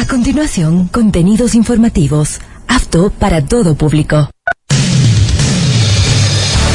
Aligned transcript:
A 0.00 0.06
continuación, 0.06 0.88
contenidos 0.88 1.54
informativos, 1.54 2.40
apto 2.66 3.10
para 3.10 3.44
todo 3.44 3.74
público. 3.74 4.30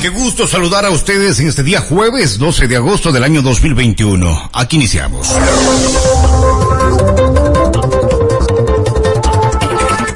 Qué 0.00 0.08
gusto 0.08 0.46
saludar 0.46 0.86
a 0.86 0.90
ustedes 0.90 1.40
en 1.40 1.48
este 1.48 1.62
día 1.62 1.82
jueves 1.82 2.38
12 2.38 2.68
de 2.68 2.76
agosto 2.76 3.12
del 3.12 3.22
año 3.22 3.42
2021. 3.42 4.50
Aquí 4.54 4.76
iniciamos. 4.76 5.28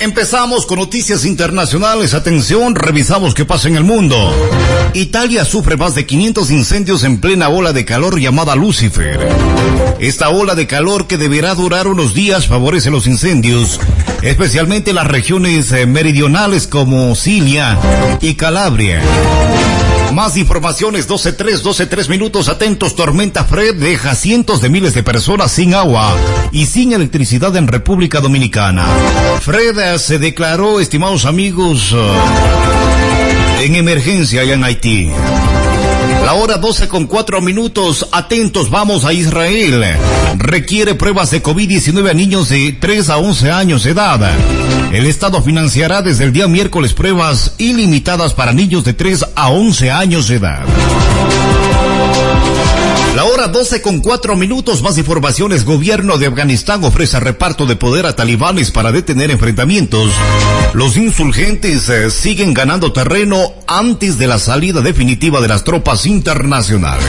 Empezamos 0.00 0.64
con 0.64 0.78
noticias 0.78 1.26
internacionales. 1.26 2.14
Atención, 2.14 2.74
revisamos 2.74 3.34
qué 3.34 3.44
pasa 3.44 3.68
en 3.68 3.76
el 3.76 3.84
mundo. 3.84 4.32
Italia 4.94 5.44
sufre 5.44 5.76
más 5.76 5.94
de 5.94 6.06
500 6.06 6.50
incendios 6.50 7.04
en 7.04 7.20
plena 7.20 7.50
ola 7.50 7.74
de 7.74 7.84
calor 7.84 8.18
llamada 8.18 8.56
Lucifer. 8.56 9.18
Esta 9.98 10.30
ola 10.30 10.54
de 10.54 10.66
calor 10.66 11.06
que 11.06 11.18
deberá 11.18 11.54
durar 11.54 11.88
unos 11.88 12.14
días 12.14 12.46
favorece 12.46 12.90
los 12.90 13.06
incendios, 13.06 13.80
especialmente 14.22 14.90
en 14.90 14.96
las 14.96 15.06
regiones 15.06 15.72
eh, 15.72 15.84
meridionales 15.86 16.66
como 16.66 17.14
Cilia 17.14 17.78
y 18.20 18.34
Calabria. 18.34 19.02
Más 20.14 20.36
informaciones, 20.36 21.08
12.3, 21.08 21.60
12.3 21.60 22.08
minutos, 22.08 22.48
atentos, 22.48 22.94
tormenta 22.94 23.42
Fred 23.42 23.74
deja 23.74 24.14
cientos 24.14 24.60
de 24.60 24.68
miles 24.68 24.94
de 24.94 25.02
personas 25.02 25.50
sin 25.50 25.74
agua 25.74 26.16
y 26.52 26.66
sin 26.66 26.92
electricidad 26.92 27.56
en 27.56 27.66
República 27.66 28.20
Dominicana. 28.20 28.86
Fred 29.40 29.76
eh, 29.76 29.98
se 29.98 30.20
declaró, 30.20 30.78
estimados 30.78 31.24
amigos, 31.24 31.92
eh, 31.96 33.64
en 33.64 33.74
emergencia 33.74 34.42
allá 34.42 34.54
en 34.54 34.62
Haití. 34.62 35.10
La 36.24 36.32
hora 36.32 36.56
12 36.56 36.88
con 36.88 37.06
4 37.06 37.42
minutos. 37.42 38.08
Atentos, 38.10 38.70
vamos 38.70 39.04
a 39.04 39.12
Israel. 39.12 39.84
Requiere 40.38 40.94
pruebas 40.94 41.30
de 41.30 41.42
COVID-19 41.42 42.10
a 42.10 42.14
niños 42.14 42.48
de 42.48 42.72
3 42.72 43.10
a 43.10 43.18
11 43.18 43.50
años 43.50 43.84
de 43.84 43.90
edad. 43.90 44.20
El 44.90 45.04
Estado 45.04 45.42
financiará 45.42 46.00
desde 46.00 46.24
el 46.24 46.32
día 46.32 46.48
miércoles 46.48 46.94
pruebas 46.94 47.54
ilimitadas 47.58 48.32
para 48.32 48.54
niños 48.54 48.84
de 48.84 48.94
3 48.94 49.26
a 49.36 49.50
11 49.50 49.90
años 49.90 50.28
de 50.28 50.36
edad. 50.36 50.64
La 53.14 53.24
hora 53.26 53.46
12 53.46 53.80
con 53.80 54.00
4 54.00 54.34
minutos, 54.34 54.82
más 54.82 54.98
informaciones. 54.98 55.64
Gobierno 55.64 56.18
de 56.18 56.26
Afganistán 56.26 56.82
ofrece 56.82 57.20
reparto 57.20 57.64
de 57.64 57.76
poder 57.76 58.06
a 58.06 58.16
talibanes 58.16 58.72
para 58.72 58.90
detener 58.90 59.30
enfrentamientos. 59.30 60.10
Los 60.72 60.96
insurgentes 60.96 61.88
eh, 61.88 62.10
siguen 62.10 62.52
ganando 62.52 62.92
terreno 62.92 63.52
antes 63.68 64.18
de 64.18 64.26
la 64.26 64.40
salida 64.40 64.80
definitiva 64.80 65.40
de 65.40 65.46
las 65.46 65.62
tropas 65.62 66.06
internacionales. 66.06 67.06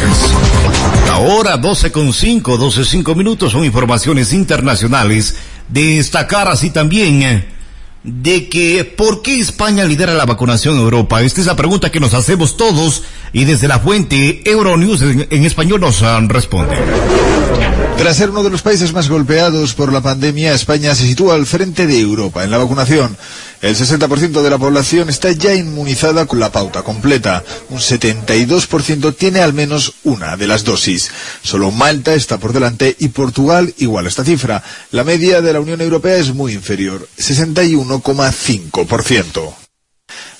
La 1.07 1.17
hora 1.17 1.57
12 1.57 1.91
con 1.91 2.13
5, 2.13 2.55
12 2.55 2.85
5 2.85 3.15
minutos 3.15 3.53
son 3.53 3.65
informaciones 3.65 4.31
internacionales. 4.31 5.35
Destacar 5.69 6.47
así 6.47 6.69
también 6.69 7.23
eh, 7.23 7.54
de 8.05 8.47
que 8.49 8.85
¿por 8.85 9.23
qué 9.23 9.39
España 9.39 9.83
lidera 9.83 10.13
la 10.13 10.25
vacunación 10.25 10.75
en 10.75 10.81
Europa? 10.81 11.21
Esta 11.21 11.41
es 11.41 11.47
la 11.47 11.55
pregunta 11.55 11.91
que 11.91 11.99
nos 11.99 12.13
hacemos 12.13 12.55
todos 12.55 13.03
y 13.33 13.45
desde 13.45 13.67
la 13.67 13.79
fuente 13.79 14.41
Euronews 14.49 15.01
en, 15.01 15.27
en 15.29 15.45
español 15.45 15.81
nos 15.81 16.01
uh, 16.01 16.27
responde. 16.27 16.75
Tras 17.97 18.17
ser 18.17 18.29
uno 18.29 18.43
de 18.43 18.49
los 18.49 18.61
países 18.61 18.93
más 18.93 19.09
golpeados 19.09 19.73
por 19.73 19.91
la 19.91 20.01
pandemia, 20.01 20.53
España 20.53 20.93
se 20.93 21.07
sitúa 21.07 21.35
al 21.35 21.45
frente 21.45 21.87
de 21.87 21.99
Europa 21.99 22.43
en 22.43 22.51
la 22.51 22.57
vacunación. 22.57 23.17
El 23.61 23.75
60% 23.75 24.43
de 24.43 24.49
la 24.49 24.57
población 24.57 25.09
está 25.09 25.31
ya 25.31 25.55
inmunizada 25.55 26.25
con 26.25 26.39
la 26.39 26.51
pauta 26.51 26.83
completa. 26.83 27.43
Un 27.69 27.79
72% 27.79 29.15
tiene 29.15 29.39
al 29.39 29.53
menos 29.53 29.93
una 30.03 30.37
de 30.37 30.45
las 30.45 30.65
dosis. 30.65 31.09
Solo 31.41 31.71
Malta 31.71 32.13
está 32.13 32.37
por 32.37 32.53
delante 32.53 32.95
y 32.99 33.07
Portugal 33.07 33.73
igual 33.77 34.05
a 34.05 34.09
esta 34.09 34.25
cifra. 34.25 34.61
La 34.91 35.03
media 35.03 35.41
de 35.41 35.53
la 35.53 35.61
Unión 35.61 35.81
Europea 35.81 36.17
es 36.17 36.33
muy 36.33 36.53
inferior, 36.53 37.07
61,5%. 37.17 39.64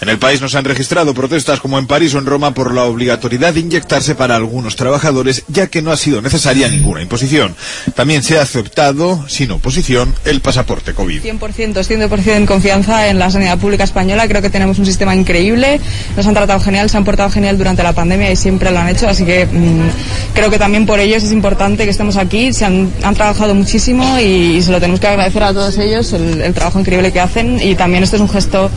En 0.01 0.09
el 0.09 0.19
país 0.19 0.41
no 0.41 0.49
se 0.49 0.57
han 0.57 0.65
registrado 0.65 1.13
protestas 1.13 1.61
como 1.61 1.79
en 1.79 1.87
París 1.87 2.13
o 2.13 2.19
en 2.19 2.25
Roma 2.25 2.53
por 2.53 2.73
la 2.73 2.83
obligatoriedad 2.83 3.53
de 3.53 3.61
inyectarse 3.61 4.13
para 4.13 4.35
algunos 4.35 4.75
trabajadores, 4.75 5.43
ya 5.47 5.67
que 5.67 5.81
no 5.81 5.91
ha 5.91 5.97
sido 5.97 6.21
necesaria 6.21 6.67
ninguna 6.67 7.01
imposición. 7.01 7.55
También 7.95 8.21
se 8.21 8.37
ha 8.37 8.41
aceptado, 8.41 9.25
sin 9.29 9.51
oposición, 9.51 10.13
el 10.25 10.41
pasaporte 10.41 10.93
COVID. 10.93 11.23
100%, 11.23 11.73
100% 11.73 12.45
confianza 12.45 13.07
en 13.07 13.19
la 13.19 13.31
sanidad 13.31 13.57
pública 13.57 13.85
española. 13.85 14.27
Creo 14.27 14.41
que 14.41 14.49
tenemos 14.49 14.79
un 14.79 14.85
sistema 14.85 15.15
increíble. 15.15 15.79
Nos 16.17 16.27
han 16.27 16.33
tratado 16.33 16.59
genial, 16.59 16.89
se 16.89 16.97
han 16.97 17.05
portado 17.05 17.29
genial 17.29 17.57
durante 17.57 17.81
la 17.81 17.93
pandemia 17.93 18.29
y 18.31 18.35
siempre 18.35 18.71
lo 18.71 18.79
han 18.79 18.89
hecho. 18.89 19.07
Así 19.07 19.23
que 19.23 19.45
mmm, 19.45 19.89
creo 20.33 20.49
que 20.49 20.59
también 20.59 20.85
por 20.85 20.99
ellos 20.99 21.23
es 21.23 21.31
importante 21.31 21.85
que 21.85 21.91
estemos 21.91 22.17
aquí. 22.17 22.51
Se 22.51 22.65
han, 22.65 22.91
han 23.01 23.15
trabajado 23.15 23.55
muchísimo 23.55 24.19
y, 24.19 24.57
y, 24.57 24.61
se 24.61 24.71
lo 24.71 24.79
tenemos 24.81 24.99
que 24.99 25.07
agradecer 25.07 25.41
a 25.43 25.53
todos 25.53 25.77
ellos 25.77 26.11
el, 26.11 26.41
el 26.41 26.53
trabajo 26.53 26.81
increíble 26.81 27.13
que 27.13 27.21
hacen. 27.21 27.61
Y 27.61 27.75
también 27.75 28.03
esto 28.03 28.17
es 28.17 28.21
un 28.21 28.29
gesto 28.29 28.69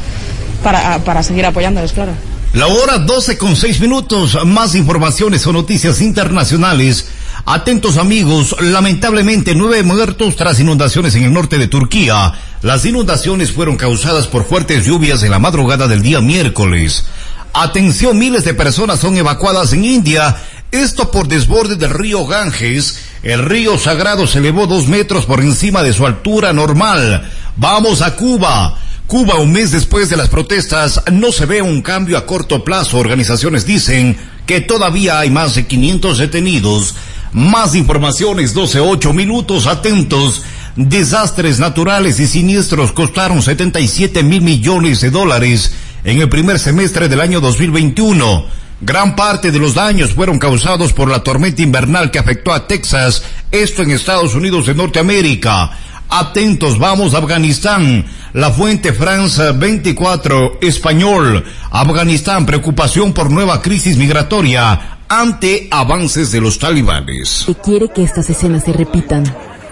para, 0.62 0.98
para 1.04 1.22
seguir 1.22 1.46
apoyándoles, 1.46 1.92
claro. 1.92 2.12
La 2.54 2.66
hora 2.66 2.98
12 2.98 3.36
con 3.36 3.56
6 3.56 3.80
minutos, 3.80 4.38
más 4.46 4.74
informaciones 4.74 5.46
o 5.46 5.52
noticias 5.52 6.00
internacionales. 6.00 7.08
Atentos 7.44 7.98
amigos, 7.98 8.56
lamentablemente 8.60 9.54
nueve 9.54 9.82
muertos 9.82 10.36
tras 10.36 10.58
inundaciones 10.60 11.14
en 11.14 11.24
el 11.24 11.32
norte 11.32 11.58
de 11.58 11.68
Turquía. 11.68 12.32
Las 12.62 12.84
inundaciones 12.84 13.52
fueron 13.52 13.76
causadas 13.76 14.26
por 14.26 14.44
fuertes 14.46 14.84
lluvias 14.84 15.22
en 15.22 15.30
la 15.30 15.38
madrugada 15.38 15.88
del 15.88 16.02
día 16.02 16.20
miércoles. 16.20 17.04
Atención, 17.52 18.18
miles 18.18 18.44
de 18.44 18.54
personas 18.54 19.00
son 19.00 19.16
evacuadas 19.16 19.72
en 19.72 19.84
India. 19.84 20.36
Esto 20.70 21.10
por 21.10 21.28
desborde 21.28 21.76
del 21.76 21.90
río 21.90 22.26
Ganges. 22.26 22.98
El 23.22 23.44
río 23.44 23.78
sagrado 23.78 24.26
se 24.26 24.38
elevó 24.38 24.66
dos 24.66 24.86
metros 24.86 25.24
por 25.24 25.40
encima 25.40 25.82
de 25.82 25.92
su 25.92 26.06
altura 26.06 26.52
normal. 26.52 27.30
Vamos 27.56 28.02
a 28.02 28.14
Cuba. 28.16 28.78
Cuba, 29.08 29.36
un 29.36 29.52
mes 29.52 29.70
después 29.70 30.10
de 30.10 30.18
las 30.18 30.28
protestas, 30.28 31.02
no 31.10 31.32
se 31.32 31.46
ve 31.46 31.62
un 31.62 31.80
cambio 31.80 32.18
a 32.18 32.26
corto 32.26 32.62
plazo. 32.62 32.98
Organizaciones 32.98 33.64
dicen 33.64 34.18
que 34.44 34.60
todavía 34.60 35.18
hay 35.18 35.30
más 35.30 35.54
de 35.54 35.66
500 35.66 36.18
detenidos. 36.18 36.94
Más 37.32 37.74
informaciones, 37.74 38.54
12-8 38.54 39.14
minutos, 39.14 39.66
atentos. 39.66 40.42
Desastres 40.76 41.58
naturales 41.58 42.20
y 42.20 42.26
siniestros 42.26 42.92
costaron 42.92 43.40
77 43.40 44.22
mil 44.24 44.42
millones 44.42 45.00
de 45.00 45.10
dólares 45.10 45.72
en 46.04 46.20
el 46.20 46.28
primer 46.28 46.58
semestre 46.58 47.08
del 47.08 47.22
año 47.22 47.40
2021. 47.40 48.44
Gran 48.82 49.16
parte 49.16 49.50
de 49.50 49.58
los 49.58 49.72
daños 49.72 50.12
fueron 50.12 50.38
causados 50.38 50.92
por 50.92 51.10
la 51.10 51.22
tormenta 51.22 51.62
invernal 51.62 52.10
que 52.10 52.18
afectó 52.18 52.52
a 52.52 52.68
Texas, 52.68 53.22
esto 53.50 53.82
en 53.82 53.90
Estados 53.90 54.34
Unidos 54.34 54.66
de 54.66 54.74
Norteamérica. 54.74 55.70
Atentos, 56.10 56.78
vamos 56.78 57.14
a 57.14 57.18
Afganistán. 57.18 58.06
La 58.32 58.50
fuente 58.50 58.92
France 58.92 59.52
24 59.52 60.58
español. 60.60 61.44
Afganistán, 61.70 62.46
preocupación 62.46 63.12
por 63.12 63.30
nueva 63.30 63.60
crisis 63.60 63.96
migratoria 63.96 64.98
ante 65.08 65.68
avances 65.70 66.30
de 66.30 66.40
los 66.40 66.58
talibanes. 66.58 67.46
Quiere 67.62 67.88
que 67.88 68.02
estas 68.02 68.30
escenas 68.30 68.64
se 68.64 68.72
repitan. 68.72 69.24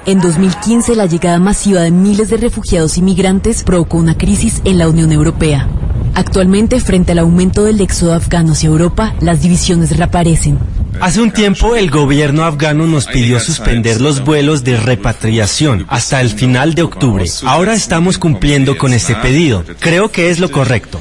En 0.06 0.20
2015, 0.20 0.94
la 0.94 1.06
llegada 1.06 1.40
masiva 1.40 1.80
de 1.80 1.90
miles 1.90 2.30
de 2.30 2.36
refugiados 2.36 2.96
y 2.96 3.02
migrantes 3.02 3.64
provocó 3.64 3.96
una 3.96 4.16
crisis 4.16 4.62
en 4.64 4.78
la 4.78 4.88
Unión 4.88 5.10
Europea. 5.10 5.68
Actualmente, 6.14 6.78
frente 6.78 7.10
al 7.10 7.18
aumento 7.18 7.64
del 7.64 7.80
éxodo 7.80 8.14
afgano 8.14 8.52
hacia 8.52 8.68
Europa, 8.68 9.16
las 9.18 9.42
divisiones 9.42 9.96
reaparecen. 9.96 10.60
Hace 11.00 11.20
un 11.20 11.32
tiempo 11.32 11.74
el 11.74 11.90
gobierno 11.90 12.44
afgano 12.44 12.86
nos 12.86 13.06
pidió 13.06 13.40
suspender 13.40 14.00
los 14.00 14.24
vuelos 14.24 14.62
de 14.62 14.76
repatriación 14.76 15.86
hasta 15.88 16.20
el 16.20 16.30
final 16.30 16.74
de 16.74 16.82
octubre. 16.82 17.24
Ahora 17.44 17.74
estamos 17.74 18.16
cumpliendo 18.16 18.78
con 18.78 18.92
este 18.92 19.16
pedido. 19.16 19.64
Creo 19.80 20.12
que 20.12 20.30
es 20.30 20.38
lo 20.38 20.52
correcto. 20.52 21.00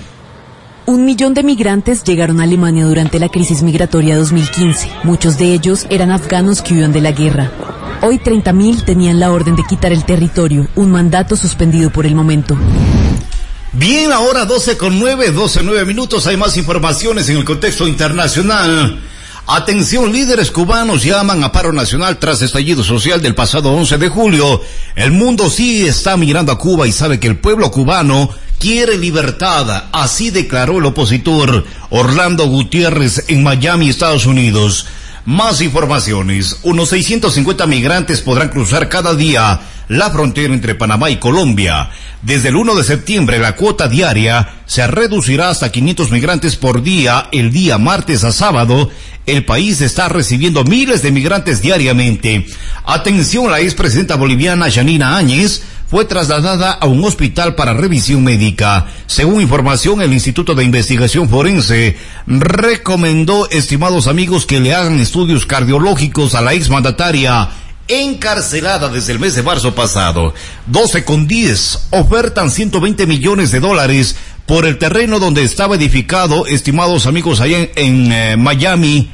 Un 0.87 1.05
millón 1.05 1.35
de 1.35 1.43
migrantes 1.43 2.03
llegaron 2.03 2.41
a 2.41 2.43
Alemania 2.43 2.85
durante 2.85 3.19
la 3.19 3.29
crisis 3.29 3.61
migratoria 3.61 4.17
2015. 4.17 4.89
Muchos 5.03 5.37
de 5.37 5.53
ellos 5.53 5.85
eran 5.91 6.09
afganos 6.09 6.63
que 6.63 6.73
huían 6.73 6.91
de 6.91 7.01
la 7.01 7.11
guerra. 7.11 7.51
Hoy 8.01 8.19
30.000 8.19 8.83
tenían 8.83 9.19
la 9.19 9.31
orden 9.31 9.55
de 9.55 9.63
quitar 9.63 9.91
el 9.91 10.05
territorio, 10.05 10.67
un 10.75 10.91
mandato 10.91 11.35
suspendido 11.35 11.89
por 11.89 12.05
el 12.05 12.15
momento. 12.15 12.57
Bien, 13.73 14.11
ahora 14.11 14.45
12 14.45 14.77
con 14.77 14.99
9, 14.99 15.31
12 15.31 15.63
9 15.63 15.85
minutos. 15.85 16.27
Hay 16.27 16.37
más 16.37 16.55
informaciones 16.55 17.27
en 17.29 17.37
el 17.37 17.45
contexto 17.45 17.87
internacional. 17.87 19.01
Atención, 19.47 20.11
líderes 20.11 20.49
cubanos 20.49 21.03
llaman 21.03 21.43
a 21.43 21.51
paro 21.51 21.71
nacional 21.71 22.17
tras 22.17 22.41
estallido 22.41 22.83
social 22.83 23.21
del 23.21 23.35
pasado 23.35 23.71
11 23.73 23.97
de 23.97 24.09
julio. 24.09 24.61
El 24.95 25.11
mundo 25.11 25.49
sí 25.49 25.85
está 25.85 26.17
mirando 26.17 26.51
a 26.51 26.57
Cuba 26.57 26.87
y 26.87 26.91
sabe 26.91 27.19
que 27.19 27.27
el 27.27 27.37
pueblo 27.37 27.69
cubano 27.69 28.29
quiere 28.57 28.97
libertad. 28.97 29.85
Así 29.91 30.31
declaró 30.31 30.79
el 30.79 30.85
opositor 30.85 31.63
Orlando 31.89 32.47
Gutiérrez 32.47 33.25
en 33.27 33.43
Miami, 33.43 33.89
Estados 33.89 34.25
Unidos. 34.25 34.87
Más 35.25 35.59
informaciones. 35.61 36.59
Unos 36.61 36.89
650 36.89 37.65
migrantes 37.65 38.21
podrán 38.21 38.49
cruzar 38.49 38.89
cada 38.89 39.15
día 39.15 39.59
la 39.87 40.11
frontera 40.11 40.53
entre 40.53 40.75
Panamá 40.75 41.09
y 41.09 41.17
Colombia. 41.17 41.89
Desde 42.21 42.49
el 42.49 42.55
1 42.55 42.75
de 42.75 42.83
septiembre 42.83 43.39
la 43.39 43.55
cuota 43.55 43.87
diaria 43.87 44.47
se 44.67 44.85
reducirá 44.85 45.49
hasta 45.49 45.71
500 45.71 46.11
migrantes 46.11 46.55
por 46.55 46.83
día 46.83 47.27
el 47.31 47.51
día 47.51 47.79
martes 47.79 48.23
a 48.23 48.31
sábado. 48.31 48.91
El 49.25 49.45
país 49.45 49.81
está 49.81 50.09
recibiendo 50.09 50.63
miles 50.63 51.01
de 51.01 51.11
migrantes 51.11 51.59
diariamente. 51.59 52.45
Atención, 52.85 53.49
la 53.49 53.61
expresidenta 53.61 54.17
boliviana 54.17 54.69
Janina 54.69 55.17
Áñez 55.17 55.63
fue 55.95 56.03
trasladada 56.03 56.73
a 56.73 56.87
un 56.87 57.05
hospital 57.05 57.55
para 57.55 57.73
revisión 57.73 58.21
médica. 58.21 58.87
Según 59.05 59.39
información, 59.39 60.01
el 60.01 60.11
Instituto 60.11 60.53
de 60.53 60.65
Investigación 60.65 61.29
Forense 61.29 61.95
recomendó, 62.27 63.49
estimados 63.49 64.07
amigos, 64.07 64.45
que 64.45 64.59
le 64.59 64.73
hagan 64.73 64.99
estudios 64.99 65.45
cardiológicos 65.45 66.35
a 66.35 66.41
la 66.41 66.51
exmandataria 66.51 67.47
encarcelada 67.87 68.89
desde 68.89 69.13
el 69.13 69.19
mes 69.19 69.35
de 69.35 69.43
marzo 69.43 69.73
pasado. 69.73 70.33
12 70.65 71.05
con 71.05 71.27
10 71.27 71.87
ofertan 71.91 72.51
120 72.51 73.07
millones 73.07 73.51
de 73.51 73.61
dólares 73.61 74.17
por 74.45 74.65
el 74.65 74.77
terreno 74.77 75.19
donde 75.19 75.43
estaba 75.43 75.75
edificado, 75.75 76.45
estimados 76.45 77.05
amigos, 77.05 77.39
allá 77.39 77.69
en, 77.73 78.11
eh, 78.11 78.35
Miami. 78.35 79.13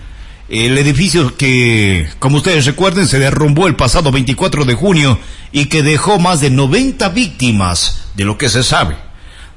El 0.52 0.78
edificio 0.78 1.38
que, 1.38 2.10
como 2.20 2.36
ustedes 2.36 2.66
recuerden, 2.66 3.08
se 3.08 3.20
derrumbó 3.20 3.68
el 3.68 3.78
pasado 3.78 4.12
24 4.12 4.66
de 4.66 4.74
junio 4.74 5.18
y 5.54 5.68
que 5.68 5.82
dejó 5.82 6.20
más 6.20 6.42
de 6.42 6.50
90 6.50 7.08
víctimas, 7.08 8.02
de 8.16 8.26
lo 8.26 8.38
que 8.38 8.50
se 8.50 8.62
sabe. 8.62 8.98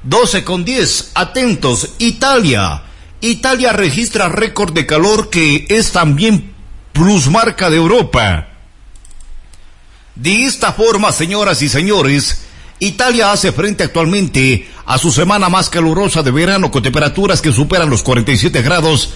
12 0.03 0.45
con 0.45 0.63
10, 0.63 1.11
atentos, 1.15 1.95
Italia. 1.97 2.83
Italia 3.19 3.73
registra 3.73 4.29
récord 4.29 4.71
de 4.71 4.85
calor 4.85 5.29
que 5.29 5.65
es 5.67 5.91
también 5.91 6.53
plusmarca 6.93 7.69
de 7.69 7.75
Europa. 7.75 8.47
De 10.15 10.43
esta 10.43 10.71
forma, 10.71 11.11
señoras 11.11 11.61
y 11.61 11.67
señores, 11.67 12.45
Italia 12.79 13.33
hace 13.33 13.51
frente 13.51 13.83
actualmente 13.83 14.69
a 14.85 14.97
su 14.97 15.11
semana 15.11 15.49
más 15.49 15.69
calurosa 15.69 16.23
de 16.23 16.31
verano 16.31 16.71
con 16.71 16.83
temperaturas 16.83 17.41
que 17.41 17.51
superan 17.51 17.89
los 17.89 18.01
47 18.01 18.61
grados 18.61 19.09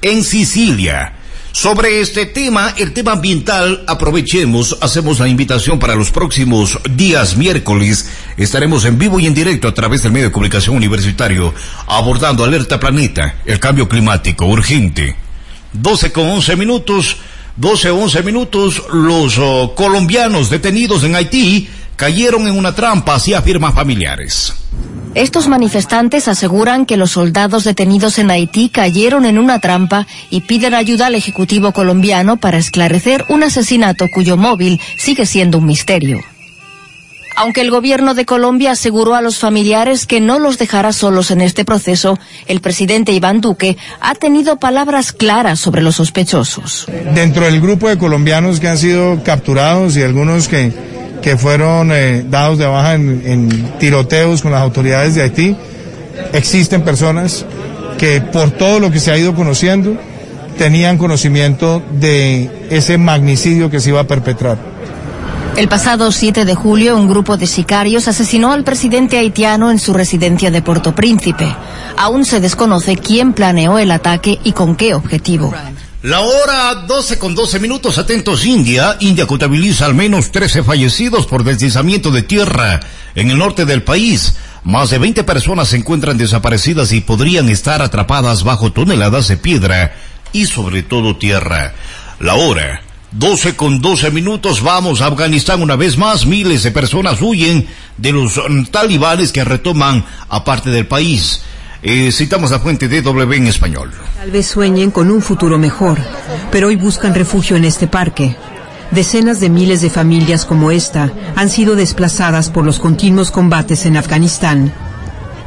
en 0.00 0.24
Sicilia. 0.24 1.12
Sobre 1.58 2.02
este 2.02 2.26
tema, 2.26 2.74
el 2.76 2.92
tema 2.92 3.12
ambiental, 3.12 3.82
aprovechemos, 3.86 4.76
hacemos 4.82 5.20
la 5.20 5.26
invitación 5.26 5.78
para 5.78 5.94
los 5.94 6.10
próximos 6.10 6.78
días 6.90 7.38
miércoles. 7.38 8.10
Estaremos 8.36 8.84
en 8.84 8.98
vivo 8.98 9.18
y 9.18 9.26
en 9.26 9.32
directo 9.32 9.66
a 9.66 9.72
través 9.72 10.02
del 10.02 10.12
medio 10.12 10.26
de 10.26 10.32
comunicación 10.32 10.76
universitario, 10.76 11.54
abordando 11.86 12.44
Alerta 12.44 12.78
Planeta, 12.78 13.36
el 13.46 13.58
cambio 13.58 13.88
climático 13.88 14.44
urgente. 14.44 15.16
12 15.72 16.12
con 16.12 16.28
11 16.28 16.56
minutos. 16.56 17.16
12 17.56 17.90
11 17.90 18.22
minutos, 18.22 18.82
los 18.92 19.38
oh, 19.38 19.74
colombianos 19.74 20.50
detenidos 20.50 21.04
en 21.04 21.16
Haití 21.16 21.70
cayeron 21.96 22.46
en 22.48 22.58
una 22.58 22.74
trampa, 22.74 23.14
así 23.14 23.32
afirman 23.32 23.72
familiares. 23.72 24.52
Estos 25.16 25.48
manifestantes 25.48 26.28
aseguran 26.28 26.84
que 26.84 26.98
los 26.98 27.12
soldados 27.12 27.64
detenidos 27.64 28.18
en 28.18 28.30
Haití 28.30 28.68
cayeron 28.68 29.24
en 29.24 29.38
una 29.38 29.60
trampa 29.60 30.06
y 30.28 30.42
piden 30.42 30.74
ayuda 30.74 31.06
al 31.06 31.14
Ejecutivo 31.14 31.72
colombiano 31.72 32.36
para 32.36 32.58
esclarecer 32.58 33.24
un 33.30 33.42
asesinato 33.42 34.08
cuyo 34.12 34.36
móvil 34.36 34.78
sigue 34.98 35.24
siendo 35.24 35.56
un 35.56 35.64
misterio. 35.64 36.20
Aunque 37.34 37.62
el 37.62 37.70
gobierno 37.70 38.12
de 38.12 38.26
Colombia 38.26 38.72
aseguró 38.72 39.14
a 39.14 39.22
los 39.22 39.38
familiares 39.38 40.06
que 40.06 40.20
no 40.20 40.38
los 40.38 40.58
dejará 40.58 40.92
solos 40.92 41.30
en 41.30 41.40
este 41.40 41.64
proceso, 41.64 42.18
el 42.46 42.60
presidente 42.60 43.12
Iván 43.12 43.40
Duque 43.40 43.78
ha 44.02 44.16
tenido 44.16 44.58
palabras 44.58 45.12
claras 45.12 45.58
sobre 45.58 45.80
los 45.80 45.96
sospechosos. 45.96 46.84
Dentro 47.14 47.46
del 47.46 47.62
grupo 47.62 47.88
de 47.88 47.96
colombianos 47.96 48.60
que 48.60 48.68
han 48.68 48.76
sido 48.76 49.22
capturados 49.24 49.96
y 49.96 50.02
algunos 50.02 50.46
que, 50.48 50.72
que 51.22 51.36
fueron 51.36 51.90
eh, 51.92 52.24
dados 52.28 52.58
de 52.58 52.66
baja 52.66 52.94
en, 52.94 53.22
en 53.24 53.78
tiroteos 53.78 54.42
con 54.42 54.52
las 54.52 54.62
autoridades 54.62 55.14
de 55.14 55.22
Haití, 55.22 55.56
existen 56.32 56.82
personas 56.82 57.44
que 57.98 58.20
por 58.20 58.50
todo 58.50 58.80
lo 58.80 58.90
que 58.90 59.00
se 59.00 59.10
ha 59.10 59.18
ido 59.18 59.34
conociendo 59.34 59.96
tenían 60.58 60.98
conocimiento 60.98 61.82
de 61.92 62.50
ese 62.70 62.98
magnicidio 62.98 63.70
que 63.70 63.80
se 63.80 63.90
iba 63.90 64.00
a 64.00 64.06
perpetrar. 64.06 64.58
El 65.56 65.68
pasado 65.68 66.12
7 66.12 66.44
de 66.44 66.54
julio, 66.54 66.98
un 66.98 67.08
grupo 67.08 67.38
de 67.38 67.46
sicarios 67.46 68.08
asesinó 68.08 68.52
al 68.52 68.62
presidente 68.62 69.16
haitiano 69.16 69.70
en 69.70 69.78
su 69.78 69.94
residencia 69.94 70.50
de 70.50 70.60
Puerto 70.60 70.94
Príncipe. 70.94 71.46
Aún 71.96 72.26
se 72.26 72.40
desconoce 72.40 72.96
quién 72.96 73.32
planeó 73.32 73.78
el 73.78 73.90
ataque 73.90 74.38
y 74.44 74.52
con 74.52 74.76
qué 74.76 74.92
objetivo. 74.92 75.54
La 76.06 76.20
hora 76.20 76.72
12 76.86 77.18
con 77.18 77.34
12 77.34 77.58
minutos, 77.58 77.98
atentos 77.98 78.46
India. 78.46 78.96
India 79.00 79.26
contabiliza 79.26 79.86
al 79.86 79.94
menos 79.96 80.30
13 80.30 80.62
fallecidos 80.62 81.26
por 81.26 81.42
deslizamiento 81.42 82.12
de 82.12 82.22
tierra 82.22 82.78
en 83.16 83.32
el 83.32 83.38
norte 83.38 83.64
del 83.64 83.82
país. 83.82 84.36
Más 84.62 84.90
de 84.90 84.98
20 84.98 85.24
personas 85.24 85.66
se 85.66 85.78
encuentran 85.78 86.16
desaparecidas 86.16 86.92
y 86.92 87.00
podrían 87.00 87.48
estar 87.48 87.82
atrapadas 87.82 88.44
bajo 88.44 88.70
toneladas 88.70 89.26
de 89.26 89.36
piedra 89.36 89.96
y 90.32 90.46
sobre 90.46 90.84
todo 90.84 91.16
tierra. 91.16 91.74
La 92.20 92.36
hora 92.36 92.82
12 93.10 93.56
con 93.56 93.80
12 93.80 94.12
minutos, 94.12 94.62
vamos 94.62 95.00
a 95.00 95.06
Afganistán 95.06 95.60
una 95.60 95.74
vez 95.74 95.98
más. 95.98 96.24
Miles 96.24 96.62
de 96.62 96.70
personas 96.70 97.20
huyen 97.20 97.66
de 97.96 98.12
los 98.12 98.36
mm, 98.36 98.66
talibanes 98.66 99.32
que 99.32 99.42
retoman 99.42 100.04
a 100.28 100.44
parte 100.44 100.70
del 100.70 100.86
país. 100.86 101.42
Eh, 101.88 102.10
citamos 102.10 102.50
la 102.50 102.58
fuente 102.58 102.88
de 102.88 103.00
W 103.00 103.36
en 103.36 103.46
español. 103.46 103.92
Tal 104.16 104.32
vez 104.32 104.48
sueñen 104.48 104.90
con 104.90 105.08
un 105.08 105.22
futuro 105.22 105.56
mejor, 105.56 106.00
pero 106.50 106.66
hoy 106.66 106.74
buscan 106.74 107.14
refugio 107.14 107.54
en 107.54 107.64
este 107.64 107.86
parque. 107.86 108.34
Decenas 108.90 109.38
de 109.38 109.50
miles 109.50 109.82
de 109.82 109.88
familias 109.88 110.44
como 110.44 110.72
esta 110.72 111.12
han 111.36 111.48
sido 111.48 111.76
desplazadas 111.76 112.50
por 112.50 112.64
los 112.64 112.80
continuos 112.80 113.30
combates 113.30 113.86
en 113.86 113.96
Afganistán 113.96 114.72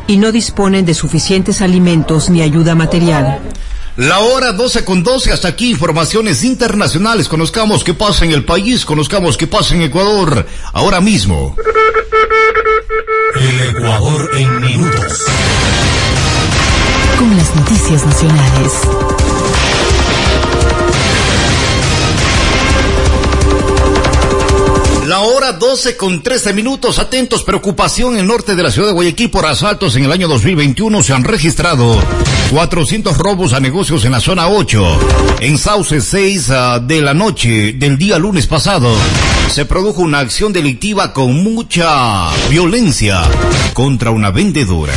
y 0.08 0.16
no 0.16 0.32
disponen 0.32 0.86
de 0.86 0.94
suficientes 0.94 1.62
alimentos 1.62 2.30
ni 2.30 2.42
ayuda 2.42 2.74
material. 2.74 3.42
La 3.98 4.20
hora 4.20 4.54
12 4.54 4.86
con 4.86 5.04
12, 5.04 5.34
hasta 5.34 5.50
aquí 5.50 5.72
informaciones 5.72 6.46
internacionales. 6.46 7.28
Conozcamos 7.28 7.84
qué 7.84 7.94
pasa 7.94 8.24
en 8.24 8.32
el 8.32 8.46
país, 8.46 8.86
conozcamos 8.86 9.36
qué 9.36 9.48
pasa 9.48 9.76
en 9.76 9.82
Ecuador, 9.82 10.46
ahora 10.72 11.02
mismo. 11.02 11.58
El 13.36 13.76
Ecuador 13.76 14.30
en 14.38 14.62
minutos. 14.62 15.26
Con 17.19 17.35
las 17.35 17.54
noticias 17.54 18.06
nacionales. 18.06 18.73
La 25.06 25.19
hora 25.19 25.52
12 25.52 25.97
con 25.97 26.23
13 26.23 26.54
minutos. 26.54 26.97
Atentos, 26.97 27.44
preocupación 27.44 28.14
en 28.14 28.21
el 28.21 28.28
norte 28.28 28.56
de 28.56 28.64
la 28.64 28.71
ciudad 28.71 28.88
de 28.88 28.94
Guayaquil 28.94 29.30
por 29.30 29.45
asaltos 29.45 29.97
en 29.97 30.06
el 30.06 30.14
año 30.14 30.30
2021. 30.30 31.04
Se 31.04 31.14
han 31.14 31.26
registrado 31.26 32.02
400 32.52 33.18
robos 33.18 33.52
a 33.52 33.59
negocios 33.59 34.06
en 34.06 34.14
la 34.14 34.21
zona 34.21 34.47
8. 34.47 35.40
En 35.42 35.57
Sauce 35.57 35.99
6 35.99 36.49
uh, 36.49 36.80
de 36.80 37.02
la 37.02 37.14
noche 37.14 37.73
del 37.73 37.97
día 37.97 38.18
lunes 38.18 38.47
pasado 38.47 38.95
se 39.52 39.66
produjo 39.66 40.04
una 40.04 40.19
acción 40.19 40.54
delictiva 40.54 41.11
con 41.11 41.44
mucha 41.44 42.30
violencia 42.49 43.21
contra 43.73 44.11
una 44.11 44.31
vendedora. 44.31 44.94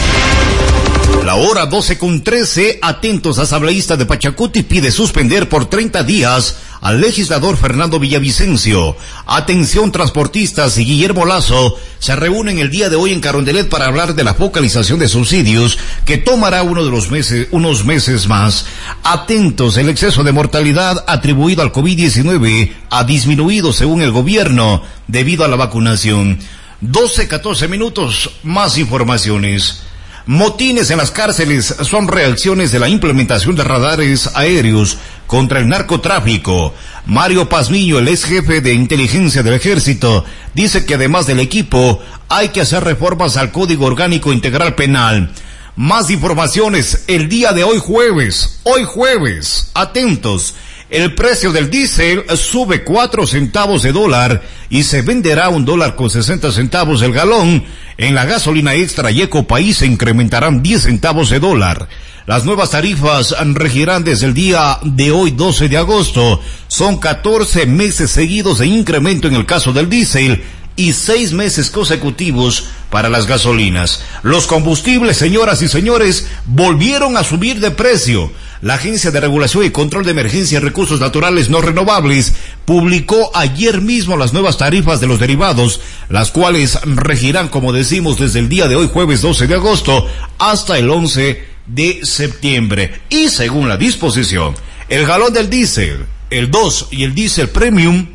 La 1.24 1.36
hora 1.36 1.66
12 1.66 1.98
con 1.98 2.22
13, 2.22 2.80
atentos 2.82 3.38
asambleísta 3.38 3.96
de 3.96 4.06
Pachacuti 4.06 4.62
pide 4.62 4.90
suspender 4.90 5.48
por 5.48 5.66
30 5.66 6.02
días 6.02 6.56
al 6.80 7.00
legislador 7.00 7.56
Fernando 7.56 8.00
Villavicencio. 8.00 8.96
Atención 9.24 9.92
transportistas 9.92 10.76
y 10.78 10.84
Guillermo 10.84 11.24
Lazo 11.24 11.76
se 12.00 12.16
reúnen 12.16 12.58
el 12.58 12.70
día 12.70 12.90
de 12.90 12.96
hoy 12.96 13.12
en 13.12 13.20
Carondelet 13.20 13.68
para 13.68 13.86
hablar 13.86 14.16
de 14.16 14.24
la 14.24 14.34
focalización 14.34 14.98
de 14.98 15.08
subsidios 15.08 15.78
que 16.04 16.18
tomará 16.18 16.64
uno 16.64 16.84
de 16.84 16.90
los 16.90 17.10
meses, 17.10 17.46
unos 17.52 17.84
meses 17.84 18.26
más. 18.26 18.66
Atentos, 19.04 19.76
el 19.76 19.88
exceso 19.88 20.24
de 20.24 20.32
mortalidad 20.32 21.04
atribuido 21.06 21.62
al 21.62 21.72
COVID-19 21.72 22.72
ha 22.90 23.04
disminuido 23.04 23.72
según 23.72 24.02
el 24.02 24.10
gobierno 24.10 24.82
debido 25.06 25.44
a 25.44 25.48
la 25.48 25.56
vacunación. 25.56 26.40
12, 26.80 27.28
14 27.28 27.68
minutos, 27.68 28.28
más 28.42 28.76
informaciones. 28.76 29.82
Motines 30.26 30.90
en 30.90 30.98
las 30.98 31.10
cárceles 31.10 31.74
son 31.82 32.06
reacciones 32.06 32.70
de 32.70 32.78
la 32.78 32.88
implementación 32.88 33.56
de 33.56 33.64
radares 33.64 34.30
aéreos 34.34 34.98
contra 35.26 35.58
el 35.58 35.68
narcotráfico. 35.68 36.72
Mario 37.06 37.48
Pazmiño, 37.48 37.98
el 37.98 38.06
ex 38.06 38.24
jefe 38.24 38.60
de 38.60 38.72
inteligencia 38.72 39.42
del 39.42 39.54
ejército, 39.54 40.24
dice 40.54 40.84
que 40.84 40.94
además 40.94 41.26
del 41.26 41.40
equipo 41.40 42.00
hay 42.28 42.50
que 42.50 42.60
hacer 42.60 42.84
reformas 42.84 43.36
al 43.36 43.50
Código 43.50 43.86
Orgánico 43.86 44.32
Integral 44.32 44.76
Penal. 44.76 45.32
Más 45.74 46.08
informaciones 46.10 47.04
el 47.08 47.28
día 47.28 47.52
de 47.52 47.64
hoy 47.64 47.78
jueves. 47.78 48.60
Hoy 48.62 48.84
jueves. 48.84 49.72
Atentos. 49.74 50.54
El 50.92 51.14
precio 51.14 51.52
del 51.52 51.70
diésel 51.70 52.22
sube 52.36 52.84
cuatro 52.84 53.26
centavos 53.26 53.82
de 53.82 53.92
dólar 53.92 54.42
y 54.68 54.82
se 54.82 55.00
venderá 55.00 55.48
un 55.48 55.64
dólar 55.64 55.96
con 55.96 56.10
60 56.10 56.52
centavos 56.52 57.00
el 57.00 57.14
galón. 57.14 57.64
En 57.96 58.14
la 58.14 58.26
gasolina 58.26 58.74
extra 58.74 59.10
y 59.10 59.26
País 59.26 59.78
se 59.78 59.86
incrementarán 59.86 60.62
10 60.62 60.82
centavos 60.82 61.30
de 61.30 61.40
dólar. 61.40 61.88
Las 62.26 62.44
nuevas 62.44 62.72
tarifas 62.72 63.34
regirán 63.54 64.04
desde 64.04 64.26
el 64.26 64.34
día 64.34 64.80
de 64.82 65.12
hoy 65.12 65.30
12 65.30 65.70
de 65.70 65.78
agosto. 65.78 66.42
Son 66.68 66.98
14 66.98 67.64
meses 67.64 68.10
seguidos 68.10 68.58
de 68.58 68.66
incremento 68.66 69.28
en 69.28 69.34
el 69.34 69.46
caso 69.46 69.72
del 69.72 69.88
diésel 69.88 70.44
y 70.76 70.92
seis 70.92 71.32
meses 71.32 71.70
consecutivos 71.70 72.68
para 72.90 73.08
las 73.08 73.26
gasolinas. 73.26 74.02
Los 74.22 74.46
combustibles, 74.46 75.16
señoras 75.16 75.62
y 75.62 75.68
señores, 75.68 76.28
volvieron 76.46 77.16
a 77.16 77.24
subir 77.24 77.60
de 77.60 77.70
precio. 77.70 78.30
La 78.62 78.74
Agencia 78.74 79.10
de 79.10 79.20
Regulación 79.20 79.64
y 79.64 79.70
Control 79.70 80.04
de 80.04 80.12
Emergencia 80.12 80.58
y 80.58 80.60
Recursos 80.60 81.00
Naturales 81.00 81.50
No 81.50 81.60
Renovables 81.60 82.32
publicó 82.64 83.32
ayer 83.34 83.80
mismo 83.80 84.16
las 84.16 84.32
nuevas 84.32 84.56
tarifas 84.56 85.00
de 85.00 85.08
los 85.08 85.18
derivados, 85.18 85.80
las 86.08 86.30
cuales 86.30 86.78
regirán, 86.84 87.48
como 87.48 87.72
decimos, 87.72 88.20
desde 88.20 88.38
el 88.38 88.48
día 88.48 88.68
de 88.68 88.76
hoy, 88.76 88.88
jueves 88.88 89.20
12 89.20 89.48
de 89.48 89.54
agosto, 89.54 90.06
hasta 90.38 90.78
el 90.78 90.88
11 90.88 91.44
de 91.66 92.06
septiembre. 92.06 93.00
Y 93.08 93.30
según 93.30 93.68
la 93.68 93.76
disposición, 93.76 94.54
el 94.88 95.06
galón 95.06 95.32
del 95.32 95.50
diésel, 95.50 96.06
el 96.30 96.48
2 96.48 96.88
y 96.92 97.02
el 97.02 97.16
diésel 97.16 97.48
premium 97.48 98.10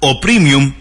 o 0.00 0.18
premium 0.18 0.72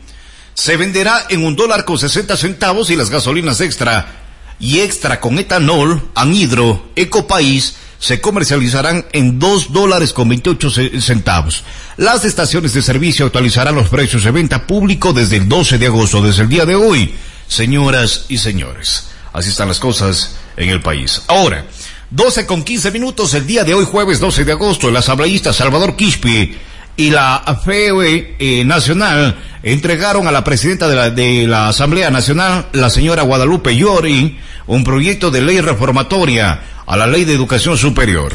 se 0.53 0.77
venderá 0.77 1.25
en 1.29 1.43
un 1.43 1.57
dólar 1.57 1.83
con 1.83 1.99
60 1.99 2.37
centavos 2.37 2.89
y 2.89 2.95
las 2.95 3.09
gasolinas 3.09 3.59
extra 3.59 4.15
y 4.61 4.79
extra 4.79 5.19
con 5.19 5.39
etanol, 5.39 6.01
anhidro, 6.15 6.89
ecopaís 6.95 7.75
se 8.01 8.19
comercializarán 8.19 9.05
en 9.13 9.37
dos 9.37 9.71
dólares 9.71 10.11
con 10.11 10.27
28 10.27 10.71
centavos. 10.99 11.63
Las 11.97 12.25
estaciones 12.25 12.73
de 12.73 12.81
servicio 12.81 13.27
actualizarán 13.27 13.75
los 13.75 13.89
precios 13.89 14.23
de 14.23 14.31
venta 14.31 14.65
público 14.65 15.13
desde 15.13 15.37
el 15.37 15.47
12 15.47 15.77
de 15.77 15.85
agosto, 15.85 16.19
desde 16.19 16.41
el 16.41 16.49
día 16.49 16.65
de 16.65 16.73
hoy. 16.73 17.13
Señoras 17.47 18.25
y 18.27 18.39
señores, 18.39 19.09
así 19.31 19.49
están 19.49 19.67
las 19.67 19.79
cosas 19.79 20.35
en 20.57 20.69
el 20.69 20.81
país. 20.81 21.21
Ahora, 21.27 21.67
12 22.09 22.47
con 22.47 22.63
15 22.63 22.89
minutos 22.89 23.35
el 23.35 23.45
día 23.45 23.63
de 23.63 23.75
hoy, 23.75 23.85
jueves 23.85 24.19
12 24.19 24.45
de 24.45 24.51
agosto, 24.53 24.89
el 24.89 24.97
asambleísta 24.97 25.53
Salvador 25.53 25.95
Quispe 25.95 26.57
y 26.97 27.09
la 27.09 27.43
FEE 27.63 28.35
eh, 28.39 28.63
Nacional 28.65 29.35
entregaron 29.63 30.27
a 30.27 30.31
la 30.31 30.43
presidenta 30.43 30.87
de 30.87 30.95
la, 30.95 31.09
de 31.09 31.47
la 31.47 31.69
Asamblea 31.69 32.09
Nacional, 32.09 32.67
la 32.73 32.89
señora 32.89 33.23
Guadalupe 33.23 33.75
Llori, 33.75 34.37
un 34.67 34.83
proyecto 34.83 35.31
de 35.31 35.41
ley 35.41 35.61
reformatoria 35.61 36.59
a 36.85 36.97
la 36.97 37.07
Ley 37.07 37.25
de 37.25 37.33
Educación 37.33 37.77
Superior. 37.77 38.33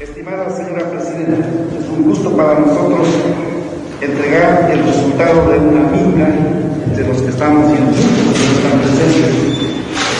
Estimada 0.00 0.48
señora 0.56 0.90
Presidenta, 0.90 1.46
es 1.78 1.88
un 1.88 2.04
gusto 2.04 2.36
para 2.36 2.60
nosotros 2.60 3.08
entregar 4.00 4.70
el 4.70 4.84
resultado 4.84 5.50
de 5.50 5.58
una 5.58 5.80
minga 5.90 6.28
de 6.96 7.04
los 7.06 7.22
que 7.22 7.30
estamos 7.30 7.70
y 7.70 7.80
los 7.80 7.96
que 7.96 8.52
están 8.56 8.80
presentes, 8.80 9.34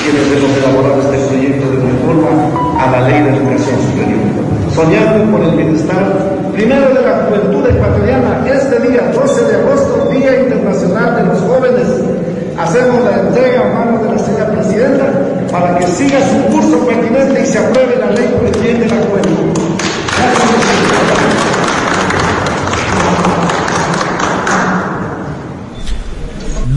quienes 0.03 0.37
hemos 0.37 0.57
elaborado 0.59 1.03
este 1.03 1.27
proyecto 1.27 1.71
de 1.71 1.91
reforma 1.93 2.83
a 2.83 2.91
la 2.91 3.09
Ley 3.09 3.23
de 3.23 3.31
Educación 3.31 3.77
Superior. 3.91 4.48
Soñando 4.79 5.37
por 5.37 5.41
el 5.45 5.57
bienestar, 5.57 6.15
primero 6.53 6.95
de 6.95 7.03
la 7.03 7.27
juventud 7.27 7.69
ecuatoriana, 7.69 8.47
este 8.47 8.79
día 8.89 9.11
12 9.13 9.45
de 9.47 9.57
agosto, 9.57 10.09
Día 10.09 10.39
Internacional 10.39 11.17
de 11.17 11.23
los 11.25 11.41
Jóvenes, 11.41 11.89
hacemos 12.57 13.03
la 13.03 13.19
entrega 13.23 13.61
a 13.61 13.75
manos 13.75 14.05
de 14.05 14.11
la 14.11 14.19
señora 14.21 14.53
Presidenta 14.53 15.07
para 15.51 15.77
que 15.79 15.87
siga 15.89 16.21
su 16.21 16.55
curso 16.55 16.87
pertinente 16.87 17.43
y 17.43 17.47
se 17.47 17.59
apruebe 17.59 17.97
la 17.97 18.13
ley 18.13 18.29
bien 18.63 18.79
de 18.79 18.87
la 18.87 18.95
juventud. 19.03 19.58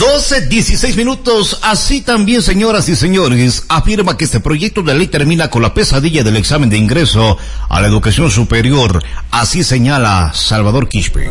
Doce, 0.01 0.48
dieciséis 0.48 0.98
minutos. 0.98 1.60
Así 1.62 2.01
también, 2.01 2.41
señoras 2.41 2.89
y 2.89 2.96
señores, 2.96 3.65
afirma 3.70 4.17
que 4.17 4.25
este 4.25 4.39
proyecto 4.39 4.81
de 4.81 4.96
ley 4.96 5.05
termina 5.05 5.51
con 5.51 5.62
la 5.62 5.75
pesadilla 5.75 6.24
del 6.24 6.38
examen 6.38 6.72
de 6.72 6.77
ingreso 6.79 7.38
a 7.70 7.79
la 7.79 7.88
educación 7.88 8.31
superior. 8.31 9.03
Así 9.29 9.63
señala 9.63 10.31
Salvador 10.34 10.89
Quispe. 10.89 11.29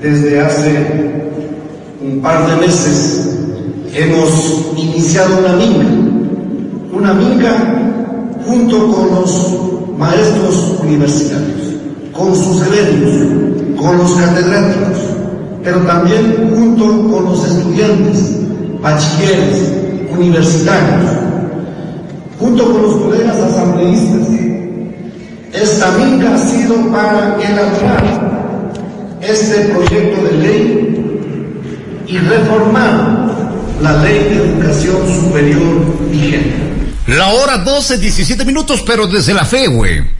Desde 0.00 0.40
hace 0.40 1.30
un 2.00 2.22
par 2.22 2.48
de 2.48 2.66
meses 2.66 3.36
hemos 3.92 4.72
iniciado 4.78 5.40
una 5.40 5.56
minga, 5.56 5.90
una 6.90 7.12
minga 7.12 7.92
junto 8.46 8.90
con 8.90 9.10
los 9.14 9.98
maestros 9.98 10.78
universitarios, 10.80 11.60
con 12.14 12.34
sus 12.34 12.64
gremios, 12.66 13.76
con 13.78 13.98
los 13.98 14.12
catedráticos, 14.12 15.17
pero 15.68 15.80
también 15.80 16.50
junto 16.56 16.84
con 17.10 17.24
los 17.26 17.44
estudiantes, 17.44 18.38
bachilleres, 18.80 19.70
universitarios, 20.16 21.10
junto 22.38 22.72
con 22.72 22.82
los 22.82 22.96
colegas 22.96 23.36
asambleístas. 23.36 24.28
Esta 25.52 25.90
minga 25.98 26.34
ha 26.34 26.38
sido 26.38 26.90
para 26.90 27.36
elaborar 27.36 28.72
este 29.20 29.56
proyecto 29.66 30.22
de 30.24 30.32
ley 30.38 31.44
y 32.06 32.16
reformar 32.16 33.28
la 33.82 34.02
ley 34.04 34.24
de 34.24 34.36
educación 34.36 34.96
superior 35.20 36.10
vigente. 36.10 36.56
La 37.08 37.28
hora 37.28 37.58
12, 37.58 37.98
17 37.98 38.42
minutos, 38.46 38.82
pero 38.86 39.06
desde 39.06 39.34
la 39.34 39.44
fe, 39.44 39.66
güey. 39.66 40.17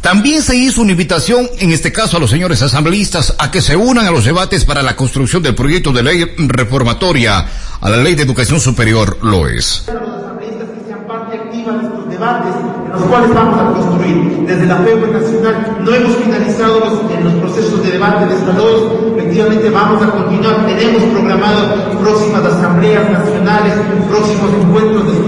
También 0.00 0.42
se 0.42 0.56
hizo 0.56 0.80
una 0.80 0.92
invitación, 0.92 1.48
en 1.58 1.72
este 1.72 1.92
caso 1.92 2.16
a 2.16 2.20
los 2.20 2.30
señores 2.30 2.62
asambleístas, 2.62 3.34
a 3.38 3.50
que 3.50 3.60
se 3.60 3.76
unan 3.76 4.06
a 4.06 4.10
los 4.10 4.24
debates 4.24 4.64
para 4.64 4.82
la 4.82 4.94
construcción 4.94 5.42
del 5.42 5.54
proyecto 5.54 5.92
de 5.92 6.02
ley 6.02 6.24
reformatoria 6.38 7.44
a 7.80 7.90
la 7.90 7.96
ley 7.96 8.14
de 8.14 8.22
educación 8.22 8.60
superior, 8.60 9.18
lo 9.22 9.48
es. 9.48 9.84
Los 9.92 10.08
asambleístas 10.08 10.68
que 10.70 10.86
sean 10.86 11.06
parte 11.06 11.36
activa 11.36 11.72
de 11.72 11.86
estos 11.86 12.08
debates 12.08 12.54
en 12.86 12.92
los 12.92 13.02
cuales 13.02 13.34
vamos 13.34 13.60
a 13.60 13.72
construir. 13.74 14.46
Desde 14.46 14.66
la 14.66 14.76
FEU 14.78 15.12
Nacional 15.12 15.78
no 15.80 15.94
hemos 15.94 16.16
finalizado 16.16 16.80
los, 16.80 17.12
en 17.12 17.24
los 17.24 17.34
procesos 17.34 17.82
de 17.82 17.90
debate 17.92 18.26
de 18.26 18.34
esta 18.34 18.52
ley, 18.52 19.18
efectivamente 19.18 19.70
vamos 19.70 20.02
a 20.02 20.10
continuar, 20.10 20.66
tenemos 20.66 21.02
programado 21.12 21.98
próximas 22.00 22.44
asambleas 22.44 23.10
nacionales, 23.10 23.74
próximos 24.08 24.50
encuentros 24.62 25.06
de 25.06 25.12
estudiantes 25.12 25.27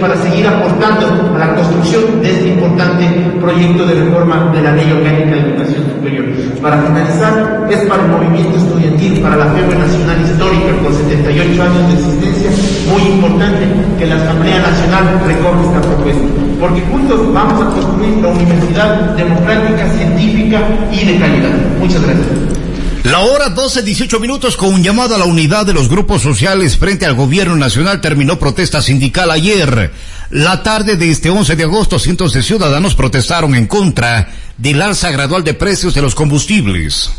para 0.00 0.16
seguir 0.16 0.46
aportando 0.46 1.34
a 1.34 1.38
la 1.38 1.54
construcción 1.54 2.20
de 2.22 2.30
este 2.30 2.48
importante 2.48 3.04
proyecto 3.40 3.86
de 3.86 3.94
reforma 4.04 4.50
de 4.52 4.62
la 4.62 4.72
Ley 4.72 4.92
Orgánica 4.92 5.30
de 5.30 5.40
Educación 5.40 5.84
Superior. 5.94 6.24
Para 6.60 6.82
finalizar, 6.82 7.66
es 7.70 7.78
para 7.86 8.04
el 8.04 8.10
movimiento 8.10 8.56
estudiantil, 8.56 9.20
para 9.20 9.36
la 9.36 9.46
FEB 9.46 9.78
Nacional 9.78 10.20
Histórica 10.22 10.72
con 10.82 10.94
78 10.94 11.62
años 11.62 11.88
de 11.88 11.94
existencia, 11.94 12.50
muy 12.90 13.02
importante 13.02 13.64
que 13.98 14.06
la 14.06 14.16
Asamblea 14.16 14.58
Nacional 14.60 15.04
recoge 15.26 15.62
esta 15.66 15.80
propuesta, 15.80 16.26
porque 16.60 16.80
juntos 16.90 17.32
vamos 17.32 17.62
a 17.62 17.70
construir 17.70 18.16
la 18.22 18.28
universidad 18.28 19.16
democrática, 19.16 19.88
científica 19.90 20.60
y 20.92 21.04
de 21.04 21.18
calidad. 21.18 21.54
Muchas 21.78 22.02
gracias. 22.02 22.55
La 23.06 23.20
hora 23.20 23.50
12, 23.50 23.84
18 23.84 24.18
minutos 24.18 24.56
con 24.56 24.74
un 24.74 24.82
llamado 24.82 25.14
a 25.14 25.18
la 25.18 25.26
unidad 25.26 25.64
de 25.64 25.72
los 25.72 25.88
grupos 25.88 26.22
sociales 26.22 26.76
frente 26.76 27.06
al 27.06 27.14
gobierno 27.14 27.54
nacional 27.54 28.00
terminó 28.00 28.36
protesta 28.36 28.82
sindical 28.82 29.30
ayer. 29.30 29.92
La 30.30 30.64
tarde 30.64 30.96
de 30.96 31.12
este 31.12 31.30
11 31.30 31.54
de 31.54 31.62
agosto, 31.62 32.00
cientos 32.00 32.32
de 32.32 32.42
ciudadanos 32.42 32.96
protestaron 32.96 33.54
en 33.54 33.68
contra 33.68 34.28
del 34.58 34.82
alza 34.82 35.12
gradual 35.12 35.44
de 35.44 35.54
precios 35.54 35.94
de 35.94 36.02
los 36.02 36.16
combustibles. 36.16 37.12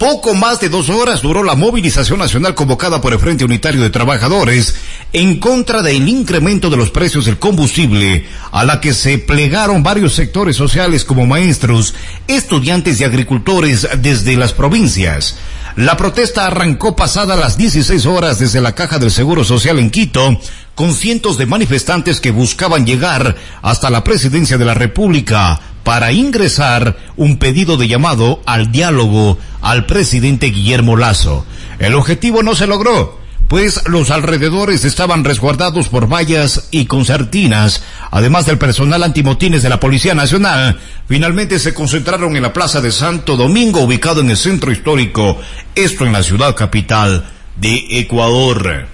Poco 0.00 0.34
más 0.34 0.60
de 0.60 0.70
dos 0.70 0.88
horas 0.88 1.20
duró 1.20 1.42
la 1.42 1.56
movilización 1.56 2.20
nacional 2.20 2.54
convocada 2.54 3.02
por 3.02 3.12
el 3.12 3.18
Frente 3.18 3.44
Unitario 3.44 3.82
de 3.82 3.90
Trabajadores 3.90 4.74
en 5.12 5.38
contra 5.38 5.82
del 5.82 6.08
incremento 6.08 6.70
de 6.70 6.78
los 6.78 6.90
precios 6.90 7.26
del 7.26 7.38
combustible, 7.38 8.26
a 8.50 8.64
la 8.64 8.80
que 8.80 8.94
se 8.94 9.18
plegaron 9.18 9.82
varios 9.82 10.14
sectores 10.14 10.56
sociales 10.56 11.04
como 11.04 11.26
maestros, 11.26 11.94
estudiantes 12.28 12.98
y 12.98 13.04
agricultores 13.04 13.86
desde 13.98 14.38
las 14.38 14.54
provincias. 14.54 15.36
La 15.76 15.98
protesta 15.98 16.46
arrancó 16.46 16.96
pasada 16.96 17.36
las 17.36 17.58
16 17.58 18.06
horas 18.06 18.38
desde 18.38 18.62
la 18.62 18.74
Caja 18.74 18.98
del 18.98 19.10
Seguro 19.10 19.44
Social 19.44 19.78
en 19.78 19.90
Quito, 19.90 20.40
con 20.74 20.94
cientos 20.94 21.36
de 21.36 21.44
manifestantes 21.44 22.22
que 22.22 22.30
buscaban 22.30 22.86
llegar 22.86 23.36
hasta 23.60 23.90
la 23.90 24.02
presidencia 24.02 24.56
de 24.56 24.64
la 24.64 24.72
República 24.72 25.60
para 25.90 26.12
ingresar 26.12 26.96
un 27.16 27.36
pedido 27.38 27.76
de 27.76 27.88
llamado 27.88 28.40
al 28.46 28.70
diálogo 28.70 29.38
al 29.60 29.86
presidente 29.86 30.46
Guillermo 30.46 30.96
Lazo. 30.96 31.44
El 31.80 31.96
objetivo 31.96 32.44
no 32.44 32.54
se 32.54 32.68
logró, 32.68 33.18
pues 33.48 33.82
los 33.88 34.12
alrededores 34.12 34.84
estaban 34.84 35.24
resguardados 35.24 35.88
por 35.88 36.06
vallas 36.06 36.68
y 36.70 36.84
concertinas, 36.84 37.82
además 38.12 38.46
del 38.46 38.56
personal 38.56 39.02
antimotines 39.02 39.64
de 39.64 39.68
la 39.68 39.80
Policía 39.80 40.14
Nacional. 40.14 40.78
Finalmente 41.08 41.58
se 41.58 41.74
concentraron 41.74 42.36
en 42.36 42.42
la 42.42 42.52
Plaza 42.52 42.80
de 42.80 42.92
Santo 42.92 43.36
Domingo, 43.36 43.80
ubicado 43.80 44.20
en 44.20 44.30
el 44.30 44.36
centro 44.36 44.70
histórico, 44.70 45.40
esto 45.74 46.06
en 46.06 46.12
la 46.12 46.22
ciudad 46.22 46.54
capital 46.54 47.24
de 47.56 47.98
Ecuador. 47.98 48.86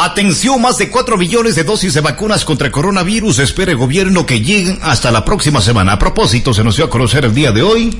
Atención, 0.00 0.62
más 0.62 0.78
de 0.78 0.90
4 0.90 1.18
millones 1.18 1.56
de 1.56 1.64
dosis 1.64 1.92
de 1.92 2.00
vacunas 2.00 2.44
contra 2.44 2.70
coronavirus. 2.70 3.40
Espera 3.40 3.72
el 3.72 3.78
gobierno 3.78 4.26
que 4.26 4.40
lleguen 4.40 4.78
hasta 4.80 5.10
la 5.10 5.24
próxima 5.24 5.60
semana. 5.60 5.94
A 5.94 5.98
propósito, 5.98 6.54
se 6.54 6.62
nos 6.62 6.76
dio 6.76 6.84
a 6.84 6.90
conocer 6.90 7.24
el 7.24 7.34
día 7.34 7.50
de 7.50 7.62
hoy 7.62 7.98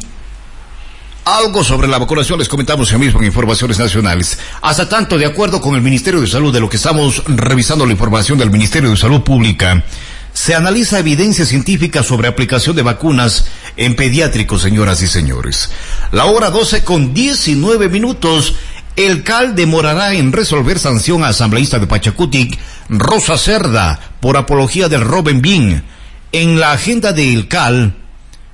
algo 1.24 1.64
sobre 1.64 1.88
la 1.88 1.98
vacunación 1.98 2.38
les 2.38 2.48
comentamos 2.48 2.88
ya 2.88 2.98
mismo 2.98 3.18
en 3.18 3.26
Informaciones 3.26 3.80
Nacionales. 3.80 4.38
Hasta 4.62 4.88
tanto, 4.88 5.18
de 5.18 5.26
acuerdo 5.26 5.60
con 5.60 5.74
el 5.74 5.82
Ministerio 5.82 6.20
de 6.20 6.28
Salud, 6.28 6.54
de 6.54 6.60
lo 6.60 6.70
que 6.70 6.76
estamos 6.76 7.22
revisando 7.26 7.84
la 7.84 7.92
información 7.92 8.38
del 8.38 8.50
Ministerio 8.50 8.90
de 8.90 8.96
Salud 8.96 9.22
Pública, 9.22 9.84
se 10.32 10.54
analiza 10.54 11.00
evidencia 11.00 11.44
científica 11.44 12.04
sobre 12.04 12.28
aplicación 12.28 12.76
de 12.76 12.82
vacunas 12.82 13.46
en 13.76 13.96
pediátricos, 13.96 14.62
señoras 14.62 15.02
y 15.02 15.08
señores. 15.08 15.70
La 16.12 16.26
hora 16.26 16.50
12 16.50 16.84
con 16.84 17.12
19 17.12 17.88
minutos. 17.88 18.54
El 18.98 19.22
CAL 19.22 19.54
demorará 19.54 20.14
en 20.14 20.32
resolver 20.32 20.80
sanción 20.80 21.22
a 21.22 21.28
asambleísta 21.28 21.78
de 21.78 21.86
Pachacutic, 21.86 22.58
Rosa 22.88 23.38
Cerda, 23.38 24.00
por 24.18 24.36
apología 24.36 24.88
del 24.88 25.02
Robin 25.02 25.40
Bean. 25.40 25.84
En 26.32 26.58
la 26.58 26.72
agenda 26.72 27.12
del 27.12 27.46
CAL, 27.46 27.94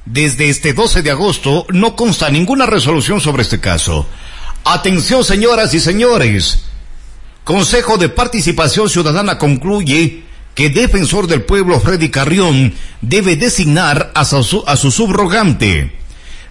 desde 0.05 0.51
este 0.51 0.75
12 0.75 1.01
de 1.01 1.11
agosto 1.11 1.65
no 1.71 1.97
consta 1.97 2.29
ninguna 2.29 2.67
resolución 2.67 3.23
sobre 3.23 3.41
este 3.41 3.59
caso. 3.59 4.07
Atención, 4.67 5.25
señoras 5.25 5.73
y 5.73 5.81
señores. 5.81 6.67
Consejo 7.45 7.97
de 7.97 8.11
Participación 8.11 8.91
Ciudadana 8.91 9.39
concluye 9.39 10.25
que 10.55 10.69
defensor 10.69 11.27
del 11.27 11.45
pueblo 11.45 11.81
Freddy 11.81 12.11
Carrión 12.11 12.75
debe 13.01 13.37
designar 13.37 14.13
a 14.15 14.27
su, 14.27 14.63
a 14.67 14.77
su 14.77 14.91
subrogante. 14.91 16.04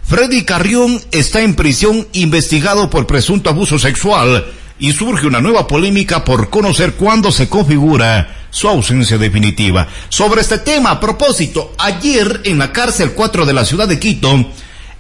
Freddy 0.06 0.44
Carrión 0.44 1.02
está 1.12 1.42
en 1.42 1.56
prisión 1.56 2.08
investigado 2.14 2.90
por 2.90 3.08
presunto 3.08 3.50
abuso 3.50 3.80
sexual 3.80 4.46
y 4.78 4.92
surge 4.94 5.26
una 5.28 5.42
nueva 5.42 5.68
polémica 5.68 6.24
por 6.24 6.50
conocer 6.50 6.94
cuándo 6.94 7.32
se 7.32 7.48
configura 7.50 8.46
su 8.50 8.68
ausencia 8.68 9.18
definitiva. 9.18 9.88
Sobre 10.10 10.42
este 10.42 10.60
tema, 10.60 10.92
a 10.92 11.00
propósito, 11.00 11.74
ayer 11.80 12.42
en 12.44 12.60
la 12.60 12.72
cárcel 12.72 13.14
4 13.14 13.46
de 13.46 13.54
la 13.54 13.66
ciudad 13.66 13.88
de 13.88 14.00
Quito, 14.00 14.52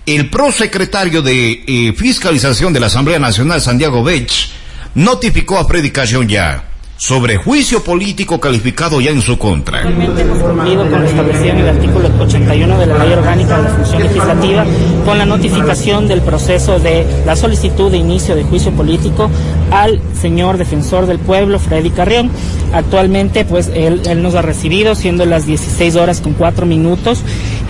el 0.05 0.29
prosecretario 0.29 1.21
de 1.21 1.63
eh, 1.67 1.93
Fiscalización 1.95 2.73
de 2.73 2.79
la 2.79 2.87
Asamblea 2.87 3.19
Nacional, 3.19 3.61
Santiago 3.61 4.03
Bech, 4.03 4.49
notificó 4.95 5.57
a 5.57 5.65
Freddy 5.65 5.91
Carrión 5.91 6.27
ya 6.27 6.72
sobre 7.03 7.35
juicio 7.35 7.83
político 7.83 8.39
calificado 8.39 9.01
ya 9.01 9.11
en 9.11 9.21
su 9.21 9.37
contra. 9.37 9.81
Realmente 9.81 10.21
hemos 10.21 10.37
cumplido 10.37 10.89
con 10.89 11.01
lo 11.01 11.05
establecido 11.05 11.49
en 11.49 11.57
el 11.57 11.67
artículo 11.67 12.09
81 12.17 12.79
de 12.79 12.85
la 12.85 12.97
Ley 12.97 13.11
Orgánica 13.11 13.57
de 13.57 13.63
la 13.63 13.69
Función 13.71 14.03
Legislativa 14.03 14.65
con 15.03 15.17
la 15.17 15.25
notificación 15.25 16.07
del 16.07 16.21
proceso 16.21 16.79
de 16.79 17.05
la 17.25 17.35
solicitud 17.35 17.91
de 17.91 17.97
inicio 17.97 18.37
de 18.37 18.43
juicio 18.43 18.71
político 18.71 19.29
al 19.69 19.99
señor 20.17 20.57
defensor 20.57 21.05
del 21.05 21.19
pueblo, 21.19 21.59
Freddy 21.59 21.89
Carrión. 21.89 22.31
Actualmente, 22.71 23.43
pues 23.43 23.69
él, 23.73 24.01
él 24.05 24.23
nos 24.23 24.35
ha 24.35 24.41
recibido, 24.41 24.95
siendo 24.95 25.25
las 25.25 25.45
16 25.45 25.97
horas 25.97 26.21
con 26.21 26.31
4 26.31 26.65
minutos. 26.65 27.21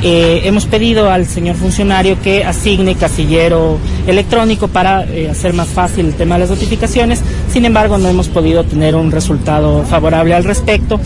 Eh, 0.06 0.42
hemos 0.44 0.66
pedido 0.66 1.10
al 1.10 1.26
señor 1.28 1.56
funcionario 1.56 2.22
que 2.22 2.44
asigne 2.44 2.96
casillero 2.96 3.78
electrónico 4.06 4.68
para 4.68 5.06
eh, 5.06 5.30
hacer 5.30 5.54
más 5.54 5.70
fácil 5.70 6.08
el 6.08 6.14
tema 6.14 6.36
de 6.36 6.42
las 6.42 6.50
notificaciones. 6.50 7.22
Sin 7.50 7.64
embargo, 7.64 7.98
no 7.98 8.10
hemos 8.10 8.28
podido 8.28 8.66
tener 8.66 8.96
un 8.96 9.12
resultado 9.12 9.86
favorable 9.86 10.34
al 10.34 10.44
respecto. 10.44 11.00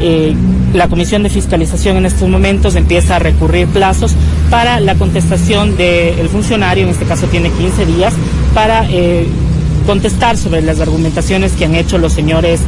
Eh, 0.00 0.34
la 0.72 0.88
Comisión 0.88 1.22
de 1.22 1.28
Fiscalización 1.28 1.98
en 1.98 2.06
estos 2.06 2.26
momentos 2.26 2.74
empieza 2.74 3.16
a 3.16 3.18
recurrir 3.18 3.66
plazos 3.66 4.14
para 4.48 4.80
la 4.80 4.94
contestación 4.94 5.76
del 5.76 6.26
funcionario, 6.30 6.84
en 6.84 6.90
este 6.90 7.04
caso 7.04 7.26
tiene 7.26 7.50
15 7.50 7.84
días, 7.84 8.14
para 8.54 8.86
contestar 9.86 10.38
sobre 10.38 10.62
las 10.62 10.80
argumentaciones 10.80 11.52
que 11.52 11.66
han 11.66 11.74
hecho 11.74 11.98
los 11.98 12.12
señores 12.14 12.60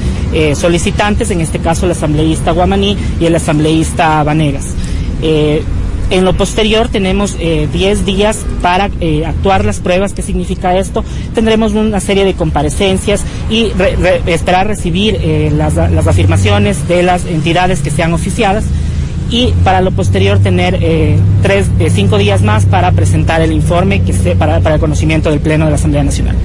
solicitantes, 0.55 1.31
en 1.31 1.41
este 1.41 1.59
caso 1.59 1.87
el 1.87 1.93
asambleísta 1.93 2.53
Guamaní 2.53 2.97
y 3.19 3.25
el 3.25 3.35
asambleísta 3.35 4.23
Vanegas. 4.23 4.75
En 6.11 6.25
lo 6.25 6.35
posterior 6.35 6.89
tenemos 6.89 7.39
10 7.39 7.41
eh, 7.41 7.97
días 8.05 8.39
para 8.61 8.91
eh, 9.01 9.25
actuar 9.25 9.65
las 9.65 9.81
pruebas. 9.81 10.13
¿Qué 10.13 10.23
significa 10.23 10.77
esto? 10.77 11.05
Tendremos 11.35 11.73
una 11.73 12.01
serie 12.01 12.25
de 12.25 12.35
comparecencias 12.35 13.23
y 13.51 13.73
esperar 14.27 14.67
recibir 14.67 15.19
eh, 15.21 15.51
las, 15.55 15.77
afirmaciones 15.79 16.87
de 16.89 17.03
las 17.03 17.25
entidades 17.25 17.81
que 17.81 17.91
sean 17.91 18.13
oficiadas 18.13 18.65
y 19.31 19.53
para 19.65 19.81
lo 19.81 19.91
posterior 19.91 20.39
tener 20.39 20.79
tres, 21.43 21.67
cinco 21.93 22.19
días 22.19 22.43
más 22.43 22.67
para 22.67 22.93
presentar 22.93 23.41
el 23.41 23.53
informe 23.53 24.03
que 24.03 24.13
se, 24.13 24.37
para, 24.37 24.61
para 24.61 24.75
el 24.75 24.81
conocimiento 24.81 25.31
del 25.31 25.41
Pleno 25.41 25.65
de 25.65 25.71
la 25.71 25.77
Asamblea 25.77 26.05
Nacional. 26.05 26.37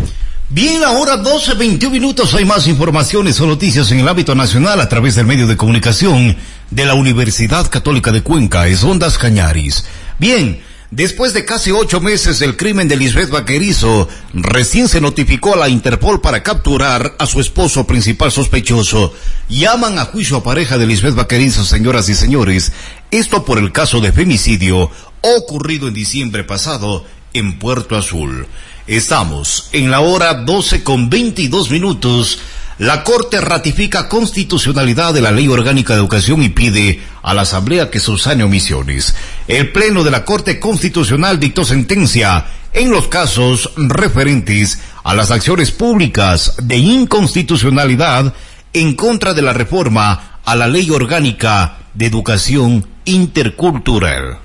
Bien, 0.51 0.83
ahora 0.83 1.17
12, 1.17 1.53
21 1.53 1.93
minutos. 1.93 2.33
Hay 2.33 2.45
más 2.45 2.67
informaciones 2.67 3.39
o 3.39 3.45
noticias 3.45 3.91
en 3.91 3.99
el 3.99 4.07
ámbito 4.07 4.33
nacional 4.33 4.81
a 4.81 4.89
través 4.89 5.13
del 5.15 5.27
medio 5.27 5.45
de 5.45 5.55
comunicación 5.55 6.35
de 6.71 6.85
la 6.85 6.93
Universidad 6.93 7.69
Católica 7.69 8.11
de 8.11 8.21
Cuenca, 8.21 8.67
es 8.67 8.83
Ondas 8.83 9.17
Cañaris. 9.17 9.85
Bien, 10.19 10.61
después 10.91 11.33
de 11.33 11.45
casi 11.45 11.71
ocho 11.71 11.99
meses 11.99 12.39
del 12.39 12.55
crimen 12.55 12.87
de 12.87 12.95
Lisbeth 12.95 13.29
Vaquerizo, 13.29 14.07
recién 14.33 14.87
se 14.87 15.01
notificó 15.01 15.53
a 15.53 15.57
la 15.57 15.69
Interpol 15.69 16.21
para 16.21 16.43
capturar 16.43 17.15
a 17.17 17.25
su 17.25 17.39
esposo 17.39 17.87
principal 17.87 18.31
sospechoso. 18.31 19.13
Llaman 19.49 19.97
a 19.97 20.05
juicio 20.05 20.37
a 20.37 20.43
pareja 20.43 20.77
de 20.77 20.85
Lisbeth 20.85 21.15
Vaquerizo, 21.15 21.65
señoras 21.65 22.09
y 22.09 22.15
señores. 22.15 22.71
Esto 23.11 23.45
por 23.45 23.57
el 23.57 23.71
caso 23.71 23.99
de 23.99 24.11
femicidio 24.11 24.91
ocurrido 25.21 25.87
en 25.87 25.93
diciembre 25.93 26.43
pasado 26.43 27.05
en 27.33 27.59
Puerto 27.59 27.95
Azul. 27.95 28.47
Estamos 28.87 29.69
en 29.71 29.91
la 29.91 29.99
hora 29.99 30.33
12 30.33 30.83
con 30.83 31.09
22 31.09 31.69
minutos. 31.69 32.39
La 32.79 33.03
Corte 33.03 33.41
ratifica 33.41 34.07
constitucionalidad 34.07 35.13
de 35.13 35.19
la 35.19 35.31
Ley 35.31 35.49
Orgánica 35.49 35.91
de 35.91 35.99
Educación 35.99 36.41
y 36.43 36.47
pide 36.47 37.01
a 37.21 37.33
la 37.33 37.41
Asamblea 37.41 37.91
que 37.91 37.99
subsane 37.99 38.41
omisiones. 38.41 39.15
El 39.49 39.73
Pleno 39.73 40.05
de 40.05 40.11
la 40.11 40.23
Corte 40.23 40.61
Constitucional 40.61 41.41
dictó 41.41 41.65
sentencia 41.65 42.45
en 42.71 42.89
los 42.89 43.09
casos 43.09 43.71
referentes 43.75 44.79
a 45.03 45.13
las 45.13 45.29
acciones 45.29 45.71
públicas 45.71 46.55
de 46.63 46.77
inconstitucionalidad 46.77 48.33
en 48.71 48.95
contra 48.95 49.33
de 49.33 49.41
la 49.41 49.51
reforma 49.51 50.39
a 50.45 50.55
la 50.55 50.69
Ley 50.69 50.89
Orgánica 50.89 51.79
de 51.93 52.05
Educación 52.05 52.87
Intercultural. 53.03 54.39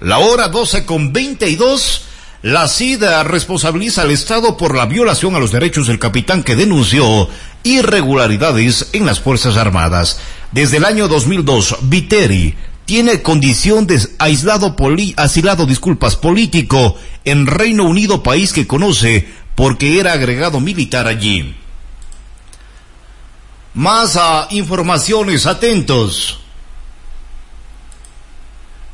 La 0.00 0.18
hora 0.18 0.48
12 0.48 0.84
con 0.86 1.12
22 1.12 2.05
la 2.46 2.68
CIDA 2.68 3.24
responsabiliza 3.24 4.02
al 4.02 4.12
Estado 4.12 4.56
por 4.56 4.76
la 4.76 4.86
violación 4.86 5.34
a 5.34 5.40
los 5.40 5.50
derechos 5.50 5.88
del 5.88 5.98
capitán 5.98 6.44
que 6.44 6.54
denunció 6.54 7.28
irregularidades 7.64 8.90
en 8.92 9.04
las 9.04 9.18
Fuerzas 9.18 9.56
Armadas. 9.56 10.20
Desde 10.52 10.76
el 10.76 10.84
año 10.84 11.08
2002, 11.08 11.78
Viteri 11.82 12.54
tiene 12.84 13.20
condición 13.20 13.88
de 13.88 14.00
aislado 14.20 14.76
asilado, 15.16 15.66
disculpas, 15.66 16.14
político 16.14 16.94
en 17.24 17.48
Reino 17.48 17.82
Unido, 17.82 18.22
país 18.22 18.52
que 18.52 18.68
conoce 18.68 19.28
porque 19.56 19.98
era 19.98 20.12
agregado 20.12 20.60
militar 20.60 21.08
allí. 21.08 21.56
Más 23.74 24.16
a 24.16 24.46
informaciones, 24.52 25.46
atentos. 25.46 26.38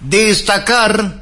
Destacar 0.01 1.22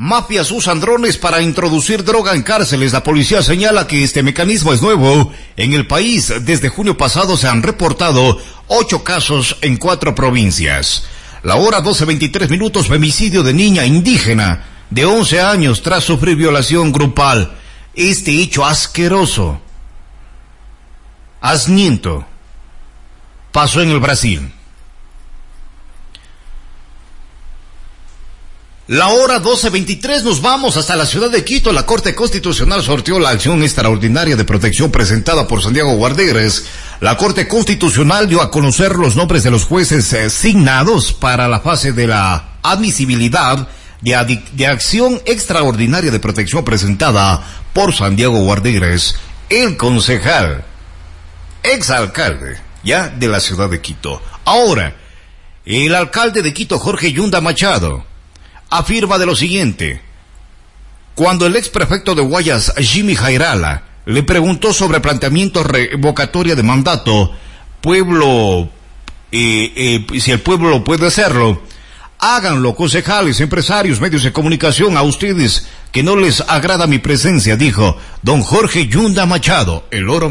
Mafias 0.00 0.52
usan 0.52 0.78
drones 0.78 1.18
para 1.18 1.42
introducir 1.42 2.04
droga 2.04 2.32
en 2.32 2.44
cárceles. 2.44 2.92
La 2.92 3.02
policía 3.02 3.42
señala 3.42 3.88
que 3.88 4.04
este 4.04 4.22
mecanismo 4.22 4.72
es 4.72 4.80
nuevo. 4.80 5.32
En 5.56 5.72
el 5.72 5.88
país, 5.88 6.32
desde 6.42 6.68
junio 6.68 6.96
pasado 6.96 7.36
se 7.36 7.48
han 7.48 7.64
reportado 7.64 8.38
ocho 8.68 9.02
casos 9.02 9.56
en 9.60 9.76
cuatro 9.76 10.14
provincias. 10.14 11.02
La 11.42 11.56
hora 11.56 11.82
12.23 11.82 12.48
minutos, 12.48 12.86
femicidio 12.86 13.42
de 13.42 13.52
niña 13.52 13.86
indígena 13.86 14.66
de 14.88 15.04
11 15.04 15.40
años 15.40 15.82
tras 15.82 16.04
sufrir 16.04 16.36
violación 16.36 16.92
grupal. 16.92 17.56
Este 17.92 18.40
hecho 18.40 18.64
asqueroso, 18.64 19.60
asniento, 21.40 22.24
pasó 23.50 23.82
en 23.82 23.90
el 23.90 23.98
Brasil. 23.98 24.52
La 28.88 29.08
hora 29.08 29.42
12.23 29.42 30.22
nos 30.22 30.40
vamos 30.40 30.78
hasta 30.78 30.96
la 30.96 31.04
ciudad 31.04 31.28
de 31.28 31.44
Quito. 31.44 31.74
La 31.74 31.84
Corte 31.84 32.14
Constitucional 32.14 32.82
sorteó 32.82 33.20
la 33.20 33.28
acción 33.28 33.62
extraordinaria 33.62 34.34
de 34.34 34.46
protección 34.46 34.90
presentada 34.90 35.46
por 35.46 35.62
Santiago 35.62 35.94
Guarderes. 35.96 36.64
La 37.00 37.18
Corte 37.18 37.46
Constitucional 37.46 38.30
dio 38.30 38.40
a 38.40 38.50
conocer 38.50 38.92
los 38.92 39.14
nombres 39.14 39.42
de 39.42 39.50
los 39.50 39.64
jueces 39.64 40.14
asignados 40.14 41.12
para 41.12 41.48
la 41.48 41.60
fase 41.60 41.92
de 41.92 42.06
la 42.06 42.52
admisibilidad 42.62 43.68
de, 44.00 44.42
de 44.52 44.66
acción 44.66 45.20
extraordinaria 45.26 46.10
de 46.10 46.18
protección 46.18 46.64
presentada 46.64 47.46
por 47.74 47.92
Santiago 47.92 48.38
Guarderes, 48.38 49.16
el 49.50 49.76
concejal, 49.76 50.64
exalcalde, 51.62 52.58
ya 52.84 53.10
de 53.10 53.28
la 53.28 53.40
ciudad 53.40 53.68
de 53.68 53.82
Quito. 53.82 54.22
Ahora, 54.46 54.96
el 55.66 55.94
alcalde 55.94 56.40
de 56.40 56.54
Quito, 56.54 56.78
Jorge 56.78 57.12
Yunda 57.12 57.42
Machado, 57.42 58.06
afirma 58.70 59.18
de 59.18 59.26
lo 59.26 59.34
siguiente. 59.34 60.00
Cuando 61.14 61.46
el 61.46 61.56
ex 61.56 61.68
prefecto 61.68 62.14
de 62.14 62.22
Guayas, 62.22 62.72
Jimmy 62.78 63.16
Jairala, 63.16 63.82
le 64.06 64.22
preguntó 64.22 64.72
sobre 64.72 65.00
planteamiento 65.00 65.62
revocatoria 65.64 66.54
de 66.54 66.62
mandato, 66.62 67.32
pueblo, 67.80 68.70
eh, 69.32 70.06
eh, 70.10 70.20
si 70.20 70.30
el 70.30 70.40
pueblo 70.40 70.82
puede 70.84 71.06
hacerlo, 71.06 71.62
háganlo, 72.18 72.74
concejales, 72.74 73.40
empresarios, 73.40 74.00
medios 74.00 74.22
de 74.22 74.32
comunicación, 74.32 74.96
a 74.96 75.02
ustedes 75.02 75.68
que 75.92 76.02
no 76.02 76.16
les 76.16 76.40
agrada 76.40 76.86
mi 76.86 76.98
presencia, 76.98 77.56
dijo 77.56 77.96
don 78.22 78.42
Jorge 78.42 78.86
Yunda 78.86 79.26
Machado, 79.26 79.86
el 79.90 80.08
oro 80.08 80.30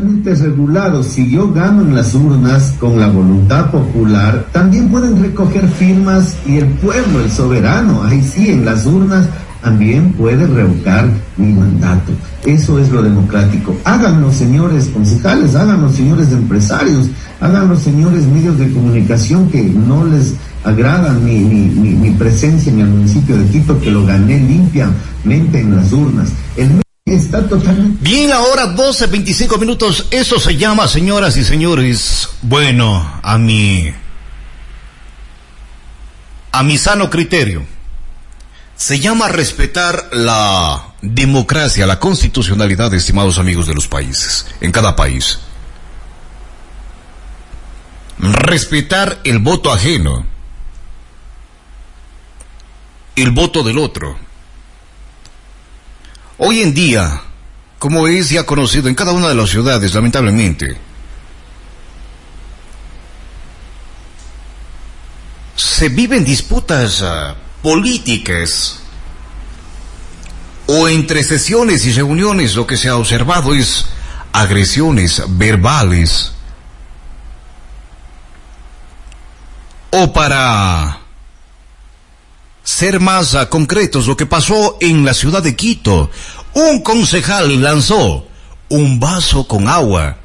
mero 0.00 0.42
regulado, 0.42 1.02
si 1.02 1.30
yo 1.30 1.52
gano 1.52 1.82
en 1.82 1.94
las 1.94 2.14
urnas 2.14 2.74
con 2.78 2.98
la 2.98 3.08
voluntad 3.08 3.70
popular, 3.70 4.46
también 4.52 4.88
pueden 4.88 5.22
recoger 5.22 5.66
firmas 5.68 6.36
y 6.46 6.56
el 6.56 6.66
pueblo, 6.66 7.20
el 7.20 7.30
soberano, 7.30 8.02
ahí 8.04 8.22
sí, 8.22 8.50
en 8.50 8.64
las 8.64 8.86
urnas 8.86 9.26
también 9.62 10.12
puede 10.12 10.46
revocar 10.46 11.08
mi 11.36 11.52
mandato. 11.52 12.12
Eso 12.44 12.78
es 12.78 12.90
lo 12.90 13.02
democrático. 13.02 13.76
Háganlo, 13.84 14.32
señores 14.32 14.88
concejales, 14.88 15.54
háganlo, 15.54 15.90
señores 15.92 16.30
empresarios, 16.32 17.08
háganlo, 17.40 17.76
señores 17.76 18.26
medios 18.26 18.58
de 18.58 18.72
comunicación 18.72 19.48
que 19.48 19.62
no 19.62 20.04
les 20.04 20.34
agrada 20.64 21.12
mi, 21.12 21.40
mi, 21.40 21.94
mi 21.94 22.10
presencia 22.10 22.72
en 22.72 22.80
el 22.80 22.88
municipio 22.88 23.36
de 23.36 23.46
Quito, 23.46 23.80
que 23.80 23.90
lo 23.90 24.04
gané 24.04 24.38
limpiamente 24.40 25.60
en 25.60 25.76
las 25.76 25.92
urnas. 25.92 26.28
El 26.56 26.80
Está 27.10 27.46
totalmente. 27.48 27.98
Bien, 28.00 28.32
ahora 28.32 28.66
12, 28.66 29.06
25 29.06 29.58
minutos. 29.58 30.06
Eso 30.10 30.38
se 30.38 30.56
llama, 30.56 30.86
señoras 30.88 31.36
y 31.36 31.44
señores. 31.44 32.28
Bueno, 32.42 33.20
a 33.22 33.38
mi. 33.38 33.92
A 36.52 36.62
mi 36.62 36.76
sano 36.76 37.08
criterio. 37.08 37.64
Se 38.76 39.00
llama 39.00 39.28
respetar 39.28 40.08
la 40.12 40.94
democracia, 41.02 41.86
la 41.86 41.98
constitucionalidad, 41.98 42.92
estimados 42.94 43.38
amigos 43.38 43.66
de 43.66 43.74
los 43.74 43.88
países, 43.88 44.46
en 44.60 44.70
cada 44.70 44.94
país. 44.94 45.40
Respetar 48.18 49.20
el 49.24 49.38
voto 49.38 49.72
ajeno. 49.72 50.26
El 53.16 53.32
voto 53.32 53.64
del 53.64 53.78
otro 53.78 54.27
Hoy 56.38 56.62
en 56.62 56.72
día, 56.72 57.20
como 57.80 58.06
es 58.06 58.30
ya 58.30 58.44
conocido 58.44 58.88
en 58.88 58.94
cada 58.94 59.10
una 59.10 59.28
de 59.28 59.34
las 59.34 59.50
ciudades, 59.50 59.92
lamentablemente, 59.92 60.78
se 65.56 65.88
viven 65.88 66.24
disputas 66.24 67.02
ah, 67.02 67.34
políticas 67.60 68.78
o 70.68 70.88
entre 70.88 71.24
sesiones 71.24 71.84
y 71.86 71.92
reuniones. 71.92 72.54
Lo 72.54 72.68
que 72.68 72.76
se 72.76 72.88
ha 72.88 72.96
observado 72.96 73.52
es 73.52 73.86
agresiones 74.32 75.20
verbales 75.30 76.32
o 79.90 80.12
para 80.12 81.00
ser 82.68 83.00
más 83.00 83.34
concretos, 83.48 84.06
lo 84.06 84.14
que 84.14 84.26
pasó 84.26 84.76
en 84.82 85.02
la 85.02 85.14
ciudad 85.14 85.42
de 85.42 85.56
Quito. 85.56 86.10
Un 86.52 86.82
concejal 86.82 87.62
lanzó 87.62 88.28
un 88.68 89.00
vaso 89.00 89.48
con 89.48 89.68
agua 89.68 90.18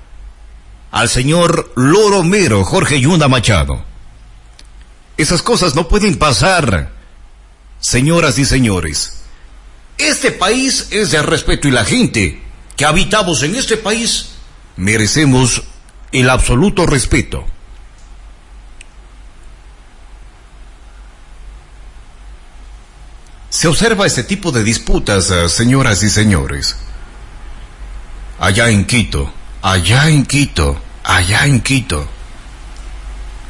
al 0.92 1.08
señor 1.08 1.72
Loromero 1.78 2.66
Jorge 2.66 3.00
Yunda 3.00 3.30
Machado. 3.30 3.86
Esas 5.16 5.42
cosas 5.42 5.74
no 5.74 5.88
pueden 5.88 6.18
pasar, 6.18 6.92
señoras 7.80 8.38
y 8.38 8.44
señores. 8.44 9.22
Este 9.98 10.32
país 10.32 10.90
es 10.92 11.12
de 11.12 11.22
respeto 11.22 11.70
y 11.70 11.72
la 11.72 11.86
gente 11.86 12.42
que 12.76 12.84
habitamos 12.84 13.42
en 13.44 13.56
este 13.56 13.78
país 13.78 14.32
merecemos 14.76 15.64
el 16.12 16.30
absoluto 16.30 16.86
respeto. 16.88 17.46
Se 23.54 23.68
observa 23.68 24.08
este 24.08 24.24
tipo 24.24 24.52
de 24.52 24.64
disputas, 24.64 25.30
eh, 25.30 25.48
señoras 25.48 26.02
y 26.02 26.10
señores. 26.10 26.76
Allá 28.40 28.72
en 28.72 28.84
Quito, 28.84 29.32
allá 29.62 30.10
en 30.10 30.26
Quito, 30.26 30.82
allá 31.04 31.46
en 31.46 31.62
Quito. 31.62 32.10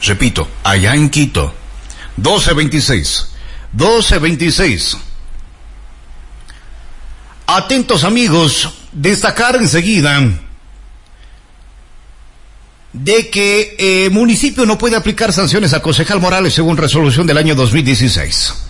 Repito, 0.02 0.50
allá 0.62 0.94
en 0.94 1.10
Quito. 1.10 1.54
1226. 2.18 3.30
1226. 3.72 4.98
Atentos 7.48 8.04
amigos, 8.04 8.74
destacar 8.92 9.56
enseguida 9.56 10.20
de 12.92 13.30
que 13.30 13.78
el 13.80 14.08
eh, 14.08 14.10
municipio 14.10 14.66
no 14.66 14.78
puede 14.78 14.98
aplicar 14.98 15.32
sanciones 15.32 15.74
a 15.74 15.82
concejal 15.82 16.20
Morales 16.20 16.54
según 16.54 16.76
resolución 16.76 17.26
del 17.26 17.38
año 17.38 17.56
2016. 17.56 18.63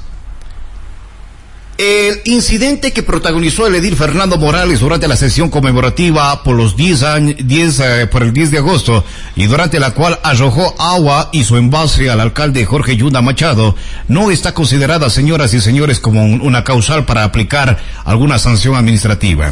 El 1.78 2.22
incidente 2.26 2.94
que 2.94 3.02
protagonizó 3.02 3.66
el 3.66 3.74
edil 3.74 3.96
Fernando 3.96 4.38
Morales 4.38 4.80
durante 4.80 5.08
la 5.08 5.16
sesión 5.16 5.50
conmemorativa 5.50 6.44
por 6.44 6.56
los 6.56 6.76
10 6.76 7.04
años, 7.04 7.36
10, 7.44 7.80
eh, 7.80 8.08
por 8.08 8.22
el 8.22 8.32
10 8.32 8.52
de 8.52 8.60
agosto 8.60 9.04
y 9.36 9.48
durante 9.48 9.80
la 9.80 9.92
cual 9.92 10.20
arrojó 10.24 10.76
agua 10.80 11.30
y 11.32 11.44
su 11.44 11.58
envase 11.58 12.12
al 12.12 12.20
alcalde 12.20 12.64
Jorge 12.66 12.96
Yunda 12.96 13.24
Machado 13.24 13.76
no 14.08 14.30
está 14.30 14.54
considerada, 14.54 15.10
señoras 15.10 15.54
y 15.56 15.62
señores, 15.62 16.00
como 16.00 16.24
una 16.24 16.64
causal 16.64 17.06
para 17.06 17.24
aplicar 17.24 17.80
alguna 18.06 18.38
sanción 18.38 18.76
administrativa. 18.76 19.52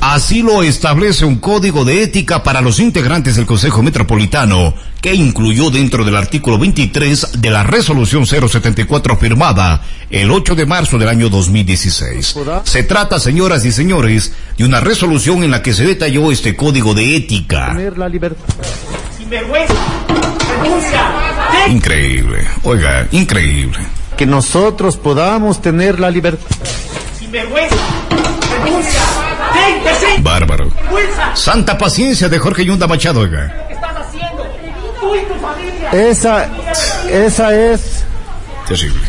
Así 0.00 0.42
lo 0.42 0.62
establece 0.62 1.24
un 1.24 1.36
código 1.36 1.84
de 1.84 2.04
ética 2.04 2.44
para 2.44 2.60
los 2.60 2.78
integrantes 2.78 3.34
del 3.34 3.46
Consejo 3.46 3.82
Metropolitano 3.82 4.74
que 5.00 5.14
incluyó 5.14 5.70
dentro 5.70 6.04
del 6.04 6.16
artículo 6.16 6.58
23 6.58 7.40
de 7.40 7.50
la 7.50 7.62
resolución 7.62 8.26
074 8.26 9.16
firmada 9.16 9.82
el 10.10 10.30
8 10.30 10.54
de 10.54 10.66
marzo 10.66 10.98
del 11.08 11.16
año 11.16 11.28
2016. 11.30 12.36
Se 12.64 12.82
trata, 12.82 13.18
señoras 13.18 13.64
y 13.64 13.72
señores, 13.72 14.32
de 14.56 14.64
una 14.64 14.80
resolución 14.80 15.42
en 15.42 15.50
la 15.50 15.62
que 15.62 15.72
se 15.72 15.84
detalló 15.84 16.30
este 16.30 16.54
código 16.54 16.92
de 16.94 17.16
ética. 17.16 17.74
Increíble, 21.68 22.46
oiga, 22.62 23.08
increíble. 23.12 23.78
Que 24.16 24.26
nosotros 24.26 24.96
podamos 24.96 25.62
tener 25.62 25.98
la 25.98 26.10
libertad. 26.10 26.46
Bárbaro. 30.20 30.70
Santa 31.34 31.78
paciencia 31.78 32.28
de 32.28 32.38
Jorge 32.38 32.64
Yunda 32.64 32.86
Machado, 32.86 33.20
oiga. 33.20 33.68
Esa, 35.92 36.48
esa 37.10 37.54
es. 37.54 38.04
Terrible. 38.66 39.07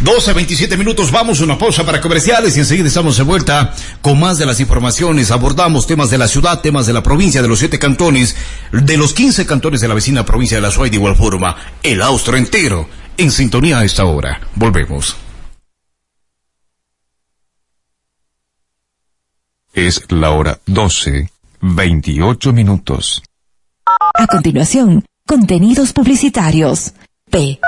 12, 0.00 0.32
27 0.32 0.76
minutos, 0.78 1.10
vamos 1.10 1.40
a 1.40 1.44
una 1.44 1.58
pausa 1.58 1.84
para 1.84 2.00
comerciales 2.00 2.56
y 2.56 2.60
enseguida 2.60 2.88
estamos 2.88 3.18
de 3.18 3.22
vuelta 3.22 3.74
con 4.00 4.18
más 4.18 4.38
de 4.38 4.46
las 4.46 4.58
informaciones. 4.58 5.30
Abordamos 5.30 5.86
temas 5.86 6.10
de 6.10 6.16
la 6.16 6.26
ciudad, 6.26 6.60
temas 6.60 6.86
de 6.86 6.94
la 6.94 7.02
provincia, 7.02 7.42
de 7.42 7.48
los 7.48 7.58
siete 7.58 7.78
cantones, 7.78 8.34
de 8.72 8.96
los 8.96 9.12
15 9.12 9.44
cantones 9.44 9.80
de 9.80 9.88
la 9.88 9.94
vecina 9.94 10.24
provincia 10.24 10.56
de 10.56 10.62
la 10.62 10.70
Suay 10.70 10.88
de 10.88 10.96
igual 10.96 11.16
forma, 11.16 11.54
el 11.82 12.00
austro 12.00 12.36
entero, 12.36 12.88
en 13.18 13.30
sintonía 13.30 13.78
a 13.78 13.84
esta 13.84 14.04
hora. 14.06 14.40
Volvemos. 14.54 15.16
Es 19.74 20.02
la 20.08 20.30
hora 20.30 20.58
12, 20.66 21.30
28 21.60 22.52
minutos. 22.52 23.22
A 23.84 24.26
continuación, 24.26 25.04
Contenidos 25.30 25.92
publicitarios. 25.92 26.92
P. 27.30 27.60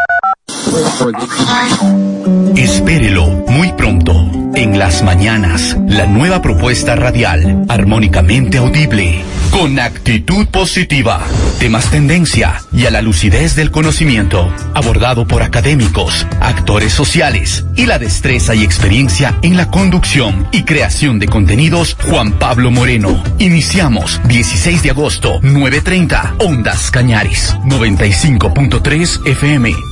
Espérelo 2.56 3.26
muy 3.48 3.72
pronto. 3.72 4.12
En 4.54 4.78
las 4.78 5.02
mañanas, 5.02 5.76
la 5.88 6.06
nueva 6.06 6.42
propuesta 6.42 6.94
radial, 6.94 7.64
armónicamente 7.68 8.58
audible, 8.58 9.24
con 9.50 9.78
actitud 9.78 10.46
positiva, 10.46 11.22
temas 11.58 11.90
tendencia 11.90 12.62
y 12.72 12.86
a 12.86 12.90
la 12.90 13.02
lucidez 13.02 13.56
del 13.56 13.70
conocimiento, 13.70 14.52
abordado 14.74 15.26
por 15.26 15.42
académicos, 15.42 16.26
actores 16.40 16.92
sociales 16.92 17.64
y 17.76 17.86
la 17.86 17.98
destreza 17.98 18.54
y 18.54 18.62
experiencia 18.62 19.38
en 19.42 19.56
la 19.56 19.70
conducción 19.70 20.46
y 20.52 20.64
creación 20.64 21.18
de 21.18 21.28
contenidos 21.28 21.96
Juan 22.10 22.32
Pablo 22.38 22.70
Moreno. 22.70 23.22
Iniciamos 23.38 24.20
16 24.28 24.82
de 24.82 24.90
agosto, 24.90 25.40
9.30, 25.40 26.36
Ondas 26.40 26.90
Cañaris, 26.90 27.54
95.3 27.64 29.26
FM. 29.26 29.91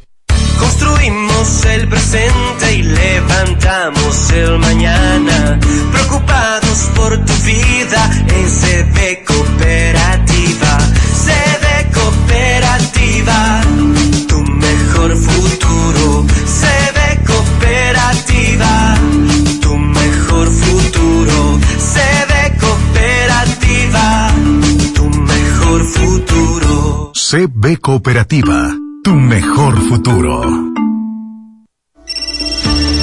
Construimos 0.61 1.65
el 1.65 1.87
presente 1.87 2.75
y 2.75 2.83
levantamos 2.83 4.31
el 4.31 4.59
mañana. 4.59 5.59
Preocupados 5.91 6.89
por 6.95 7.17
tu 7.25 7.33
vida 7.43 8.01
en 8.27 8.45
CB 8.47 9.25
Cooperativa. 9.25 10.77
CB 11.25 11.91
Cooperativa, 11.91 13.61
tu 14.27 14.39
mejor 14.43 15.15
futuro. 15.17 16.25
CB 16.45 17.25
Cooperativa, 17.25 18.95
tu 19.61 19.75
mejor 19.77 20.47
futuro. 20.47 21.59
CB 21.93 22.59
Cooperativa, 22.59 24.31
tu 24.93 25.09
mejor 25.09 25.83
futuro. 25.85 27.11
CB 27.15 27.79
Cooperativa, 27.79 28.75
tu 29.03 29.15
mejor 29.15 29.79
futuro. 29.89 30.43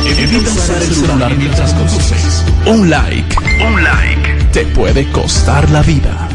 Evita 0.07 0.51
usar 0.51 0.83
el 0.83 0.95
celular 0.95 1.37
mientras 1.37 1.75
conduces. 1.75 2.45
Un 2.67 2.91
like, 2.91 3.37
un 3.67 3.83
like, 3.83 4.45
te 4.53 4.67
puede 4.67 5.11
costar 5.11 5.69
la 5.71 5.83
vida. 5.83 6.29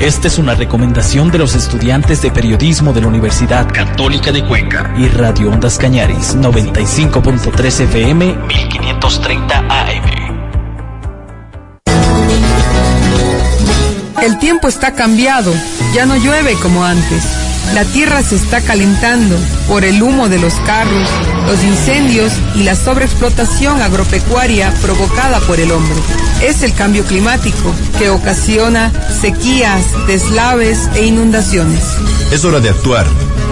Esta 0.00 0.28
es 0.28 0.38
una 0.38 0.54
recomendación 0.54 1.30
de 1.30 1.38
los 1.38 1.54
estudiantes 1.54 2.20
de 2.20 2.30
periodismo 2.30 2.92
de 2.92 3.00
la 3.00 3.06
Universidad 3.08 3.72
Católica 3.72 4.32
de 4.32 4.44
Cuenca 4.44 4.92
y 4.98 5.08
Radio 5.08 5.50
Ondas 5.50 5.78
Cañaris 5.78 6.36
95.3 6.36 7.80
FM 7.80 8.34
1530 8.34 9.58
AM. 9.58 10.16
El 14.22 14.38
tiempo 14.38 14.68
está 14.68 14.92
cambiado, 14.92 15.54
ya 15.94 16.04
no 16.04 16.16
llueve 16.16 16.54
como 16.60 16.84
antes. 16.84 17.45
La 17.74 17.84
tierra 17.84 18.22
se 18.22 18.36
está 18.36 18.60
calentando 18.60 19.36
por 19.68 19.84
el 19.84 20.02
humo 20.02 20.28
de 20.28 20.38
los 20.38 20.54
carros, 20.60 21.08
los 21.46 21.62
incendios 21.62 22.32
y 22.54 22.62
la 22.62 22.74
sobreexplotación 22.74 23.82
agropecuaria 23.82 24.72
provocada 24.80 25.40
por 25.40 25.60
el 25.60 25.72
hombre. 25.72 25.96
Es 26.42 26.62
el 26.62 26.72
cambio 26.72 27.04
climático 27.04 27.74
que 27.98 28.08
ocasiona 28.10 28.92
sequías, 29.20 29.82
deslaves 30.06 30.88
e 30.94 31.06
inundaciones. 31.06 31.82
Es 32.32 32.44
hora 32.44 32.60
de 32.60 32.70
actuar. 32.70 33.06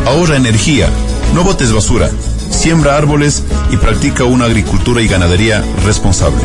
Ahorra 0.07 0.37
energía. 0.37 0.88
No 1.35 1.44
botes 1.44 1.72
basura. 1.72 2.11
Siembra 2.50 2.96
árboles 2.96 3.42
y 3.70 3.77
practica 3.77 4.24
una 4.24 4.46
agricultura 4.46 5.03
y 5.03 5.09
ganadería 5.09 5.62
responsable. 5.85 6.44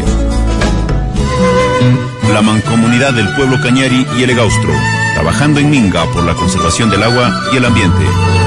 La 2.34 2.42
mancomunidad 2.42 3.14
del 3.14 3.34
pueblo 3.36 3.60
Cañari 3.62 4.06
y 4.18 4.24
el 4.24 4.30
Egaustro, 4.30 4.74
trabajando 5.20 5.60
en 5.60 5.70
Minga 5.70 6.06
por 6.14 6.24
la 6.24 6.34
conservación 6.34 6.90
del 6.90 7.04
agua 7.04 7.30
y 7.52 7.58
el 7.58 7.66
ambiente. 7.66 8.39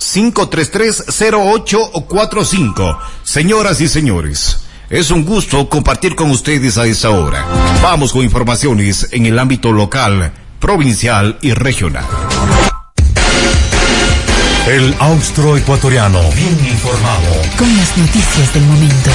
533-0845. 0.00 2.98
Señoras 3.22 3.82
y 3.82 3.88
señores, 3.88 4.60
es 4.88 5.10
un 5.10 5.26
gusto 5.26 5.68
compartir 5.68 6.16
con 6.16 6.30
ustedes 6.30 6.78
a 6.78 6.86
esa 6.86 7.10
hora. 7.10 7.44
Vamos 7.82 8.14
con 8.14 8.22
informaciones 8.22 9.08
en 9.12 9.26
el 9.26 9.38
ámbito 9.38 9.70
local, 9.70 10.32
provincial 10.58 11.36
y 11.42 11.52
regional. 11.52 12.06
El 14.66 14.94
austro 14.98 15.56
ecuatoriano, 15.56 16.20
bien 16.32 16.58
informado. 16.66 17.32
Con 17.56 17.76
las 17.76 17.96
noticias 17.96 18.52
del 18.52 18.64
momento. 18.66 19.10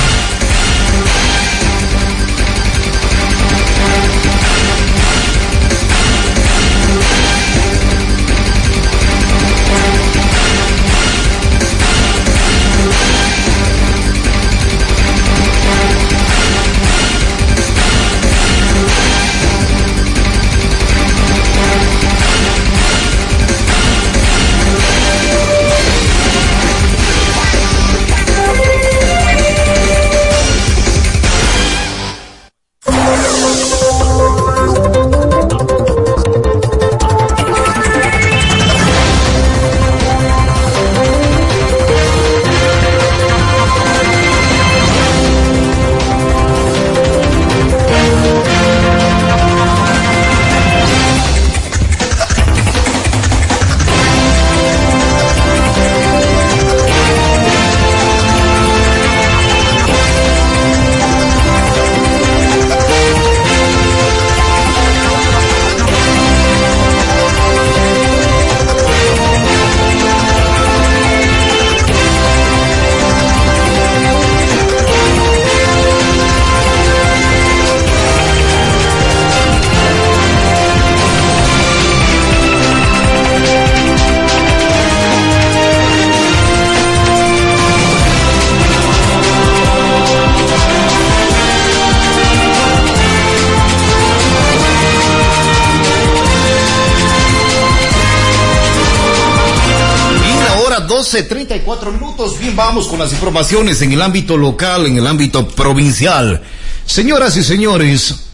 Con 102.83 102.99
las 102.99 103.13
informaciones 103.13 103.81
en 103.81 103.93
el 103.93 104.01
ámbito 104.01 104.35
local, 104.35 104.85
en 104.85 104.97
el 104.97 105.07
ámbito 105.07 105.47
provincial. 105.47 106.41
Señoras 106.85 107.37
y 107.37 107.43
señores, 107.43 108.25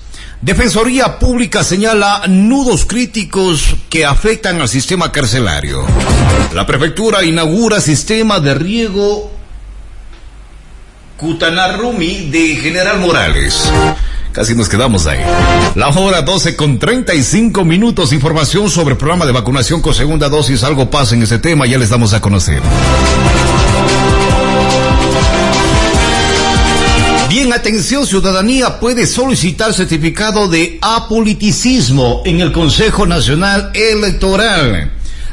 Defensoría 0.41 1.19
Pública 1.19 1.63
señala 1.63 2.23
nudos 2.27 2.85
críticos 2.85 3.75
que 3.87 4.03
afectan 4.03 4.59
al 4.59 4.67
sistema 4.67 5.11
carcelario. 5.11 5.85
La 6.55 6.65
prefectura 6.65 7.23
inaugura 7.23 7.79
sistema 7.79 8.39
de 8.39 8.55
riego 8.55 9.31
Cutanarrumi 11.17 12.31
de 12.31 12.55
General 12.55 12.99
Morales. 12.99 13.71
Casi 14.31 14.55
nos 14.55 14.67
quedamos 14.67 15.05
ahí. 15.05 15.19
La 15.75 15.89
hora 15.89 16.23
12 16.23 16.55
con 16.55 16.79
35 16.79 17.63
minutos. 17.63 18.11
Información 18.11 18.69
sobre 18.69 18.93
el 18.93 18.97
programa 18.97 19.25
de 19.25 19.33
vacunación 19.33 19.81
con 19.81 19.93
segunda 19.93 20.29
dosis. 20.29 20.63
Algo 20.63 20.89
pasa 20.89 21.13
en 21.13 21.21
ese 21.21 21.37
tema, 21.37 21.67
ya 21.67 21.77
les 21.77 21.89
damos 21.89 22.13
a 22.13 22.21
conocer. 22.21 22.61
Atención, 27.61 28.07
ciudadanía 28.07 28.79
puede 28.79 29.05
solicitar 29.05 29.71
certificado 29.71 30.47
de 30.47 30.79
apoliticismo 30.81 32.23
en 32.25 32.41
el 32.41 32.51
Consejo 32.51 33.05
Nacional 33.05 33.69
Electoral. 33.75 34.91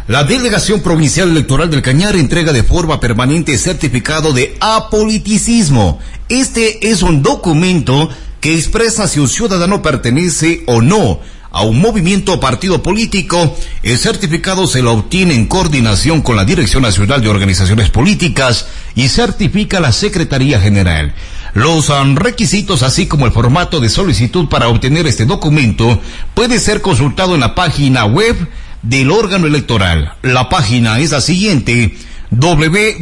La 0.08 0.24
Delegación 0.24 0.82
Provincial 0.82 1.30
Electoral 1.30 1.70
del 1.70 1.80
Cañar 1.80 2.16
entrega 2.16 2.52
de 2.52 2.62
forma 2.62 3.00
permanente 3.00 3.56
certificado 3.56 4.34
de 4.34 4.58
apoliticismo. 4.60 6.00
Este 6.28 6.90
es 6.90 7.00
un 7.00 7.22
documento 7.22 8.10
que 8.42 8.54
expresa 8.54 9.08
si 9.08 9.20
un 9.20 9.28
ciudadano 9.28 9.80
pertenece 9.80 10.64
o 10.66 10.82
no 10.82 11.20
a 11.50 11.62
un 11.62 11.80
movimiento 11.80 12.34
o 12.34 12.40
partido 12.40 12.82
político, 12.82 13.56
el 13.82 13.98
certificado 13.98 14.66
se 14.66 14.82
lo 14.82 14.92
obtiene 14.92 15.34
en 15.34 15.46
coordinación 15.46 16.20
con 16.20 16.36
la 16.36 16.44
Dirección 16.44 16.82
Nacional 16.82 17.22
de 17.22 17.28
Organizaciones 17.28 17.90
Políticas 17.90 18.66
y 18.94 19.08
certifica 19.08 19.80
la 19.80 19.92
Secretaría 19.92 20.60
General. 20.60 21.14
Los 21.54 21.88
um, 21.88 22.16
requisitos, 22.16 22.82
así 22.82 23.06
como 23.06 23.26
el 23.26 23.32
formato 23.32 23.80
de 23.80 23.88
solicitud 23.88 24.48
para 24.48 24.68
obtener 24.68 25.06
este 25.06 25.24
documento, 25.24 26.00
puede 26.34 26.58
ser 26.58 26.82
consultado 26.82 27.34
en 27.34 27.40
la 27.40 27.54
página 27.54 28.04
web 28.04 28.36
del 28.82 29.10
órgano 29.10 29.46
electoral. 29.46 30.12
La 30.22 30.48
página 30.48 31.00
es 31.00 31.12
la 31.12 31.20
siguiente 31.20 31.96
www.cne.go.es 32.30 32.98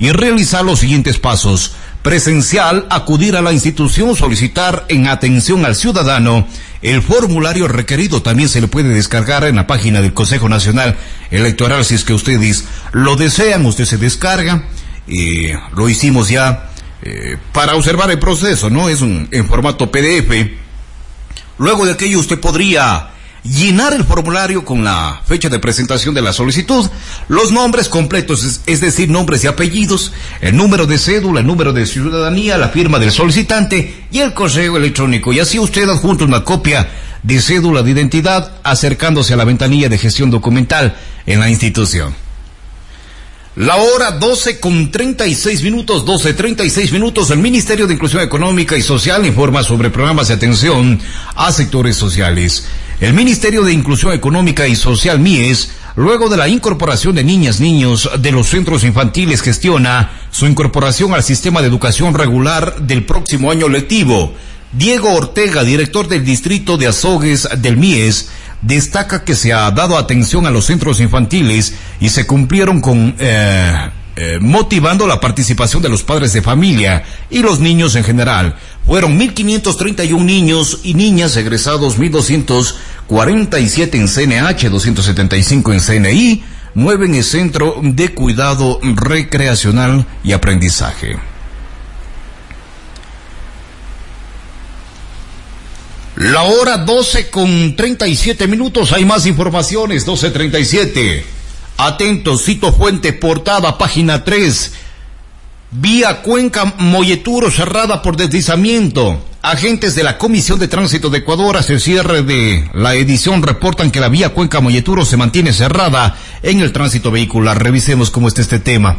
y 0.00 0.12
realizar 0.12 0.64
los 0.64 0.78
siguientes 0.78 1.18
pasos. 1.18 1.72
Presencial, 2.02 2.86
acudir 2.90 3.36
a 3.36 3.42
la 3.42 3.52
institución, 3.52 4.14
solicitar 4.16 4.86
en 4.88 5.08
atención 5.08 5.64
al 5.66 5.74
ciudadano. 5.74 6.46
El 6.80 7.02
formulario 7.02 7.66
requerido 7.68 8.22
también 8.22 8.48
se 8.48 8.60
le 8.60 8.68
puede 8.68 8.90
descargar 8.90 9.44
en 9.44 9.56
la 9.56 9.66
página 9.66 10.00
del 10.00 10.14
Consejo 10.14 10.48
Nacional 10.48 10.96
Electoral 11.30 11.84
si 11.84 11.96
es 11.96 12.04
que 12.04 12.14
ustedes 12.14 12.64
lo 12.92 13.16
desean, 13.16 13.66
usted 13.66 13.84
se 13.84 13.96
descarga. 13.96 14.64
y 15.06 15.48
lo 15.74 15.88
hicimos 15.88 16.28
ya 16.28 16.70
eh, 17.02 17.36
para 17.52 17.74
observar 17.74 18.10
el 18.10 18.18
proceso, 18.18 18.70
¿no? 18.70 18.88
Es 18.88 19.00
un, 19.00 19.28
en 19.30 19.46
formato 19.46 19.90
PDF. 19.90 20.50
Luego 21.58 21.86
de 21.86 21.92
aquello 21.92 22.18
usted 22.18 22.38
podría 22.38 23.10
llenar 23.44 23.92
el 23.94 24.04
formulario 24.04 24.64
con 24.64 24.84
la 24.84 25.20
fecha 25.26 25.48
de 25.48 25.58
presentación 25.58 26.14
de 26.14 26.22
la 26.22 26.32
solicitud, 26.32 26.88
los 27.28 27.52
nombres 27.52 27.88
completos, 27.88 28.60
es, 28.66 28.80
decir, 28.80 29.08
nombres 29.08 29.44
y 29.44 29.46
apellidos, 29.46 30.12
el 30.40 30.56
número 30.56 30.86
de 30.86 30.98
cédula, 30.98 31.40
el 31.40 31.46
número 31.46 31.72
de 31.72 31.86
ciudadanía, 31.86 32.58
la 32.58 32.68
firma 32.68 32.98
del 32.98 33.12
solicitante 33.12 34.06
y 34.10 34.18
el 34.18 34.34
correo 34.34 34.76
electrónico. 34.76 35.32
Y 35.32 35.40
así 35.40 35.58
usted 35.58 35.88
adjunta 35.88 36.24
una 36.24 36.44
copia 36.44 36.88
de 37.22 37.40
cédula 37.40 37.82
de 37.82 37.90
identidad 37.90 38.52
acercándose 38.62 39.34
a 39.34 39.36
la 39.36 39.44
ventanilla 39.44 39.88
de 39.88 39.98
gestión 39.98 40.30
documental 40.30 40.96
en 41.26 41.40
la 41.40 41.50
institución. 41.50 42.14
La 43.58 43.74
hora 43.74 44.12
12 44.12 44.60
con 44.60 44.92
36 44.92 45.64
minutos, 45.64 46.04
12, 46.04 46.34
36 46.34 46.92
minutos. 46.92 47.32
El 47.32 47.38
Ministerio 47.38 47.88
de 47.88 47.94
Inclusión 47.94 48.22
Económica 48.22 48.76
y 48.76 48.82
Social 48.82 49.26
informa 49.26 49.64
sobre 49.64 49.90
programas 49.90 50.28
de 50.28 50.34
atención 50.34 51.00
a 51.34 51.50
sectores 51.50 51.96
sociales. 51.96 52.68
El 53.00 53.14
Ministerio 53.14 53.62
de 53.62 53.72
Inclusión 53.72 54.12
Económica 54.12 54.66
y 54.66 54.74
Social 54.74 55.20
MIES, 55.20 55.70
luego 55.94 56.28
de 56.28 56.36
la 56.36 56.48
incorporación 56.48 57.14
de 57.14 57.22
niñas, 57.22 57.60
niños 57.60 58.10
de 58.18 58.32
los 58.32 58.48
centros 58.48 58.82
infantiles, 58.82 59.40
gestiona 59.40 60.10
su 60.32 60.46
incorporación 60.46 61.14
al 61.14 61.22
sistema 61.22 61.60
de 61.60 61.68
educación 61.68 62.12
regular 62.12 62.80
del 62.80 63.06
próximo 63.06 63.52
año 63.52 63.68
lectivo. 63.68 64.34
Diego 64.72 65.12
Ortega, 65.14 65.62
director 65.62 66.08
del 66.08 66.24
distrito 66.24 66.76
de 66.76 66.88
Azogues 66.88 67.48
del 67.58 67.76
MIES, 67.76 68.30
destaca 68.62 69.22
que 69.22 69.36
se 69.36 69.52
ha 69.52 69.70
dado 69.70 69.96
atención 69.96 70.46
a 70.46 70.50
los 70.50 70.64
centros 70.64 70.98
infantiles 70.98 71.74
y 72.00 72.08
se 72.08 72.26
cumplieron 72.26 72.80
con 72.80 73.14
eh, 73.20 73.90
eh, 74.20 74.38
motivando 74.40 75.06
la 75.06 75.20
participación 75.20 75.80
de 75.80 75.88
los 75.88 76.02
padres 76.02 76.32
de 76.32 76.42
familia 76.42 77.04
y 77.30 77.38
los 77.38 77.60
niños 77.60 77.94
en 77.94 78.02
general. 78.02 78.56
Fueron 78.88 79.20
1.531 79.20 80.24
niños 80.24 80.80
y 80.82 80.94
niñas 80.94 81.36
egresados, 81.36 81.98
1.247 81.98 83.94
en 83.96 84.08
CNH, 84.08 84.70
275 84.70 85.72
en 85.74 85.80
CNI, 85.80 86.42
9 86.74 87.04
en 87.04 87.14
el 87.16 87.24
Centro 87.24 87.76
de 87.82 88.14
Cuidado 88.14 88.80
Recreacional 88.82 90.06
y 90.24 90.32
Aprendizaje. 90.32 91.18
La 96.16 96.44
hora 96.44 96.78
12 96.78 97.28
con 97.28 97.76
37 97.76 98.48
minutos. 98.48 98.92
Hay 98.92 99.04
más 99.04 99.26
informaciones. 99.26 100.06
12.37. 100.06 101.24
Atentos, 101.76 102.42
cito 102.42 102.72
fuente, 102.72 103.12
portada, 103.12 103.76
página 103.76 104.24
3. 104.24 104.72
Vía 105.70 106.22
Cuenca 106.22 106.74
Molleturo 106.78 107.50
cerrada 107.50 108.00
por 108.00 108.16
deslizamiento. 108.16 109.22
Agentes 109.42 109.94
de 109.94 110.02
la 110.02 110.16
Comisión 110.16 110.58
de 110.58 110.66
Tránsito 110.66 111.10
de 111.10 111.18
Ecuador 111.18 111.58
hacia 111.58 111.74
el 111.74 111.80
cierre 111.82 112.22
de 112.22 112.70
la 112.72 112.94
edición 112.94 113.42
reportan 113.42 113.90
que 113.90 114.00
la 114.00 114.08
vía 114.08 114.30
Cuenca 114.30 114.60
Molleturo 114.60 115.04
se 115.04 115.18
mantiene 115.18 115.52
cerrada 115.52 116.16
en 116.42 116.60
el 116.60 116.72
tránsito 116.72 117.10
vehicular. 117.10 117.62
Revisemos 117.62 118.10
cómo 118.10 118.28
está 118.28 118.40
este 118.40 118.58
tema 118.58 118.96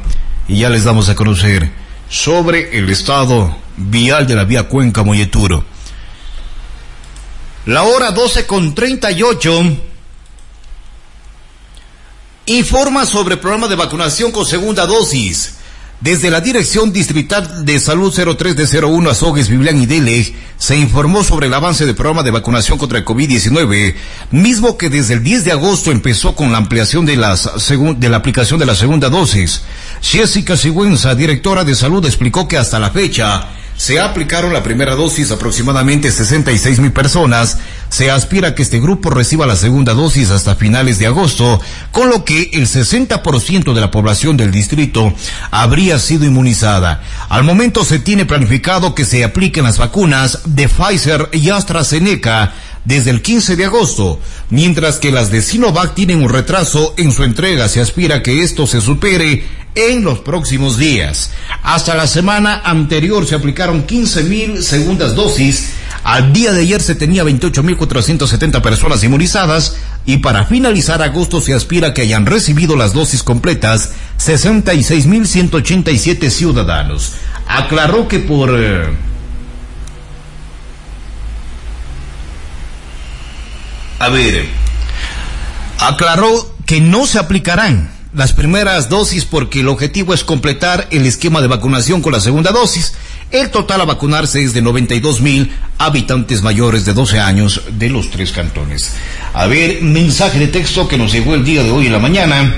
y 0.48 0.60
ya 0.60 0.70
les 0.70 0.84
damos 0.84 1.10
a 1.10 1.16
conocer 1.16 1.72
sobre 2.08 2.78
el 2.78 2.88
estado 2.92 3.58
vial 3.76 4.28
de 4.28 4.36
la 4.36 4.44
vía 4.44 4.68
Cuenca 4.68 5.04
Molleturo. 5.04 5.66
La 7.66 7.82
hora 7.82 8.12
12 8.12 8.46
con 8.46 8.76
38 8.76 9.78
informa 12.46 13.08
sobre 13.08 13.36
el 13.36 13.40
programa 13.40 13.68
de 13.68 13.76
vacunación 13.76 14.32
con 14.32 14.46
segunda 14.46 14.86
dosis. 14.86 15.56
Desde 16.02 16.32
la 16.32 16.40
Dirección 16.40 16.94
Distrital 16.94 17.66
de 17.66 17.78
Salud 17.78 18.14
03 18.14 18.56
de 18.56 18.82
01 18.82 19.10
Azogues, 19.10 19.50
Biblián 19.50 19.82
y 19.82 19.86
Dele, 19.86 20.34
se 20.58 20.78
informó 20.78 21.26
sobre 21.26 21.48
el 21.48 21.54
avance 21.54 21.86
del 21.86 21.94
programa 21.94 22.24
de 22.24 22.32
vacunación 22.32 22.78
contra 22.78 23.00
el 23.00 23.04
COVID-19, 23.04 23.96
mismo 24.32 24.78
que 24.78 24.90
desde 24.90 25.16
el 25.16 25.24
10 25.24 25.44
de 25.44 25.52
agosto 25.52 25.92
empezó 25.92 26.36
con 26.36 26.54
la 26.54 26.58
ampliación 26.58 27.06
de, 27.06 27.18
las 27.18 27.50
de 27.98 28.10
la 28.10 28.16
aplicación 28.16 28.62
de 28.62 28.66
la 28.66 28.76
segunda 28.76 29.10
dosis. 29.10 29.64
Jessica 30.02 30.56
Sigüenza, 30.56 31.16
directora 31.16 31.66
de 31.66 31.76
salud, 31.76 32.06
explicó 32.06 32.48
que 32.48 32.56
hasta 32.56 32.80
la 32.80 32.92
fecha 32.92 33.50
se 33.80 33.98
aplicaron 33.98 34.52
la 34.52 34.62
primera 34.62 34.94
dosis 34.94 35.32
aproximadamente 35.32 36.12
66 36.12 36.80
mil 36.80 36.92
personas. 36.92 37.60
Se 37.88 38.12
aspira 38.12 38.54
que 38.54 38.62
este 38.62 38.82
grupo 38.82 39.10
reciba 39.10 39.48
la 39.48 39.56
segunda 39.56 39.94
dosis 39.94 40.32
hasta 40.32 40.56
finales 40.56 41.00
de 41.00 41.08
agosto, 41.08 41.62
con 41.92 42.10
lo 42.10 42.26
que 42.26 42.50
el 42.52 42.68
60% 42.68 43.74
de 43.74 43.80
la 43.80 43.90
población 43.90 44.36
del 44.36 44.52
distrito 44.52 45.14
habría 45.50 45.98
sido 45.98 46.26
inmunizada. 46.26 47.02
Al 47.30 47.46
momento 47.46 47.86
se 47.86 48.00
tiene 48.00 48.26
planificado 48.26 48.94
que 48.94 49.06
se 49.06 49.24
apliquen 49.24 49.64
las 49.64 49.78
vacunas 49.78 50.42
de 50.44 50.68
Pfizer 50.68 51.30
y 51.32 51.50
AstraZeneca 51.50 52.52
desde 52.84 53.12
el 53.12 53.22
15 53.22 53.56
de 53.56 53.66
agosto, 53.66 54.20
mientras 54.50 54.98
que 54.98 55.12
las 55.12 55.32
de 55.32 55.42
Sinovac 55.42 55.96
tienen 55.96 56.22
un 56.22 56.30
retraso 56.30 56.94
en 56.98 57.14
su 57.14 57.24
entrega. 57.24 57.70
Se 57.70 57.80
aspira 57.80 58.18
a 58.18 58.24
que 58.24 58.44
esto 58.44 58.68
se 58.68 58.82
supere 58.82 59.46
en 59.76 60.04
los 60.04 60.20
próximos 60.20 60.78
días. 60.78 61.32
Hasta 61.64 61.96
la 61.96 62.08
semana 62.08 62.62
anterior 62.64 63.26
se 63.26 63.36
aplicaron 63.36 63.84
15 63.84 64.24
mil 64.24 64.64
segundas 64.64 65.16
dosis. 65.16 65.74
Al 66.04 66.34
día 66.34 66.52
de 66.54 66.62
ayer 66.62 66.82
se 66.82 66.96
tenía 66.96 67.24
28.470 67.24 68.62
personas 68.62 69.04
inmunizadas 69.04 69.76
y 70.06 70.18
para 70.18 70.46
finalizar 70.46 71.02
agosto 71.02 71.42
se 71.42 71.54
aspira 71.54 71.94
que 71.94 72.04
hayan 72.04 72.26
recibido 72.26 72.76
las 72.76 72.94
dosis 72.94 73.22
completas 73.22 73.92
66.187 74.18 76.30
ciudadanos. 76.30 77.14
Aclaró 77.48 78.08
que 78.08 78.20
por... 78.20 78.56
Eh, 78.58 78.88
a 84.00 84.10
ver, 84.10 84.46
aclaró 85.80 86.56
que 86.66 86.80
no 86.80 87.06
se 87.06 87.20
aplicarán 87.20 87.99
las 88.14 88.34
primeras 88.34 88.90
dosis 88.90 89.26
porque 89.26 89.60
el 89.60 89.68
objetivo 89.68 90.14
es 90.14 90.24
completar 90.24 90.88
el 90.92 91.06
esquema 91.06 91.42
de 91.42 91.48
vacunación 91.48 92.02
con 92.02 92.12
la 92.12 92.20
segunda 92.20 92.52
dosis. 92.52 92.94
El 93.32 93.52
total 93.52 93.82
a 93.82 93.86
vacunarse 93.86 94.44
es 94.44 94.54
de 94.54 94.62
92 94.64 95.22
mil 95.22 95.52
habitantes 95.78 96.42
mayores 96.42 96.86
de 96.86 96.94
12 96.94 97.20
años 97.20 97.62
de 97.72 97.90
los 97.90 98.10
tres 98.10 98.32
cantones. 98.32 98.94
A 99.34 99.46
ver, 99.46 99.84
mensaje 99.84 100.40
de 100.40 100.48
texto 100.48 100.88
que 100.88 100.98
nos 100.98 101.12
llegó 101.12 101.36
el 101.36 101.46
día 101.46 101.64
de 101.64 101.70
hoy 101.70 101.86
en 101.86 101.94
la 101.94 102.00
mañana. 102.00 102.56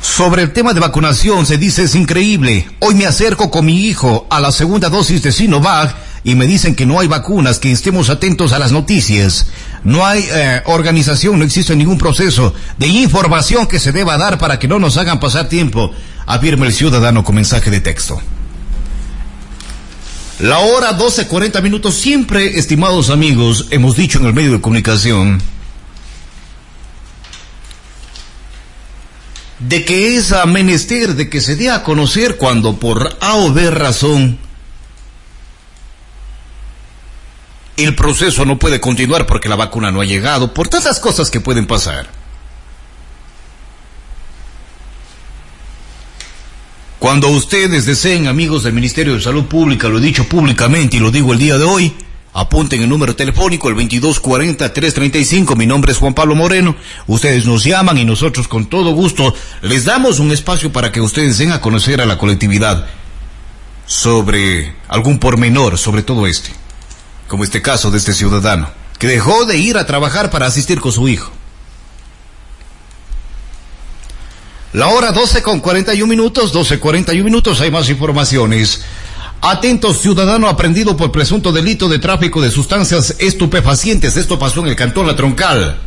Sobre 0.00 0.42
el 0.42 0.52
tema 0.52 0.74
de 0.74 0.80
vacunación 0.80 1.46
se 1.46 1.58
dice 1.58 1.84
es 1.84 1.94
increíble. 1.94 2.68
Hoy 2.80 2.96
me 2.96 3.06
acerco 3.06 3.52
con 3.52 3.66
mi 3.66 3.86
hijo 3.86 4.26
a 4.28 4.40
la 4.40 4.50
segunda 4.50 4.88
dosis 4.88 5.22
de 5.22 5.30
Sinovac 5.30 6.07
y 6.28 6.34
me 6.34 6.46
dicen 6.46 6.74
que 6.74 6.84
no 6.84 7.00
hay 7.00 7.08
vacunas, 7.08 7.58
que 7.58 7.72
estemos 7.72 8.10
atentos 8.10 8.52
a 8.52 8.58
las 8.58 8.70
noticias. 8.70 9.46
No 9.82 10.04
hay 10.04 10.28
eh, 10.30 10.60
organización, 10.66 11.38
no 11.38 11.44
existe 11.46 11.74
ningún 11.74 11.96
proceso 11.96 12.52
de 12.76 12.86
información 12.86 13.66
que 13.66 13.80
se 13.80 13.92
deba 13.92 14.18
dar 14.18 14.36
para 14.36 14.58
que 14.58 14.68
no 14.68 14.78
nos 14.78 14.98
hagan 14.98 15.20
pasar 15.20 15.48
tiempo, 15.48 15.90
afirma 16.26 16.66
el 16.66 16.74
ciudadano 16.74 17.24
con 17.24 17.34
mensaje 17.34 17.70
de 17.70 17.80
texto. 17.80 18.20
La 20.40 20.58
hora 20.58 20.98
12.40 20.98 21.62
minutos, 21.62 21.94
siempre, 21.94 22.58
estimados 22.58 23.08
amigos, 23.08 23.68
hemos 23.70 23.96
dicho 23.96 24.18
en 24.18 24.26
el 24.26 24.34
medio 24.34 24.52
de 24.52 24.60
comunicación, 24.60 25.40
de 29.60 29.82
que 29.86 30.18
es 30.18 30.32
a 30.32 30.44
menester 30.44 31.14
de 31.14 31.30
que 31.30 31.40
se 31.40 31.56
dé 31.56 31.70
a 31.70 31.82
conocer 31.82 32.36
cuando 32.36 32.76
por 32.76 33.16
A 33.22 33.36
o 33.36 33.50
B 33.50 33.70
razón 33.70 34.38
el 37.78 37.94
proceso 37.94 38.44
no 38.44 38.58
puede 38.58 38.80
continuar 38.80 39.24
porque 39.26 39.48
la 39.48 39.54
vacuna 39.54 39.92
no 39.92 40.00
ha 40.00 40.04
llegado, 40.04 40.52
por 40.52 40.68
tantas 40.68 40.98
cosas 40.98 41.30
que 41.30 41.40
pueden 41.40 41.66
pasar. 41.66 42.10
Cuando 46.98 47.28
ustedes 47.28 47.86
deseen, 47.86 48.26
amigos 48.26 48.64
del 48.64 48.72
Ministerio 48.72 49.14
de 49.14 49.20
Salud 49.20 49.44
Pública, 49.44 49.88
lo 49.88 49.98
he 49.98 50.02
dicho 50.02 50.28
públicamente 50.28 50.96
y 50.96 51.00
lo 51.00 51.12
digo 51.12 51.32
el 51.32 51.38
día 51.38 51.56
de 51.56 51.64
hoy, 51.64 51.94
apunten 52.32 52.82
el 52.82 52.88
número 52.88 53.14
telefónico, 53.14 53.68
el 53.68 53.76
2240-335, 53.76 55.54
mi 55.54 55.66
nombre 55.66 55.92
es 55.92 55.98
Juan 55.98 56.14
Pablo 56.14 56.34
Moreno, 56.34 56.74
ustedes 57.06 57.46
nos 57.46 57.62
llaman 57.62 57.98
y 57.98 58.04
nosotros 58.04 58.48
con 58.48 58.66
todo 58.66 58.90
gusto 58.90 59.32
les 59.62 59.84
damos 59.84 60.18
un 60.18 60.32
espacio 60.32 60.72
para 60.72 60.90
que 60.90 61.00
ustedes 61.00 61.38
den 61.38 61.52
a 61.52 61.60
conocer 61.60 62.00
a 62.00 62.06
la 62.06 62.18
colectividad 62.18 62.86
sobre 63.86 64.74
algún 64.88 65.20
pormenor, 65.20 65.78
sobre 65.78 66.02
todo 66.02 66.26
este 66.26 66.50
como 67.28 67.44
este 67.44 67.62
caso 67.62 67.90
de 67.90 67.98
este 67.98 68.14
ciudadano, 68.14 68.70
que 68.98 69.06
dejó 69.06 69.44
de 69.44 69.58
ir 69.58 69.76
a 69.76 69.86
trabajar 69.86 70.30
para 70.30 70.46
asistir 70.46 70.80
con 70.80 70.90
su 70.90 71.08
hijo. 71.08 71.30
La 74.72 74.88
hora 74.88 75.12
12 75.12 75.42
con 75.42 75.60
41 75.60 76.06
minutos, 76.06 76.52
12 76.52 76.78
41 76.80 77.24
minutos, 77.24 77.60
hay 77.60 77.70
más 77.70 77.88
informaciones. 77.88 78.82
Atentos, 79.40 80.00
ciudadano 80.00 80.48
aprendido 80.48 80.96
por 80.96 81.12
presunto 81.12 81.52
delito 81.52 81.88
de 81.88 81.98
tráfico 81.98 82.42
de 82.42 82.50
sustancias 82.50 83.14
estupefacientes. 83.18 84.16
Esto 84.16 84.38
pasó 84.38 84.60
en 84.60 84.66
el 84.66 84.76
cantón 84.76 85.06
La 85.06 85.14
Troncal. 85.14 85.78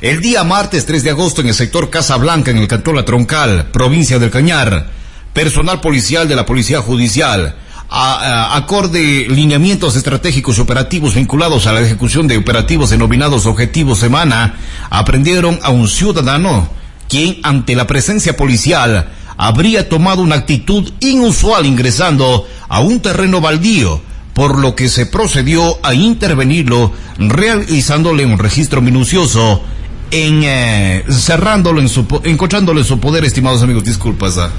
El 0.00 0.20
día 0.20 0.44
martes 0.44 0.86
3 0.86 1.02
de 1.02 1.10
agosto 1.10 1.40
en 1.40 1.48
el 1.48 1.54
sector 1.54 1.90
Casa 1.90 2.16
Blanca, 2.16 2.50
en 2.50 2.58
el 2.58 2.68
cantón 2.68 2.96
La 2.96 3.04
Troncal, 3.04 3.70
provincia 3.72 4.18
del 4.18 4.30
Cañar, 4.30 4.90
personal 5.32 5.80
policial 5.80 6.28
de 6.28 6.36
la 6.36 6.46
Policía 6.46 6.80
Judicial 6.80 7.56
a, 7.96 8.56
acorde 8.56 9.26
lineamientos 9.28 9.94
estratégicos 9.94 10.58
y 10.58 10.60
operativos 10.60 11.14
vinculados 11.14 11.68
a 11.68 11.72
la 11.72 11.80
ejecución 11.80 12.26
de 12.26 12.36
operativos 12.36 12.90
denominados 12.90 13.46
Objetivos 13.46 14.00
Semana, 14.00 14.56
aprendieron 14.90 15.60
a 15.62 15.70
un 15.70 15.86
ciudadano 15.86 16.68
quien 17.08 17.38
ante 17.44 17.76
la 17.76 17.86
presencia 17.86 18.36
policial 18.36 19.12
habría 19.36 19.88
tomado 19.88 20.22
una 20.22 20.34
actitud 20.36 20.92
inusual 20.98 21.66
ingresando 21.66 22.48
a 22.68 22.80
un 22.80 22.98
terreno 22.98 23.40
baldío, 23.40 24.00
por 24.32 24.58
lo 24.58 24.74
que 24.74 24.88
se 24.88 25.06
procedió 25.06 25.78
a 25.84 25.94
intervenirlo 25.94 26.92
realizándole 27.18 28.26
un 28.26 28.38
registro 28.38 28.82
minucioso 28.82 29.62
en 30.10 30.42
eh, 30.42 31.04
cerrándolo 31.08 31.80
en 31.80 31.88
su 31.88 32.06
poder, 32.06 33.24
estimados 33.24 33.62
amigos, 33.62 33.84
disculpas. 33.84 34.36
Ah, 34.38 34.50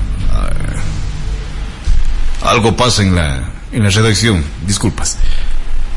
algo 2.46 2.76
pasa 2.76 3.02
en 3.02 3.16
la, 3.16 3.50
en 3.72 3.84
la 3.84 3.90
redacción, 3.90 4.44
disculpas. 4.66 5.18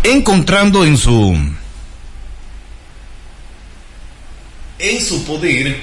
Encontrando 0.03 0.84
en 0.84 0.96
su 0.96 1.36
en 4.78 5.05
su 5.05 5.24
poder 5.24 5.80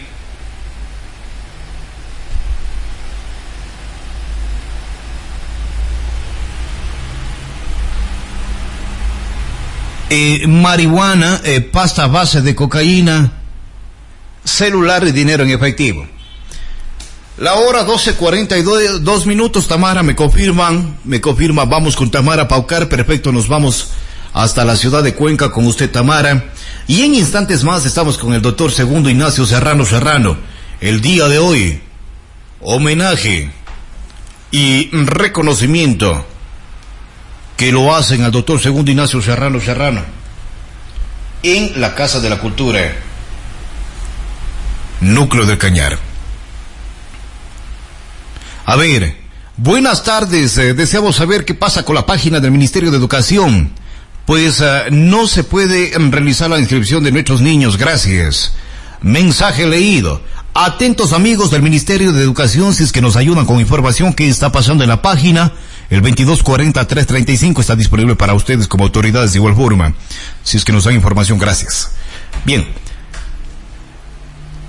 eh, 10.10 10.48
marihuana, 10.48 11.42
eh, 11.44 11.62
pasta 11.62 12.08
base 12.08 12.42
de 12.42 12.56
cocaína, 12.56 13.34
celular 14.44 15.06
y 15.06 15.12
dinero 15.12 15.44
en 15.44 15.50
efectivo. 15.50 16.15
La 17.38 17.56
hora 17.56 17.86
12.42 17.86 19.26
minutos, 19.26 19.68
Tamara, 19.68 20.04
me 20.04 20.16
confirman, 20.16 20.98
me 21.04 21.20
confirma, 21.20 21.66
vamos 21.66 21.98
con 21.98 22.10
Tamara 22.10 22.48
Paucar, 22.48 22.88
perfecto, 22.88 23.34
nos 23.34 23.50
vamos 23.50 23.90
hasta 24.32 24.64
la 24.64 24.78
ciudad 24.78 25.04
de 25.04 25.16
Cuenca 25.16 25.52
con 25.52 25.68
usted, 25.68 25.92
Tamara. 25.92 26.54
Y 26.88 27.02
en 27.02 27.14
instantes 27.14 27.66
más 27.66 27.86
estamos 27.86 28.18
con 28.18 28.34
el 28.34 28.42
doctor 28.42 28.72
Segundo 28.72 29.10
Ignacio 29.10 29.46
Serrano 29.46 29.86
Serrano. 29.86 30.38
El 30.80 31.02
día 31.02 31.28
de 31.28 31.38
hoy, 31.38 31.82
homenaje 32.62 33.52
y 34.52 34.90
reconocimiento 34.92 36.26
que 37.58 37.74
lo 37.74 37.94
hacen 37.94 38.24
al 38.24 38.32
doctor 38.32 38.62
Segundo 38.62 38.92
Ignacio 38.92 39.22
Serrano 39.22 39.60
Serrano 39.60 40.04
en 41.44 41.82
la 41.82 41.96
Casa 41.96 42.22
de 42.22 42.30
la 42.30 42.40
Cultura, 42.40 42.94
Núcleo 45.02 45.46
del 45.46 45.58
Cañar. 45.58 46.15
A 48.68 48.76
ver, 48.76 49.16
buenas 49.58 50.04
tardes. 50.04 50.58
Eh, 50.58 50.74
deseamos 50.74 51.18
saber 51.18 51.46
qué 51.46 51.54
pasa 51.54 51.86
con 51.86 51.94
la 51.94 52.08
página 52.08 52.40
del 52.40 52.50
Ministerio 52.50 52.90
de 52.90 52.98
Educación. 52.98 53.72
Pues 54.26 54.60
eh, 54.60 54.86
no 54.90 55.28
se 55.28 55.44
puede 55.44 55.92
realizar 56.10 56.50
la 56.50 56.58
inscripción 56.58 57.04
de 57.04 57.12
nuestros 57.12 57.42
niños. 57.42 57.78
Gracias. 57.78 58.54
Mensaje 59.04 59.68
leído. 59.68 60.20
Atentos 60.56 61.14
amigos 61.14 61.52
del 61.52 61.62
Ministerio 61.62 62.12
de 62.12 62.24
Educación, 62.24 62.74
si 62.74 62.84
es 62.84 62.92
que 62.92 63.02
nos 63.02 63.18
ayudan 63.18 63.46
con 63.46 63.60
información 63.60 64.14
que 64.14 64.28
está 64.28 64.52
pasando 64.52 64.84
en 64.84 64.90
la 64.90 65.04
página. 65.04 65.54
El 65.92 66.02
2240-335 66.02 67.60
está 67.60 67.76
disponible 67.76 68.16
para 68.16 68.34
ustedes 68.34 68.68
como 68.68 68.86
autoridades 68.86 69.34
de 69.34 69.38
igual 69.38 69.56
forma. 69.56 69.94
Si 70.44 70.58
es 70.58 70.66
que 70.66 70.74
nos 70.74 70.86
dan 70.86 70.96
información, 70.96 71.38
gracias. 71.38 71.92
Bien. 72.46 72.66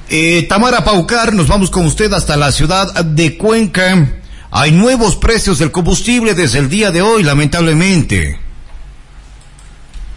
Eh, 0.09 0.47
Tamara 0.49 0.85
Paucar, 0.85 1.35
nos 1.35 1.49
vamos 1.49 1.71
con 1.71 1.85
usted 1.85 2.13
hasta 2.13 2.37
la 2.37 2.53
ciudad 2.53 3.05
de 3.05 3.37
Cuenca. 3.37 4.13
Hay 4.51 4.71
nuevos 4.71 5.17
precios 5.17 5.59
del 5.59 5.73
combustible 5.73 6.35
desde 6.35 6.61
el 6.61 6.69
día 6.69 6.91
de 6.91 7.03
hoy, 7.03 7.25
lamentablemente. 7.25 8.39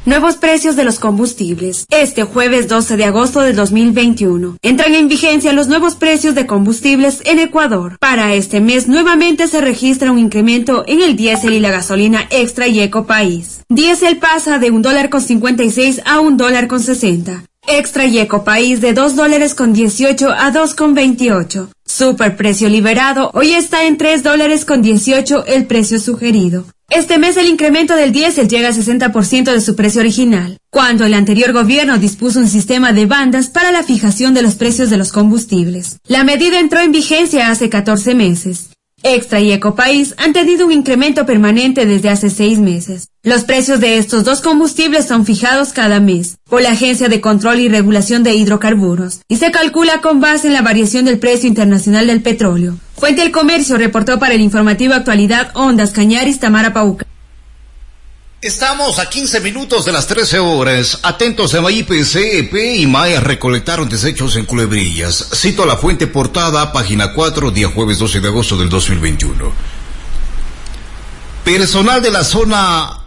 Nuevos 0.05 0.37
precios 0.37 0.75
de 0.75 0.85
los 0.85 0.97
combustibles. 0.97 1.85
Este 1.89 2.23
jueves 2.23 2.67
12 2.67 2.97
de 2.97 3.03
agosto 3.03 3.41
de 3.41 3.53
2021. 3.53 4.57
Entran 4.61 4.95
en 4.95 5.07
vigencia 5.07 5.53
los 5.53 5.67
nuevos 5.67 5.95
precios 5.95 6.35
de 6.35 6.45
combustibles 6.45 7.21
en 7.25 7.39
Ecuador. 7.39 7.97
Para 7.99 8.33
este 8.33 8.61
mes 8.61 8.87
nuevamente 8.87 9.47
se 9.47 9.59
registra 9.59 10.11
un 10.11 10.19
incremento 10.19 10.83
en 10.87 11.01
el 11.01 11.15
diésel 11.15 11.53
y 11.53 11.59
la 11.59 11.71
gasolina 11.71 12.27
extra 12.29 12.67
y 12.67 12.79
eco 12.79 13.05
país. 13.05 13.61
Diésel 13.69 14.17
pasa 14.17 14.57
de 14.57 14.71
un 14.71 14.81
dólar 14.81 15.09
con 15.09 15.21
56 15.21 16.01
a 16.05 16.19
un 16.21 16.37
dólar 16.37 16.67
con 16.67 16.79
60. 16.79 17.43
Extra 17.67 18.05
y 18.05 18.17
Eco 18.17 18.43
País 18.43 18.81
de 18.81 18.93
2 18.93 19.15
dólares 19.15 19.53
con 19.53 19.73
18 19.73 20.31
a 20.31 20.51
2 20.51 20.73
con 20.73 20.93
28. 20.93 21.69
Super 21.85 22.35
precio 22.35 22.67
liberado 22.67 23.29
hoy 23.33 23.51
está 23.51 23.85
en 23.85 23.97
3 23.97 24.23
dólares 24.23 24.65
con 24.65 24.81
18 24.81 25.45
el 25.45 25.65
precio 25.65 25.99
sugerido. 25.99 26.65
Este 26.89 27.19
mes 27.19 27.37
el 27.37 27.47
incremento 27.47 27.95
del 27.95 28.11
diésel 28.11 28.49
llega 28.49 28.69
al 28.69 28.73
60% 28.73 29.53
de 29.53 29.61
su 29.61 29.75
precio 29.75 30.01
original, 30.01 30.57
cuando 30.71 31.05
el 31.05 31.13
anterior 31.13 31.53
gobierno 31.53 31.99
dispuso 31.99 32.39
un 32.39 32.47
sistema 32.47 32.93
de 32.93 33.05
bandas 33.05 33.49
para 33.49 33.71
la 33.71 33.83
fijación 33.83 34.33
de 34.33 34.41
los 34.41 34.55
precios 34.55 34.89
de 34.89 34.97
los 34.97 35.11
combustibles. 35.11 35.97
La 36.07 36.23
medida 36.23 36.59
entró 36.59 36.79
en 36.79 36.91
vigencia 36.91 37.51
hace 37.51 37.69
14 37.69 38.15
meses. 38.15 38.69
Extra 39.03 39.39
y 39.39 39.51
Ecopaís 39.51 40.13
han 40.17 40.33
tenido 40.33 40.65
un 40.65 40.71
incremento 40.71 41.25
permanente 41.25 41.85
desde 41.85 42.09
hace 42.09 42.29
seis 42.29 42.59
meses. 42.59 43.09
Los 43.23 43.43
precios 43.43 43.79
de 43.79 43.97
estos 43.97 44.23
dos 44.23 44.41
combustibles 44.41 45.07
son 45.07 45.25
fijados 45.25 45.73
cada 45.73 45.99
mes 45.99 46.37
por 46.49 46.61
la 46.61 46.71
Agencia 46.71 47.09
de 47.09 47.21
Control 47.21 47.59
y 47.59 47.69
Regulación 47.69 48.23
de 48.23 48.33
Hidrocarburos 48.33 49.21
y 49.27 49.37
se 49.37 49.51
calcula 49.51 50.01
con 50.01 50.19
base 50.19 50.47
en 50.47 50.53
la 50.53 50.61
variación 50.61 51.05
del 51.05 51.19
precio 51.19 51.47
internacional 51.47 52.07
del 52.07 52.21
petróleo. 52.21 52.77
Fuente 52.95 53.21
El 53.21 53.31
Comercio 53.31 53.77
reportó 53.77 54.19
para 54.19 54.33
el 54.33 54.41
informativo 54.41 54.93
Actualidad 54.93 55.51
Ondas 55.53 55.91
Cañaris 55.91 56.39
Tamara 56.39 56.73
Pauca. 56.73 57.05
Estamos 58.41 58.99
a 58.99 59.09
15 59.09 59.41
minutos 59.41 59.83
de 59.83 59.91
las 59.91 60.07
13 60.07 60.39
horas. 60.39 60.99
Atentos 61.03 61.51
de 61.51 61.59
MAIP, 61.59 61.91
CEP 62.05 62.55
y 62.55 62.87
MAE 62.87 63.19
recolectaron 63.19 63.89
desechos 63.89 64.37
en 64.37 64.45
Culebrillas. 64.45 65.31
Cito 65.35 65.65
la 65.65 65.75
fuente 65.75 66.07
portada, 66.07 66.71
página 66.71 67.11
4, 67.11 67.51
día 67.51 67.67
jueves 67.67 67.99
12 67.99 68.21
de 68.21 68.27
agosto 68.29 68.55
del 68.55 68.69
2021. 68.69 69.51
Personal 71.43 72.01
de 72.01 72.11
la 72.11 72.23
zona 72.23 73.01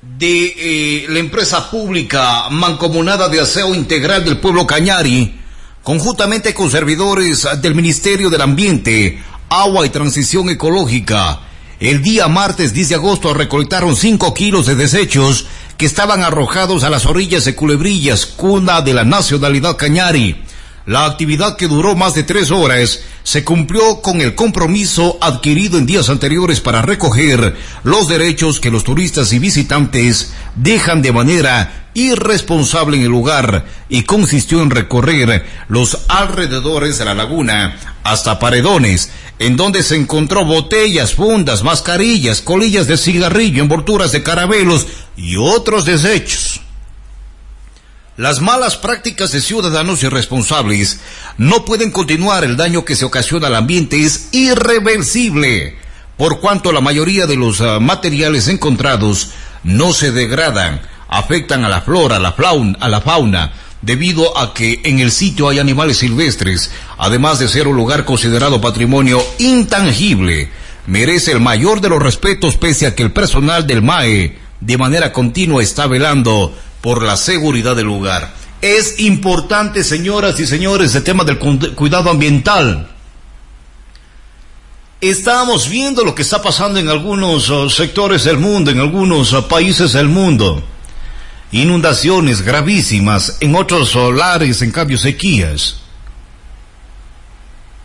de 0.00 0.54
eh, 0.56 1.06
la 1.10 1.18
empresa 1.18 1.70
pública 1.70 2.48
Mancomunada 2.48 3.28
de 3.28 3.40
Aseo 3.40 3.74
Integral 3.74 4.24
del 4.24 4.38
Pueblo 4.38 4.66
Cañari, 4.66 5.38
conjuntamente 5.82 6.54
con 6.54 6.70
servidores 6.70 7.46
del 7.60 7.74
Ministerio 7.74 8.30
del 8.30 8.40
Ambiente, 8.40 9.22
Agua 9.50 9.84
y 9.84 9.90
Transición 9.90 10.48
Ecológica, 10.48 11.40
el 11.82 12.00
día 12.00 12.28
martes 12.28 12.72
10 12.72 12.90
de 12.90 12.94
agosto 12.94 13.34
recolectaron 13.34 13.96
5 13.96 14.32
kilos 14.34 14.66
de 14.66 14.76
desechos 14.76 15.46
que 15.76 15.84
estaban 15.84 16.22
arrojados 16.22 16.84
a 16.84 16.90
las 16.90 17.06
orillas 17.06 17.44
de 17.44 17.56
Culebrillas, 17.56 18.24
cuna 18.24 18.82
de 18.82 18.94
la 18.94 19.04
nacionalidad 19.04 19.76
Cañari. 19.76 20.44
La 20.84 21.04
actividad 21.04 21.56
que 21.56 21.68
duró 21.68 21.94
más 21.94 22.14
de 22.14 22.24
tres 22.24 22.50
horas 22.50 23.00
se 23.22 23.44
cumplió 23.44 24.00
con 24.00 24.20
el 24.20 24.34
compromiso 24.34 25.16
adquirido 25.20 25.78
en 25.78 25.86
días 25.86 26.08
anteriores 26.08 26.60
para 26.60 26.82
recoger 26.82 27.56
los 27.84 28.08
derechos 28.08 28.58
que 28.58 28.70
los 28.70 28.82
turistas 28.82 29.32
y 29.32 29.38
visitantes 29.38 30.32
dejan 30.56 31.00
de 31.00 31.12
manera 31.12 31.90
irresponsable 31.94 32.96
en 32.96 33.04
el 33.04 33.10
lugar 33.10 33.64
y 33.88 34.02
consistió 34.02 34.60
en 34.60 34.70
recorrer 34.70 35.46
los 35.68 35.98
alrededores 36.08 36.98
de 36.98 37.04
la 37.04 37.14
laguna 37.14 37.76
hasta 38.02 38.40
paredones, 38.40 39.12
en 39.38 39.56
donde 39.56 39.84
se 39.84 39.94
encontró 39.94 40.44
botellas, 40.44 41.14
fundas, 41.14 41.62
mascarillas, 41.62 42.40
colillas 42.40 42.88
de 42.88 42.96
cigarrillo, 42.96 43.62
envolturas 43.62 44.10
de 44.10 44.24
carabelos 44.24 44.88
y 45.16 45.36
otros 45.36 45.84
desechos. 45.84 46.61
Las 48.18 48.42
malas 48.42 48.76
prácticas 48.76 49.32
de 49.32 49.40
ciudadanos 49.40 50.02
irresponsables 50.02 51.00
no 51.38 51.64
pueden 51.64 51.90
continuar. 51.90 52.44
El 52.44 52.58
daño 52.58 52.84
que 52.84 52.94
se 52.94 53.06
ocasiona 53.06 53.46
al 53.46 53.54
ambiente 53.54 54.04
es 54.04 54.28
irreversible, 54.32 55.78
por 56.18 56.38
cuanto 56.38 56.72
la 56.72 56.82
mayoría 56.82 57.26
de 57.26 57.36
los 57.36 57.60
uh, 57.60 57.80
materiales 57.80 58.48
encontrados 58.48 59.30
no 59.64 59.94
se 59.94 60.12
degradan, 60.12 60.82
afectan 61.08 61.64
a 61.64 61.70
la 61.70 61.80
flora, 61.80 62.16
a 62.16 62.18
la, 62.18 62.32
fauna, 62.32 62.76
a 62.80 62.90
la 62.90 63.00
fauna, 63.00 63.54
debido 63.80 64.36
a 64.36 64.52
que 64.52 64.82
en 64.84 64.98
el 64.98 65.10
sitio 65.10 65.48
hay 65.48 65.58
animales 65.58 65.96
silvestres, 65.96 66.70
además 66.98 67.38
de 67.38 67.48
ser 67.48 67.66
un 67.66 67.76
lugar 67.76 68.04
considerado 68.04 68.60
patrimonio 68.60 69.22
intangible. 69.38 70.50
Merece 70.86 71.32
el 71.32 71.40
mayor 71.40 71.80
de 71.80 71.88
los 71.88 72.02
respetos 72.02 72.58
pese 72.58 72.86
a 72.86 72.94
que 72.94 73.04
el 73.04 73.12
personal 73.12 73.66
del 73.66 73.80
MAE 73.80 74.36
de 74.60 74.76
manera 74.76 75.14
continua 75.14 75.62
está 75.62 75.86
velando 75.86 76.54
por 76.82 77.02
la 77.02 77.16
seguridad 77.16 77.74
del 77.74 77.86
lugar. 77.86 78.34
Es 78.60 79.00
importante, 79.00 79.82
señoras 79.82 80.38
y 80.38 80.46
señores, 80.46 80.94
el 80.94 81.02
tema 81.02 81.24
del 81.24 81.38
cuidado 81.38 82.10
ambiental. 82.10 82.88
Estamos 85.00 85.68
viendo 85.68 86.04
lo 86.04 86.14
que 86.14 86.22
está 86.22 86.42
pasando 86.42 86.78
en 86.78 86.88
algunos 86.88 87.48
uh, 87.50 87.70
sectores 87.70 88.24
del 88.24 88.38
mundo, 88.38 88.70
en 88.70 88.78
algunos 88.78 89.32
uh, 89.32 89.48
países 89.48 89.94
del 89.94 90.08
mundo. 90.08 90.62
Inundaciones 91.50 92.42
gravísimas, 92.42 93.36
en 93.40 93.56
otros 93.56 93.90
solares, 93.90 94.62
en 94.62 94.70
cambio 94.70 94.98
sequías. 94.98 95.78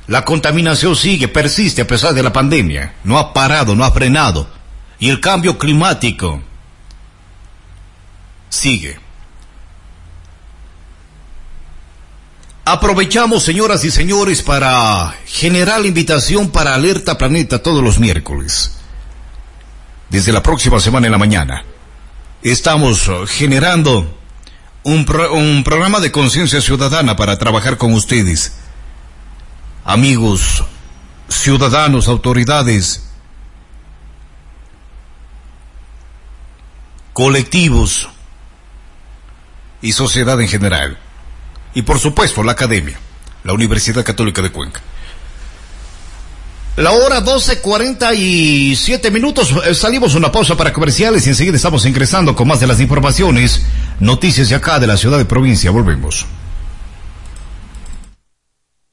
La 0.06 0.24
contaminación 0.24 0.96
sigue, 0.96 1.28
persiste 1.28 1.82
a 1.82 1.88
pesar 1.88 2.14
de 2.14 2.24
la 2.24 2.32
pandemia. 2.32 2.94
No 3.04 3.18
ha 3.18 3.34
parado, 3.34 3.76
no 3.76 3.84
ha 3.84 3.92
frenado. 3.92 4.48
Y 5.00 5.10
el 5.10 5.20
cambio 5.20 5.58
climático 5.58 6.42
sigue. 8.50 9.00
Aprovechamos, 12.66 13.44
señoras 13.44 13.86
y 13.86 13.92
señores, 13.92 14.42
para 14.42 15.16
generar 15.26 15.80
la 15.80 15.88
invitación 15.88 16.50
para 16.50 16.76
Alerta 16.76 17.18
Planeta 17.18 17.64
todos 17.64 17.82
los 17.82 17.98
miércoles. 17.98 18.74
Desde 20.10 20.34
la 20.34 20.44
próxima 20.44 20.80
semana 20.82 21.08
en 21.08 21.14
la 21.14 21.18
mañana. 21.18 21.64
Estamos 22.44 23.08
uh, 23.08 23.26
generando 23.26 24.20
un, 24.84 25.06
un 25.32 25.64
programa 25.64 26.02
de 26.02 26.12
conciencia 26.12 26.60
ciudadana 26.60 27.16
para 27.16 27.38
trabajar 27.38 27.78
con 27.78 27.94
ustedes. 27.94 28.54
Amigos, 29.86 30.66
ciudadanos, 31.30 32.10
autoridades, 32.10 33.04
colectivos, 37.14 38.10
y 39.82 39.92
sociedad 39.92 40.40
en 40.42 40.48
general. 40.48 40.98
Y 41.74 41.84
por 41.84 42.00
supuesto 42.00 42.44
la 42.44 42.54
academia, 42.54 42.98
la 43.44 43.54
Universidad 43.54 44.04
Católica 44.04 44.42
de 44.42 44.52
Cuenca. 44.52 44.82
La 46.78 46.92
hora 46.92 47.24
12.47 47.24 49.12
minutos, 49.12 49.52
eh, 49.66 49.74
salimos 49.74 50.14
una 50.14 50.32
pausa 50.32 50.56
para 50.56 50.72
comerciales 50.72 51.26
y 51.26 51.30
enseguida 51.30 51.56
estamos 51.56 51.84
ingresando 51.88 52.36
con 52.36 52.48
más 52.48 52.60
de 52.60 52.68
las 52.68 52.80
informaciones, 52.80 53.66
noticias 54.00 54.50
de 54.50 54.56
acá 54.56 54.80
de 54.80 54.86
la 54.86 54.96
ciudad 54.96 55.18
de 55.18 55.26
provincia. 55.26 55.72
Volvemos. 55.72 56.28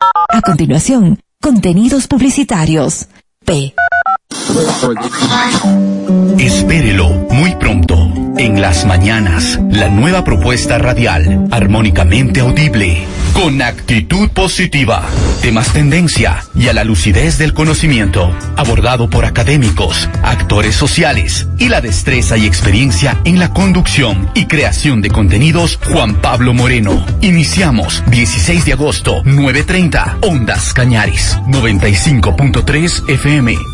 A 0.00 0.40
continuación, 0.40 1.20
contenidos 1.42 2.06
publicitarios. 2.06 3.06
P. 3.44 3.74
Espérelo 6.38 7.08
muy 7.30 7.54
pronto. 7.56 8.23
En 8.36 8.60
las 8.60 8.84
mañanas, 8.84 9.60
la 9.70 9.88
nueva 9.88 10.24
propuesta 10.24 10.78
radial, 10.78 11.46
armónicamente 11.52 12.40
audible, 12.40 13.06
con 13.32 13.62
actitud 13.62 14.28
positiva, 14.30 15.04
temas 15.40 15.72
tendencia 15.72 16.44
y 16.54 16.66
a 16.66 16.72
la 16.72 16.82
lucidez 16.82 17.38
del 17.38 17.54
conocimiento, 17.54 18.34
abordado 18.56 19.08
por 19.08 19.24
académicos, 19.24 20.08
actores 20.22 20.74
sociales 20.74 21.46
y 21.58 21.68
la 21.68 21.80
destreza 21.80 22.36
y 22.36 22.46
experiencia 22.46 23.20
en 23.24 23.38
la 23.38 23.50
conducción 23.50 24.28
y 24.34 24.46
creación 24.46 25.00
de 25.00 25.10
contenidos 25.10 25.78
Juan 25.92 26.16
Pablo 26.16 26.54
Moreno. 26.54 27.06
Iniciamos 27.20 28.02
16 28.10 28.64
de 28.64 28.72
agosto, 28.72 29.22
9.30, 29.24 30.18
Ondas 30.22 30.72
Cañaris, 30.74 31.38
95.3 31.46 33.10
FM. 33.10 33.73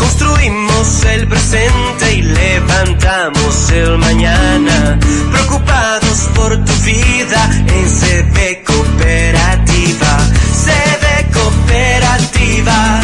Construimos 0.00 1.04
el 1.04 1.28
presente 1.28 2.14
y 2.14 2.22
levantamos 2.22 3.70
el 3.70 3.98
mañana. 3.98 4.98
Preocupados 5.30 6.28
por 6.34 6.56
tu 6.64 6.72
vida 6.84 7.50
en 7.66 7.84
CB 7.98 8.64
Cooperativa. 8.64 10.12
CB 10.64 11.32
Cooperativa, 11.32 13.00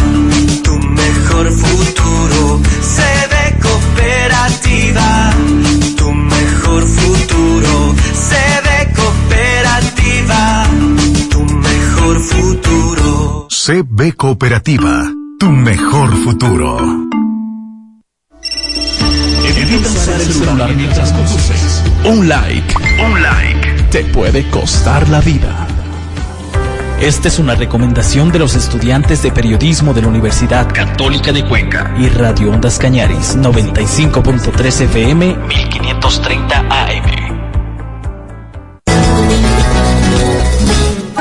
tu 0.64 0.78
mejor 0.78 1.50
futuro. 1.52 2.60
CB 2.80 3.60
Cooperativa, 3.60 5.30
tu 5.96 6.12
mejor 6.12 6.82
futuro. 6.86 7.94
CB 8.30 8.94
Cooperativa, 8.96 10.66
tu 11.30 11.44
mejor 11.44 12.20
futuro. 12.20 13.48
CB 13.50 14.16
Cooperativa, 14.16 15.12
tu 15.38 15.50
mejor 15.50 16.14
futuro. 16.24 16.78
Evita 19.44 19.88
usar 19.88 20.20
el 20.20 20.32
celular 20.32 20.74
mientras 20.74 21.12
conduces. 21.12 21.82
Un 22.04 22.28
like, 22.28 22.74
un 23.04 23.22
like, 23.22 23.82
te 23.90 24.04
puede 24.04 24.48
costar 24.50 25.08
la 25.08 25.20
vida. 25.20 25.66
Esta 27.00 27.28
es 27.28 27.38
una 27.38 27.54
recomendación 27.54 28.32
de 28.32 28.38
los 28.38 28.54
estudiantes 28.54 29.22
de 29.22 29.30
periodismo 29.30 29.92
de 29.92 30.02
la 30.02 30.08
Universidad 30.08 30.72
Católica 30.72 31.32
de 31.32 31.44
Cuenca 31.44 31.94
y 31.98 32.08
Radio 32.08 32.52
Ondas 32.52 32.78
Cañaris 32.78 33.36
95.3 33.36 34.80
FM 34.82 35.36
1530 35.36 36.58
AM. 36.58 37.26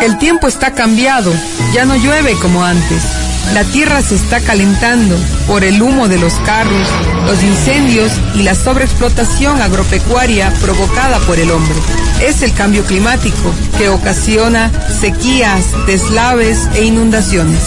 El 0.01 0.17
tiempo 0.19 0.47
está 0.47 0.73
cambiado, 0.73 1.33
ya 1.73 1.83
no 1.85 1.95
llueve 1.95 2.35
como 2.41 2.63
antes. 2.63 3.24
La 3.53 3.63
tierra 3.63 4.01
se 4.01 4.15
está 4.15 4.41
calentando 4.41 5.15
por 5.47 5.63
el 5.63 5.81
humo 5.81 6.07
de 6.07 6.17
los 6.17 6.33
carros, 6.45 6.87
los 7.25 7.41
incendios 7.43 8.11
y 8.35 8.43
la 8.43 8.53
sobreexplotación 8.53 9.61
agropecuaria 9.61 10.51
provocada 10.61 11.19
por 11.19 11.39
el 11.39 11.51
hombre. 11.51 11.75
Es 12.21 12.41
el 12.41 12.53
cambio 12.53 12.83
climático 12.83 13.53
que 13.77 13.89
ocasiona 13.89 14.71
sequías, 14.99 15.63
deslaves 15.87 16.67
e 16.75 16.85
inundaciones. 16.85 17.61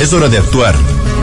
Es 0.00 0.12
hora 0.12 0.28
de 0.28 0.38
actuar. 0.38 0.74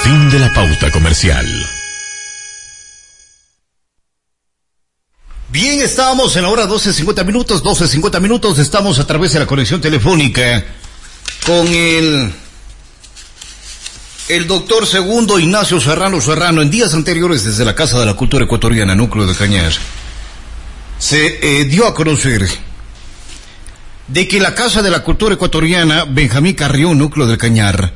Fin 0.04 0.30
de 0.30 0.40
la 0.40 0.54
pauta 0.54 0.92
comercial. 0.92 1.46
Bien, 5.54 5.80
estamos 5.82 6.36
en 6.36 6.42
la 6.42 6.50
hora 6.50 6.68
12.50 6.68 7.24
minutos, 7.26 7.64
12.50 7.64 8.20
minutos, 8.20 8.58
estamos 8.58 8.98
a 8.98 9.06
través 9.06 9.34
de 9.34 9.40
la 9.40 9.46
conexión 9.46 9.80
telefónica 9.80 10.66
con 11.46 11.68
el, 11.68 12.34
el 14.30 14.48
doctor 14.48 14.88
segundo 14.88 15.38
Ignacio 15.40 15.80
Serrano 15.82 16.22
Serrano. 16.22 16.62
En 16.62 16.70
días 16.70 16.94
anteriores, 16.94 17.44
desde 17.44 17.66
la 17.66 17.76
Casa 17.76 18.00
de 18.00 18.06
la 18.06 18.14
Cultura 18.14 18.46
Ecuatoriana, 18.46 18.96
Núcleo 18.96 19.26
de 19.26 19.36
Cañar, 19.36 19.74
se 20.98 21.40
eh, 21.42 21.66
dio 21.66 21.86
a 21.86 21.94
conocer 21.94 22.48
de 24.08 24.28
que 24.28 24.40
la 24.40 24.56
Casa 24.56 24.82
de 24.82 24.92
la 24.92 25.04
Cultura 25.04 25.36
Ecuatoriana, 25.36 26.06
Benjamín 26.06 26.56
Carrión, 26.56 26.98
Núcleo 26.98 27.28
de 27.28 27.38
Cañar, 27.38 27.94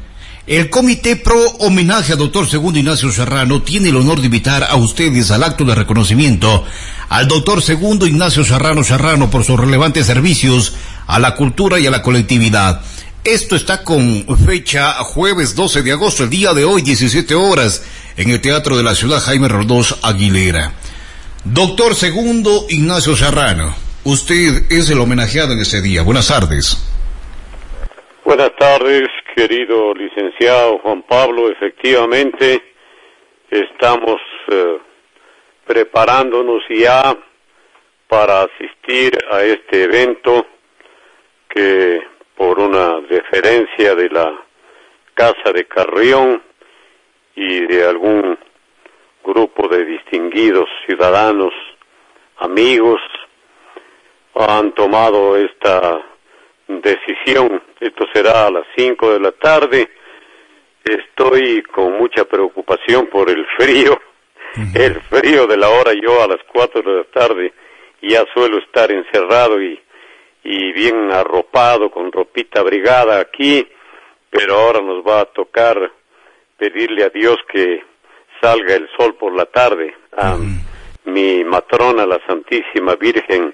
el 0.47 0.69
Comité 0.69 1.17
Pro 1.17 1.41
Homenaje 1.59 2.13
al 2.13 2.19
Doctor 2.19 2.47
Segundo 2.47 2.79
Ignacio 2.79 3.11
Serrano 3.11 3.61
tiene 3.61 3.89
el 3.89 3.97
honor 3.97 4.19
de 4.19 4.27
invitar 4.27 4.63
a 4.63 4.75
ustedes 4.77 5.29
al 5.29 5.43
acto 5.43 5.65
de 5.65 5.75
reconocimiento 5.75 6.63
al 7.09 7.27
Doctor 7.27 7.61
Segundo 7.61 8.07
Ignacio 8.07 8.45
Serrano 8.45 8.83
Serrano 8.83 9.29
por 9.29 9.43
sus 9.43 9.59
relevantes 9.59 10.05
servicios 10.05 10.73
a 11.05 11.19
la 11.19 11.35
cultura 11.35 11.79
y 11.79 11.87
a 11.87 11.91
la 11.91 12.01
colectividad. 12.01 12.81
Esto 13.27 13.57
está 13.57 13.83
con 13.83 14.25
fecha 14.37 14.93
jueves 15.03 15.53
12 15.53 15.83
de 15.83 15.91
agosto, 15.91 16.23
el 16.23 16.29
día 16.29 16.53
de 16.53 16.63
hoy, 16.63 16.81
17 16.81 17.35
horas, 17.35 17.83
en 18.15 18.29
el 18.29 18.39
Teatro 18.39 18.77
de 18.77 18.83
la 18.83 18.95
Ciudad 18.95 19.19
Jaime 19.19 19.49
Rodós 19.49 19.99
Aguilera. 20.01 20.71
Doctor 21.43 21.93
Segundo 21.93 22.61
Ignacio 22.69 23.17
Serrano, 23.17 23.75
usted 24.05 24.71
es 24.71 24.89
el 24.89 24.99
homenajeado 25.01 25.51
en 25.51 25.59
ese 25.59 25.81
día. 25.81 26.03
Buenas 26.03 26.29
tardes. 26.29 26.77
Buenas 28.23 28.55
tardes, 28.57 29.09
querido 29.35 29.93
licenciado 29.93 30.79
Juan 30.79 31.01
Pablo. 31.01 31.51
Efectivamente, 31.51 32.63
estamos 33.51 34.21
eh, 34.47 34.77
preparándonos 35.65 36.63
ya 36.69 37.13
para 38.07 38.43
asistir 38.43 39.17
a 39.29 39.43
este 39.43 39.83
evento 39.83 40.47
que 41.49 41.99
por 42.37 42.59
una 42.59 43.01
deferencia 43.01 43.95
de 43.95 44.09
la 44.09 44.31
Casa 45.15 45.51
de 45.51 45.65
Carrión 45.65 46.43
y 47.35 47.65
de 47.65 47.83
algún 47.83 48.37
grupo 49.23 49.67
de 49.67 49.83
distinguidos 49.83 50.69
ciudadanos, 50.85 51.51
amigos, 52.37 53.01
han 54.35 54.71
tomado 54.73 55.35
esta 55.35 55.99
decisión. 56.67 57.61
Esto 57.79 58.05
será 58.13 58.45
a 58.45 58.51
las 58.51 58.65
5 58.75 59.13
de 59.13 59.19
la 59.19 59.31
tarde. 59.31 59.89
Estoy 60.83 61.63
con 61.63 61.97
mucha 61.97 62.25
preocupación 62.25 63.07
por 63.07 63.31
el 63.31 63.45
frío, 63.57 63.99
el 64.75 65.01
frío 65.09 65.47
de 65.47 65.57
la 65.57 65.69
hora. 65.69 65.91
Yo 65.93 66.21
a 66.23 66.27
las 66.27 66.39
4 66.53 66.81
de 66.83 66.97
la 66.97 67.03
tarde 67.05 67.53
ya 68.01 68.23
suelo 68.33 68.59
estar 68.59 68.91
encerrado 68.91 69.61
y, 69.61 69.79
y 70.49 70.71
bien 70.71 71.11
arropado 71.11 71.91
con 71.91 72.09
ropita 72.09 72.61
abrigada 72.61 73.19
aquí, 73.19 73.67
pero 74.29 74.55
ahora 74.55 74.79
nos 74.81 75.05
va 75.05 75.21
a 75.21 75.25
tocar 75.25 75.77
pedirle 76.57 77.03
a 77.03 77.09
Dios 77.09 77.35
que 77.51 77.81
salga 78.41 78.75
el 78.75 78.87
sol 78.97 79.15
por 79.19 79.35
la 79.35 79.45
tarde. 79.45 79.93
A 80.17 80.37
mi 81.05 81.43
matrona, 81.43 82.05
la 82.05 82.19
Santísima 82.25 82.95
Virgen, 82.95 83.53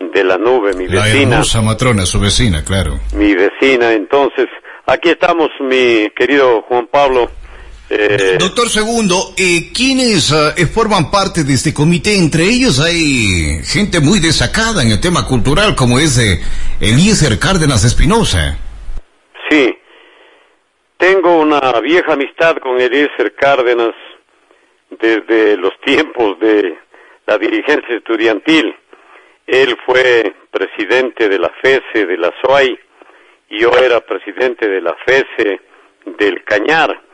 de 0.00 0.24
la 0.24 0.36
nube, 0.36 0.74
mi 0.74 0.88
La 0.88 1.04
vecina. 1.04 1.34
hermosa 1.34 1.62
matrona, 1.62 2.06
su 2.06 2.18
vecina, 2.18 2.64
claro. 2.64 2.98
Mi 3.14 3.34
vecina, 3.34 3.92
entonces, 3.92 4.48
aquí 4.86 5.10
estamos, 5.10 5.48
mi 5.60 6.10
querido 6.16 6.62
Juan 6.62 6.88
Pablo. 6.88 7.30
Eh, 7.94 8.38
Doctor 8.38 8.70
Segundo, 8.70 9.34
eh, 9.36 9.70
¿quiénes 9.70 10.32
ah, 10.32 10.54
eh, 10.56 10.64
forman 10.64 11.10
parte 11.10 11.44
de 11.44 11.52
este 11.52 11.74
comité? 11.74 12.16
Entre 12.16 12.44
ellos 12.44 12.80
hay 12.80 13.60
gente 13.64 14.00
muy 14.00 14.18
destacada 14.18 14.82
en 14.82 14.92
el 14.92 14.98
tema 14.98 15.26
cultural, 15.28 15.74
como 15.76 15.98
es 15.98 16.18
eh, 16.18 16.40
Eliezer 16.80 17.38
Cárdenas 17.38 17.84
Espinosa. 17.84 18.56
sí, 19.50 19.76
tengo 20.96 21.38
una 21.38 21.60
vieja 21.80 22.14
amistad 22.14 22.56
con 22.62 22.80
Eliezer 22.80 23.34
Cárdenas 23.34 23.94
desde 24.88 25.58
los 25.58 25.78
tiempos 25.84 26.40
de 26.40 26.74
la 27.26 27.36
dirigencia 27.36 27.94
estudiantil. 27.94 28.74
Él 29.46 29.76
fue 29.84 30.34
presidente 30.50 31.28
de 31.28 31.38
la 31.38 31.50
FESE 31.60 32.06
de 32.06 32.16
la 32.16 32.32
SOAI 32.40 32.78
y 33.50 33.60
yo 33.60 33.70
era 33.76 34.00
presidente 34.00 34.66
de 34.66 34.80
la 34.80 34.96
FESE 35.04 35.60
del 36.18 36.42
Cañar. 36.44 37.11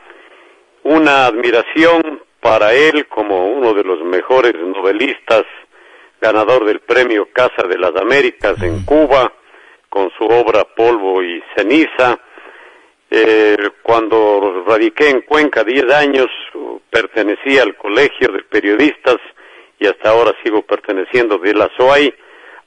Una 0.89 1.27
admiración 1.27 2.23
para 2.41 2.73
él 2.73 3.09
como 3.09 3.47
uno 3.49 3.75
de 3.75 3.85
los 3.85 4.03
mejores 4.05 4.55
novelistas, 4.55 5.45
ganador 6.19 6.65
del 6.65 6.81
premio 6.81 7.29
Casa 7.31 7.69
de 7.69 7.77
las 7.77 7.95
Américas 7.95 8.55
en 8.63 8.87
Cuba, 8.87 9.31
con 9.91 10.11
su 10.17 10.25
obra 10.25 10.65
Polvo 10.65 11.23
y 11.23 11.45
Ceniza. 11.55 12.19
Eh, 13.11 13.59
cuando 13.83 14.65
radiqué 14.67 15.11
en 15.11 15.21
Cuenca 15.21 15.63
10 15.63 15.93
años, 15.93 16.29
pertenecía 16.89 17.65
al 17.65 17.77
Colegio 17.77 18.29
de 18.33 18.43
Periodistas 18.45 19.19
y 19.79 19.87
hasta 19.87 20.09
ahora 20.09 20.35
sigo 20.43 20.63
perteneciendo 20.63 21.37
de 21.37 21.53
la 21.53 21.69
SOAI 21.77 22.15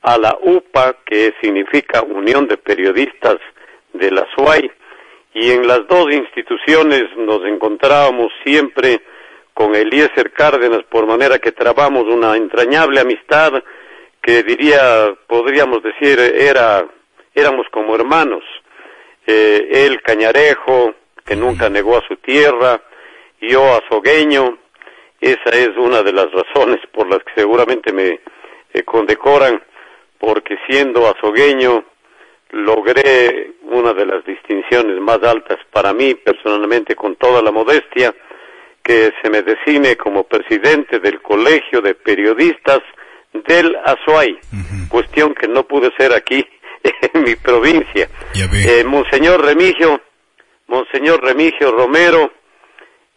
a 0.03 0.19
la 0.19 0.37
UPA, 0.43 0.97
que 1.07 1.33
significa 1.41 2.03
Unión 2.03 2.47
de 2.47 2.57
Periodistas 2.57 3.37
de 3.93 4.11
la 4.11 4.27
SOAI, 4.35 4.71
y 5.33 5.51
en 5.51 5.67
las 5.67 5.87
dos 5.87 6.11
instituciones 6.11 7.03
nos 7.17 7.45
encontrábamos 7.45 8.31
siempre 8.43 9.01
con 9.53 9.75
Eliezer 9.75 10.31
Cárdenas, 10.31 10.83
por 10.89 11.05
manera 11.05 11.39
que 11.39 11.51
trabamos 11.51 12.03
una 12.05 12.35
entrañable 12.35 12.99
amistad 12.99 13.53
que 14.21 14.43
diría, 14.43 15.15
podríamos 15.27 15.81
decir, 15.83 16.19
era, 16.19 16.85
éramos 17.33 17.65
como 17.71 17.95
hermanos. 17.95 18.43
Eh, 19.25 19.85
él 19.85 20.01
cañarejo, 20.01 20.93
que 21.25 21.35
nunca 21.35 21.69
negó 21.69 21.97
a 21.97 22.07
su 22.07 22.15
tierra, 22.17 22.81
yo 23.39 23.63
azogueño, 23.75 24.57
esa 25.19 25.49
es 25.51 25.69
una 25.77 26.01
de 26.01 26.13
las 26.13 26.27
razones 26.31 26.79
por 26.91 27.07
las 27.07 27.19
que 27.19 27.33
seguramente 27.35 27.93
me 27.93 28.19
eh, 28.73 28.83
condecoran, 28.83 29.61
porque 30.19 30.57
siendo 30.67 31.07
azogueño 31.07 31.85
logré 32.51 33.53
una 33.63 33.93
de 33.93 34.05
las 34.05 34.25
distinciones 34.25 34.99
más 34.99 35.23
altas 35.23 35.57
para 35.71 35.93
mí 35.93 36.15
personalmente 36.15 36.95
con 36.95 37.15
toda 37.15 37.41
la 37.41 37.51
modestia, 37.51 38.13
que 38.83 39.13
se 39.21 39.29
me 39.29 39.41
designe 39.41 39.95
como 39.95 40.23
presidente 40.23 40.99
del 40.99 41.21
Colegio 41.21 41.81
de 41.81 41.95
Periodistas 41.95 42.79
del 43.33 43.77
Azuay, 43.85 44.37
cuestión 44.89 45.33
que 45.33 45.47
no 45.47 45.63
pude 45.63 45.91
ser 45.97 46.13
aquí 46.13 46.45
en 47.13 47.23
mi 47.23 47.35
provincia. 47.35 48.09
Eh, 48.35 48.83
Monseñor 48.83 49.43
Remigio, 49.45 50.01
Monseñor 50.67 51.23
Remigio 51.23 51.71
Romero, 51.71 52.31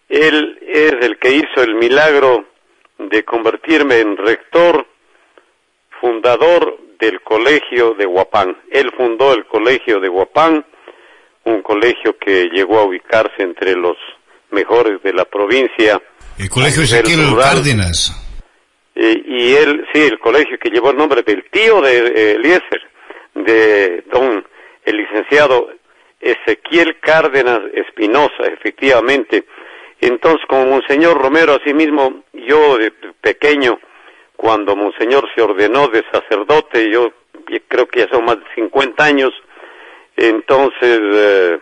él 0.08 0.58
es 0.62 0.94
el 1.00 1.18
que 1.18 1.32
hizo 1.32 1.62
el 1.62 1.74
milagro 1.74 2.44
de 2.98 3.24
convertirme 3.24 4.00
en 4.00 4.16
rector, 4.16 4.86
fundador 6.00 6.78
del 6.98 7.20
colegio 7.22 7.94
de 7.94 8.06
Huapán. 8.06 8.56
Él 8.70 8.90
fundó 8.96 9.32
el 9.32 9.46
colegio 9.46 10.00
de 10.00 10.08
Huapán, 10.08 10.64
un 11.44 11.62
colegio 11.62 12.16
que 12.18 12.48
llegó 12.52 12.78
a 12.78 12.84
ubicarse 12.84 13.42
entre 13.42 13.74
los 13.74 13.96
mejores 14.50 15.02
de 15.02 15.12
la 15.12 15.24
provincia. 15.24 16.00
El 16.38 16.48
colegio 16.48 16.82
Ezequiel 16.82 17.36
Cárdenas. 17.38 18.20
Eh, 18.94 19.22
y 19.26 19.54
él, 19.54 19.84
sí, 19.92 20.02
el 20.02 20.18
colegio 20.18 20.56
que 20.58 20.70
llevó 20.70 20.90
el 20.90 20.96
nombre 20.96 21.22
del 21.22 21.44
tío 21.50 21.80
de 21.80 21.98
eh, 21.98 22.32
Eliezer, 22.36 22.82
de 23.34 24.04
don 24.12 24.44
el 24.84 24.96
licenciado 24.96 25.68
Ezequiel 26.20 26.98
Cárdenas 27.00 27.60
Espinosa, 27.74 28.44
efectivamente. 28.46 29.44
Entonces, 30.00 30.40
como 30.48 30.66
Monseñor 30.66 31.20
Romero, 31.20 31.54
asimismo, 31.54 32.24
yo 32.32 32.78
de 32.78 32.92
pequeño, 33.20 33.78
cuando 34.36 34.76
Monseñor 34.76 35.28
se 35.34 35.42
ordenó 35.42 35.88
de 35.88 36.04
sacerdote, 36.12 36.90
yo 36.90 37.12
creo 37.68 37.86
que 37.86 38.00
ya 38.00 38.08
son 38.08 38.24
más 38.24 38.38
de 38.38 38.46
50 38.54 39.04
años, 39.04 39.30
entonces 40.16 41.00
eh, 41.02 41.58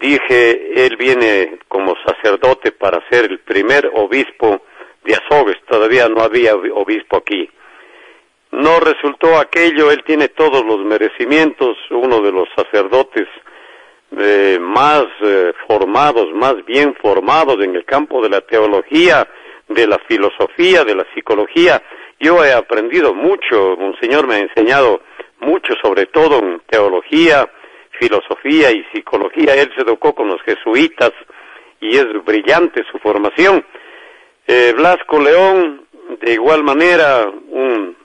dije, 0.00 0.86
él 0.86 0.96
viene 0.96 1.58
como 1.68 1.94
sacerdote 2.06 2.72
para 2.72 3.06
ser 3.08 3.30
el 3.30 3.38
primer 3.40 3.90
obispo 3.94 4.62
de 5.04 5.14
Azogues, 5.14 5.56
todavía 5.68 6.08
no 6.08 6.20
había 6.20 6.54
obispo 6.54 7.16
aquí. 7.16 7.48
No 8.50 8.80
resultó 8.80 9.38
aquello, 9.38 9.90
él 9.90 10.02
tiene 10.04 10.28
todos 10.28 10.64
los 10.64 10.78
merecimientos, 10.84 11.76
uno 11.90 12.20
de 12.20 12.32
los 12.32 12.48
sacerdotes 12.56 13.28
eh, 14.16 14.58
más 14.60 15.04
eh, 15.20 15.52
formados, 15.66 16.26
más 16.32 16.64
bien 16.64 16.94
formados 17.02 17.62
en 17.62 17.74
el 17.74 17.84
campo 17.84 18.22
de 18.22 18.30
la 18.30 18.40
teología, 18.40 19.28
de 19.76 19.86
la 19.86 19.98
filosofía, 20.08 20.82
de 20.84 20.94
la 20.94 21.06
psicología. 21.14 21.82
Yo 22.18 22.42
he 22.44 22.52
aprendido 22.52 23.14
mucho, 23.14 23.76
Monseñor 23.78 24.26
me 24.26 24.36
ha 24.36 24.38
enseñado 24.38 25.02
mucho, 25.40 25.74
sobre 25.82 26.06
todo 26.06 26.38
en 26.38 26.60
teología, 26.66 27.48
filosofía 28.00 28.72
y 28.72 28.84
psicología. 28.92 29.54
Él 29.54 29.70
se 29.76 29.82
educó 29.82 30.14
con 30.14 30.28
los 30.28 30.40
jesuitas 30.42 31.12
y 31.80 31.96
es 31.96 32.06
brillante 32.24 32.82
su 32.90 32.98
formación. 32.98 33.64
Eh, 34.46 34.72
Blasco 34.76 35.20
León, 35.20 35.86
de 36.20 36.32
igual 36.32 36.64
manera, 36.64 37.26
un 37.50 37.96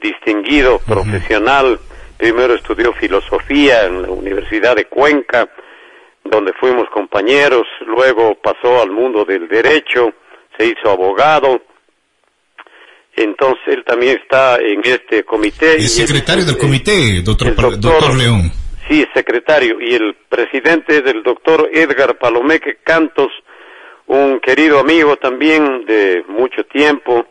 distinguido 0.00 0.80
profesional, 0.80 1.78
primero 2.18 2.54
estudió 2.54 2.92
filosofía 2.94 3.84
en 3.84 4.02
la 4.02 4.10
Universidad 4.10 4.74
de 4.74 4.86
Cuenca, 4.86 5.48
donde 6.24 6.52
fuimos 6.54 6.88
compañeros, 6.90 7.66
luego 7.86 8.34
pasó 8.36 8.82
al 8.82 8.90
mundo 8.90 9.24
del 9.24 9.46
derecho, 9.48 10.12
se 10.56 10.66
hizo 10.66 10.90
abogado, 10.90 11.62
entonces 13.14 13.62
él 13.66 13.84
también 13.84 14.18
está 14.22 14.56
en 14.56 14.80
este 14.84 15.24
comité. 15.24 15.76
Es 15.76 15.94
secretario 15.94 16.44
del 16.44 16.56
comité, 16.56 17.20
doctor, 17.22 17.54
doctor, 17.78 18.16
León. 18.16 18.50
Sí, 18.88 19.06
secretario. 19.14 19.80
Y 19.80 19.94
el 19.94 20.14
presidente 20.28 21.02
del 21.02 21.22
doctor 21.22 21.68
Edgar 21.72 22.18
Palomeque 22.18 22.78
Cantos, 22.82 23.30
un 24.06 24.40
querido 24.40 24.78
amigo 24.78 25.16
también 25.16 25.84
de 25.84 26.24
mucho 26.28 26.64
tiempo. 26.64 27.26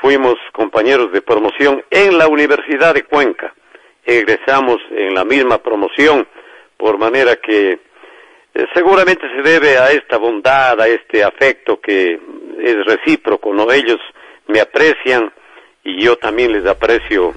Fuimos 0.00 0.36
compañeros 0.52 1.12
de 1.12 1.22
promoción 1.22 1.82
en 1.90 2.18
la 2.18 2.28
Universidad 2.28 2.94
de 2.94 3.04
Cuenca. 3.04 3.52
Egresamos 4.04 4.78
en 4.90 5.14
la 5.14 5.24
misma 5.24 5.58
promoción, 5.58 6.26
por 6.76 6.98
manera 6.98 7.36
que 7.36 7.80
seguramente 8.74 9.22
se 9.36 9.48
debe 9.48 9.78
a 9.78 9.90
esta 9.92 10.16
bondad, 10.16 10.80
a 10.80 10.88
este 10.88 11.22
afecto 11.22 11.80
que 11.80 12.18
es 12.60 12.76
recíproco, 12.86 13.52
¿no? 13.54 13.70
Ellos 13.70 13.98
me 14.48 14.60
aprecian 14.60 15.32
y 15.84 16.02
yo 16.02 16.16
también 16.16 16.52
les 16.52 16.66
aprecio 16.66 17.34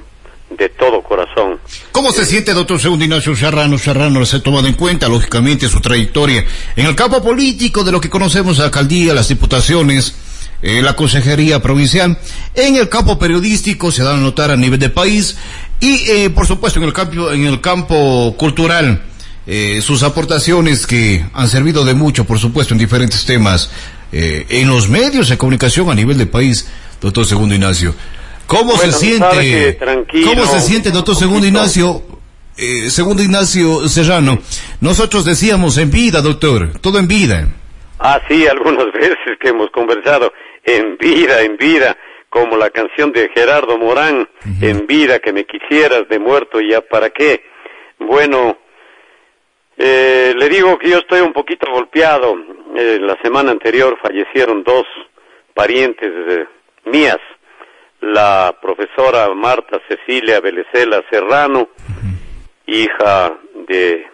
de 0.49 0.69
todo 0.69 1.01
corazón. 1.01 1.59
¿Cómo 1.91 2.11
se 2.11 2.25
siente, 2.25 2.53
doctor 2.53 2.79
Segundo 2.79 3.05
Ignacio 3.05 3.35
Serrano? 3.35 3.77
Serrano 3.77 4.19
les 4.19 4.33
ha 4.33 4.43
tomado 4.43 4.67
en 4.67 4.73
cuenta, 4.73 5.07
lógicamente, 5.07 5.67
su 5.67 5.79
trayectoria 5.79 6.43
en 6.75 6.85
el 6.85 6.95
campo 6.95 7.23
político 7.23 7.83
de 7.83 7.91
lo 7.91 8.01
que 8.01 8.09
conocemos 8.09 8.57
la 8.57 8.65
alcaldía, 8.65 9.13
las 9.13 9.29
diputaciones, 9.29 10.57
eh, 10.61 10.81
la 10.81 10.95
consejería 10.95 11.61
provincial. 11.61 12.17
En 12.53 12.75
el 12.75 12.89
campo 12.89 13.17
periodístico 13.17 13.91
se 13.91 14.03
da 14.03 14.13
a 14.13 14.17
notar 14.17 14.51
a 14.51 14.57
nivel 14.57 14.79
de 14.79 14.89
país 14.89 15.37
y, 15.79 16.09
eh, 16.09 16.29
por 16.29 16.45
supuesto, 16.45 16.79
en 16.79 16.85
el 16.85 16.93
campo, 16.93 17.31
en 17.31 17.45
el 17.45 17.61
campo 17.61 18.35
cultural. 18.37 19.10
Eh, 19.47 19.81
sus 19.81 20.03
aportaciones 20.03 20.85
que 20.85 21.25
han 21.33 21.47
servido 21.47 21.83
de 21.83 21.93
mucho, 21.93 22.25
por 22.25 22.39
supuesto, 22.39 22.73
en 22.73 22.79
diferentes 22.79 23.25
temas, 23.25 23.71
en 24.13 24.67
los 24.67 24.89
medios 24.89 25.29
de 25.29 25.37
comunicación 25.37 25.89
a 25.89 25.95
nivel 25.95 26.17
de 26.17 26.25
país, 26.25 26.69
doctor 26.99 27.25
Segundo 27.25 27.55
Ignacio. 27.55 27.95
¿Cómo 28.45 28.75
se 28.75 28.91
siente? 28.91 29.77
¿Cómo 30.25 30.45
se 30.45 30.59
siente, 30.59 30.91
doctor 30.91 31.15
Segundo 31.15 31.47
Ignacio? 31.47 32.03
Eh, 32.57 32.89
Segundo 32.89 33.23
Ignacio 33.23 33.87
Serrano, 33.87 34.39
nosotros 34.81 35.23
decíamos 35.23 35.77
en 35.77 35.89
vida, 35.89 36.21
doctor, 36.21 36.79
todo 36.81 36.99
en 36.99 37.07
vida. 37.07 37.47
Ah, 37.97 38.19
sí, 38.27 38.45
algunas 38.51 38.91
veces 38.91 39.37
que 39.39 39.49
hemos 39.49 39.71
conversado, 39.71 40.33
en 40.65 40.97
vida, 40.97 41.41
en 41.43 41.55
vida, 41.55 41.97
como 42.29 42.57
la 42.57 42.69
canción 42.69 43.13
de 43.13 43.29
Gerardo 43.33 43.77
Morán, 43.77 44.27
en 44.61 44.85
vida, 44.85 45.19
que 45.19 45.31
me 45.31 45.45
quisieras 45.45 46.09
de 46.09 46.19
muerto, 46.19 46.59
ya 46.59 46.81
para 46.81 47.09
qué. 47.09 47.41
Bueno, 47.99 48.57
eh, 49.83 50.33
le 50.37 50.47
digo 50.47 50.77
que 50.77 50.89
yo 50.89 50.99
estoy 50.99 51.21
un 51.21 51.33
poquito 51.33 51.65
golpeado. 51.71 52.35
Eh, 52.75 52.99
la 53.01 53.17
semana 53.23 53.49
anterior 53.49 53.97
fallecieron 53.99 54.63
dos 54.63 54.85
parientes 55.55 56.47
mías. 56.85 57.17
La 58.01 58.55
profesora 58.61 59.33
Marta 59.33 59.81
Cecilia 59.87 60.39
Belecela 60.39 61.03
Serrano, 61.09 61.69
hija 62.67 63.33
de 63.67 64.05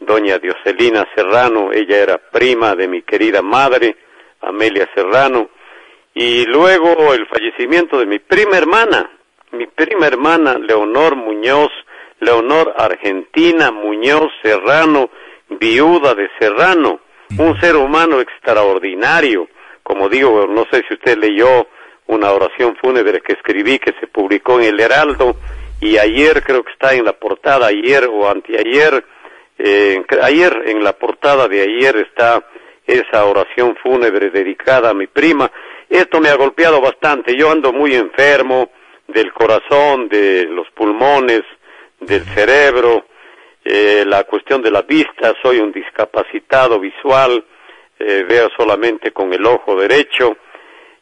doña 0.00 0.38
Dioselina 0.38 1.06
Serrano, 1.14 1.70
ella 1.72 1.96
era 1.96 2.18
prima 2.18 2.74
de 2.74 2.88
mi 2.88 3.02
querida 3.02 3.40
madre, 3.40 3.96
Amelia 4.40 4.88
Serrano, 4.96 5.48
y 6.12 6.44
luego 6.46 7.14
el 7.14 7.26
fallecimiento 7.26 8.00
de 8.00 8.06
mi 8.06 8.18
prima 8.18 8.56
hermana, 8.56 9.10
mi 9.52 9.66
prima 9.68 10.06
hermana 10.06 10.58
Leonor 10.58 11.14
Muñoz, 11.14 11.70
Leonor 12.20 12.74
Argentina 12.76 13.70
Muñoz 13.70 14.30
Serrano, 14.42 15.10
viuda 15.48 16.14
de 16.14 16.28
Serrano, 16.38 17.00
un 17.38 17.60
ser 17.60 17.76
humano 17.76 18.20
extraordinario, 18.20 19.48
como 19.82 20.08
digo, 20.08 20.46
no 20.46 20.64
sé 20.70 20.84
si 20.88 20.94
usted 20.94 21.18
leyó 21.18 21.66
una 22.06 22.32
oración 22.32 22.76
fúnebre 22.76 23.20
que 23.20 23.34
escribí 23.34 23.78
que 23.78 23.94
se 24.00 24.06
publicó 24.06 24.60
en 24.60 24.66
el 24.66 24.80
Heraldo 24.80 25.36
y 25.80 25.98
ayer 25.98 26.42
creo 26.42 26.62
que 26.62 26.72
está 26.72 26.94
en 26.94 27.04
la 27.04 27.12
portada, 27.12 27.66
ayer 27.66 28.08
o 28.10 28.28
anteayer, 28.28 29.04
eh, 29.58 30.02
ayer 30.22 30.62
en 30.66 30.82
la 30.82 30.94
portada 30.94 31.48
de 31.48 31.60
ayer 31.62 31.96
está 31.96 32.44
esa 32.86 33.24
oración 33.24 33.76
fúnebre 33.82 34.30
dedicada 34.30 34.90
a 34.90 34.94
mi 34.94 35.06
prima. 35.06 35.50
Esto 35.88 36.20
me 36.20 36.28
ha 36.28 36.36
golpeado 36.36 36.80
bastante, 36.80 37.36
yo 37.36 37.50
ando 37.50 37.72
muy 37.72 37.94
enfermo 37.94 38.70
del 39.08 39.32
corazón, 39.32 40.08
de 40.08 40.46
los 40.46 40.68
pulmones, 40.70 41.42
del 42.06 42.24
cerebro, 42.34 43.06
eh, 43.64 44.04
la 44.06 44.24
cuestión 44.24 44.62
de 44.62 44.70
la 44.70 44.82
vista, 44.82 45.34
soy 45.42 45.58
un 45.58 45.72
discapacitado 45.72 46.78
visual, 46.78 47.44
eh, 47.98 48.24
veo 48.28 48.50
solamente 48.56 49.12
con 49.12 49.32
el 49.32 49.44
ojo 49.46 49.76
derecho. 49.76 50.36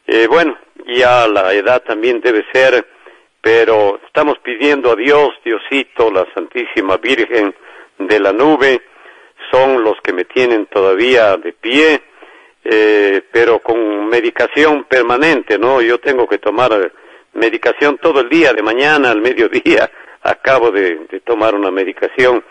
Eh, 0.07 0.27
bueno, 0.27 0.57
ya 0.85 1.27
la 1.27 1.53
edad 1.53 1.83
también 1.83 2.21
debe 2.21 2.45
ser, 2.51 2.87
pero 3.41 3.99
estamos 4.05 4.37
pidiendo 4.39 4.91
a 4.91 4.95
Dios, 4.95 5.29
Diosito, 5.43 6.11
la 6.11 6.25
Santísima 6.33 6.97
Virgen 6.97 7.53
de 7.97 8.19
la 8.19 8.31
nube, 8.31 8.81
son 9.51 9.83
los 9.83 9.99
que 10.01 10.13
me 10.13 10.25
tienen 10.25 10.65
todavía 10.67 11.35
de 11.37 11.53
pie, 11.53 12.01
eh, 12.63 13.21
pero 13.31 13.59
con 13.59 14.07
medicación 14.07 14.85
permanente, 14.85 15.57
¿no? 15.57 15.81
Yo 15.81 15.99
tengo 15.99 16.27
que 16.27 16.37
tomar 16.37 16.91
medicación 17.33 17.97
todo 17.97 18.21
el 18.21 18.29
día, 18.29 18.53
de 18.53 18.61
mañana 18.61 19.11
al 19.11 19.21
mediodía, 19.21 19.91
acabo 20.23 20.71
de, 20.71 21.21
tomar 21.25 21.55
una 21.55 21.71
medicación, 21.71 22.43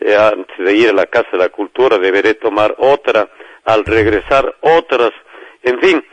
eh, 0.00 0.16
antes 0.16 0.58
de 0.58 0.74
ir 0.74 0.90
a 0.90 0.94
la 0.94 1.06
Casa 1.06 1.28
de 1.32 1.38
la 1.38 1.48
Cultura 1.48 1.98
deberé 1.98 2.34
tomar 2.34 2.74
otra, 2.78 3.28
al 3.64 3.84
regresar 3.84 4.56
otras, 4.60 5.12
en 5.62 5.78
fin, 5.80 6.04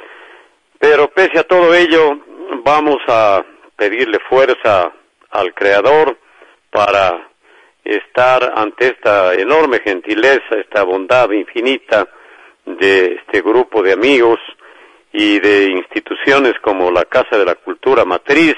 pero 0.80 1.10
pese 1.10 1.40
a 1.40 1.44
todo 1.44 1.74
ello, 1.74 2.20
vamos 2.64 2.98
a 3.08 3.44
pedirle 3.76 4.20
fuerza 4.30 4.92
al 5.32 5.54
Creador 5.54 6.18
para 6.70 7.30
estar 7.84 8.54
ante 8.56 8.88
esta 8.88 9.34
enorme 9.34 9.80
gentileza, 9.80 10.56
esta 10.60 10.84
bondad 10.84 11.32
infinita 11.32 12.08
de 12.66 13.16
este 13.16 13.42
grupo 13.42 13.82
de 13.82 13.94
amigos 13.94 14.40
y 15.14 15.40
de 15.40 15.70
instituciones 15.72 16.54
como 16.62 16.92
la 16.92 17.06
Casa 17.06 17.38
de 17.38 17.46
la 17.46 17.56
Cultura 17.56 18.04
Matriz. 18.04 18.56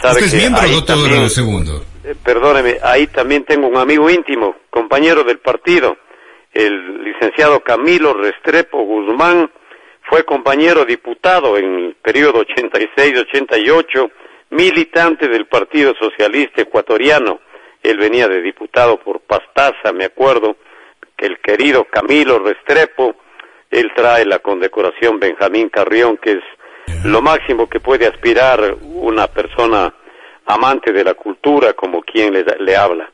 ¿Sabe 0.00 0.14
¿Usted 0.14 0.26
es 0.26 0.34
miembro, 0.34 0.62
doctor 0.68 1.30
segundo? 1.30 1.84
eh, 2.04 2.14
perdóneme, 2.24 2.78
ahí 2.82 3.06
también 3.08 3.44
tengo 3.44 3.68
un 3.68 3.76
amigo 3.76 4.08
íntimo, 4.08 4.56
compañero 4.70 5.24
del 5.24 5.38
partido, 5.38 5.96
el 6.52 7.04
licenciado 7.04 7.60
Camilo 7.60 8.14
Restrepo 8.14 8.82
Guzmán, 8.82 9.50
fue 10.08 10.24
compañero 10.24 10.84
diputado 10.84 11.56
en 11.56 11.74
el 11.86 11.94
periodo 12.02 12.44
86-88, 12.44 14.10
militante 14.50 15.28
del 15.28 15.46
Partido 15.46 15.94
Socialista 15.94 16.62
Ecuatoriano. 16.62 17.40
Él 17.82 17.96
venía 17.98 18.26
de 18.26 18.42
diputado 18.42 18.98
por 18.98 19.20
Pastaza, 19.20 19.92
me 19.92 20.06
acuerdo, 20.06 20.56
que 21.16 21.26
el 21.26 21.38
querido 21.38 21.84
Camilo 21.84 22.40
Restrepo, 22.40 23.14
él 23.70 23.92
trae 23.94 24.24
la 24.24 24.40
condecoración 24.40 25.20
Benjamín 25.20 25.68
Carrión, 25.68 26.16
que 26.16 26.32
es 26.32 26.42
lo 27.04 27.22
máximo 27.22 27.68
que 27.68 27.80
puede 27.80 28.06
aspirar 28.06 28.76
una 28.82 29.26
persona 29.26 29.92
amante 30.46 30.92
de 30.92 31.04
la 31.04 31.14
cultura 31.14 31.72
como 31.74 32.02
quien 32.02 32.32
le, 32.32 32.76
habla. 32.76 33.10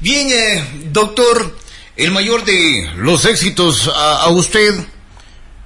Bien, 0.00 0.92
doctor, 0.92 1.56
el 1.96 2.10
mayor 2.10 2.44
de 2.44 2.90
los 2.96 3.24
éxitos 3.24 3.90
a, 3.94 4.28
usted, 4.30 4.72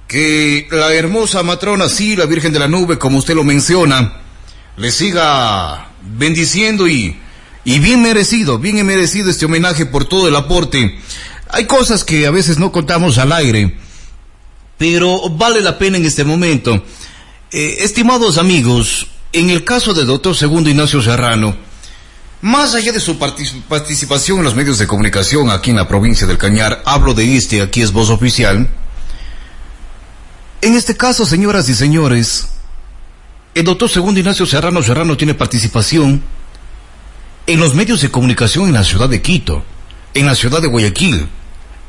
que 0.07 0.67
la 0.71 0.93
hermosa 0.93 1.43
matrona, 1.43 1.89
sí, 1.89 2.15
la 2.15 2.25
Virgen 2.25 2.53
de 2.53 2.59
la 2.59 2.67
Nube, 2.67 2.97
como 2.97 3.19
usted 3.19 3.35
lo 3.35 3.43
menciona, 3.43 4.21
le 4.77 4.91
siga 4.91 5.89
bendiciendo 6.01 6.87
y, 6.87 7.19
y 7.63 7.79
bien 7.79 8.01
merecido, 8.01 8.59
bien 8.59 8.85
merecido 8.85 9.29
este 9.29 9.45
homenaje 9.45 9.85
por 9.85 10.05
todo 10.05 10.27
el 10.27 10.35
aporte. 10.35 10.99
Hay 11.49 11.65
cosas 11.65 12.03
que 12.03 12.27
a 12.27 12.31
veces 12.31 12.57
no 12.57 12.71
contamos 12.71 13.17
al 13.17 13.31
aire, 13.31 13.77
pero 14.77 15.29
vale 15.29 15.61
la 15.61 15.77
pena 15.77 15.97
en 15.97 16.05
este 16.05 16.23
momento. 16.23 16.83
Eh, 17.51 17.77
estimados 17.79 18.37
amigos, 18.37 19.07
en 19.33 19.49
el 19.49 19.63
caso 19.63 19.93
del 19.93 20.07
doctor 20.07 20.35
Segundo 20.35 20.69
Ignacio 20.69 21.01
Serrano, 21.01 21.55
más 22.41 22.75
allá 22.75 22.91
de 22.91 22.99
su 22.99 23.17
participación 23.17 24.39
en 24.39 24.43
los 24.43 24.55
medios 24.55 24.77
de 24.77 24.85
comunicación 24.85 25.49
aquí 25.49 25.71
en 25.71 25.77
la 25.77 25.87
provincia 25.87 26.27
del 26.27 26.37
Cañar, 26.37 26.83
hablo 26.85 27.13
de 27.13 27.35
este, 27.35 27.61
aquí 27.61 27.81
es 27.81 27.91
voz 27.91 28.09
oficial. 28.09 28.69
En 30.61 30.75
este 30.75 30.95
caso, 30.95 31.25
señoras 31.25 31.67
y 31.69 31.73
señores, 31.73 32.47
el 33.55 33.63
doctor 33.63 33.89
Segundo 33.89 34.19
Ignacio 34.19 34.45
Serrano 34.45 34.83
Serrano 34.83 35.17
tiene 35.17 35.33
participación 35.33 36.21
en 37.47 37.59
los 37.59 37.73
medios 37.73 38.01
de 38.01 38.11
comunicación 38.11 38.67
en 38.67 38.73
la 38.73 38.83
ciudad 38.83 39.09
de 39.09 39.21
Quito, 39.21 39.63
en 40.13 40.25
la 40.25 40.35
ciudad 40.35 40.61
de 40.61 40.67
Guayaquil, 40.67 41.27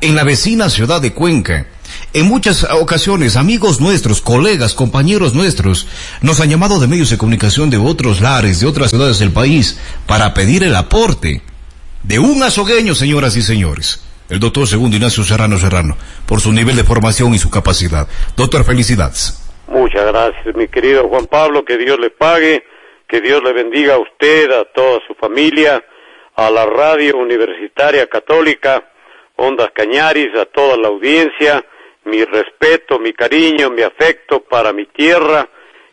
en 0.00 0.14
la 0.14 0.24
vecina 0.24 0.70
ciudad 0.70 1.02
de 1.02 1.12
Cuenca, 1.12 1.66
en 2.14 2.26
muchas 2.26 2.64
ocasiones, 2.64 3.36
amigos 3.36 3.80
nuestros, 3.80 4.22
colegas, 4.22 4.74
compañeros 4.74 5.34
nuestros, 5.34 5.86
nos 6.22 6.40
han 6.40 6.48
llamado 6.48 6.80
de 6.80 6.86
medios 6.86 7.10
de 7.10 7.18
comunicación 7.18 7.70
de 7.70 7.76
otros 7.76 8.20
lares, 8.20 8.60
de 8.60 8.66
otras 8.66 8.90
ciudades 8.90 9.18
del 9.18 9.32
país, 9.32 9.80
para 10.06 10.32
pedir 10.32 10.62
el 10.62 10.74
aporte 10.74 11.42
de 12.02 12.18
un 12.18 12.42
azogueño, 12.42 12.94
señoras 12.94 13.36
y 13.36 13.42
señores, 13.42 14.04
el 14.30 14.40
doctor 14.40 14.66
Segundo 14.66 14.96
Ignacio 14.96 15.22
Serrano 15.22 15.58
Serrano, 15.58 15.96
por 16.26 16.40
su 16.40 16.52
nivel 16.52 16.76
de 16.76 16.84
formación 16.84 17.34
y 17.34 17.38
su 17.38 17.50
capacidad. 17.50 18.08
Doctor, 18.36 18.64
felicidades. 18.64 19.44
Muchas 19.68 20.06
gracias, 20.06 20.56
mi 20.56 20.66
querido 20.68 21.08
Juan 21.08 21.26
Pablo, 21.26 21.64
que 21.64 21.76
Dios 21.76 21.98
le 22.00 22.08
pague, 22.08 22.64
que 23.06 23.20
Dios 23.20 23.42
le 23.42 23.52
bendiga 23.52 23.94
a 23.94 23.98
usted, 23.98 24.50
a 24.50 24.64
toda 24.64 25.00
su 25.06 25.14
familia, 25.14 25.84
a 26.36 26.50
la 26.50 26.64
radio 26.64 27.18
universitaria 27.18 28.06
católica, 28.06 28.82
Ondas 29.36 29.70
Cañaris, 29.74 30.34
a 30.36 30.46
toda 30.46 30.76
la 30.76 30.88
audiencia, 30.88 31.64
mi 32.08 32.24
respeto, 32.24 32.98
mi 32.98 33.12
cariño, 33.12 33.70
mi 33.70 33.82
afecto 33.82 34.40
para 34.40 34.72
mi 34.72 34.86
tierra, 34.86 35.48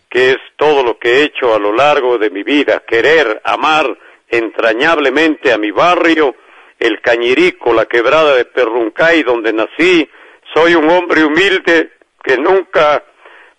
que 0.09 0.31
es 0.31 0.37
todo 0.55 0.83
lo 0.83 0.97
que 0.97 1.09
he 1.09 1.23
hecho 1.23 1.53
a 1.53 1.59
lo 1.59 1.73
largo 1.73 2.17
de 2.17 2.29
mi 2.29 2.43
vida, 2.43 2.83
querer, 2.87 3.41
amar 3.43 3.97
entrañablemente 4.29 5.51
a 5.51 5.57
mi 5.57 5.71
barrio, 5.71 6.35
el 6.79 7.01
Cañirico, 7.01 7.73
la 7.73 7.85
quebrada 7.85 8.35
de 8.35 8.45
Perruncay, 8.45 9.23
donde 9.23 9.53
nací, 9.53 10.09
soy 10.53 10.75
un 10.75 10.89
hombre 10.89 11.23
humilde 11.23 11.91
que 12.23 12.37
nunca, 12.37 13.03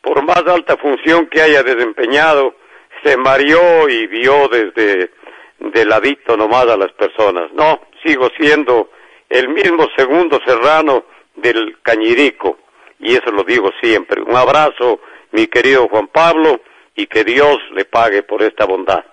por 0.00 0.22
más 0.22 0.42
alta 0.46 0.76
función 0.76 1.26
que 1.26 1.42
haya 1.42 1.62
desempeñado, 1.62 2.56
se 3.02 3.16
mareó 3.16 3.88
y 3.88 4.06
vio 4.06 4.48
desde 4.48 5.10
de 5.58 5.84
ladito 5.84 6.36
nomás 6.36 6.66
a 6.68 6.76
las 6.76 6.92
personas. 6.92 7.52
No, 7.52 7.80
sigo 8.04 8.28
siendo 8.38 8.90
el 9.28 9.48
mismo 9.48 9.88
segundo 9.96 10.40
serrano 10.44 11.04
del 11.36 11.76
Cañirico. 11.82 12.58
Y 12.98 13.14
eso 13.14 13.30
lo 13.30 13.44
digo 13.44 13.70
siempre. 13.80 14.22
Un 14.22 14.34
abrazo, 14.34 15.00
mi 15.32 15.46
querido 15.46 15.88
Juan 15.88 16.08
Pablo, 16.08 16.60
y 16.96 17.06
que 17.06 17.24
Dios 17.24 17.58
le 17.74 17.84
pague 17.84 18.22
por 18.22 18.42
esta 18.42 18.64
bondad. 18.64 19.04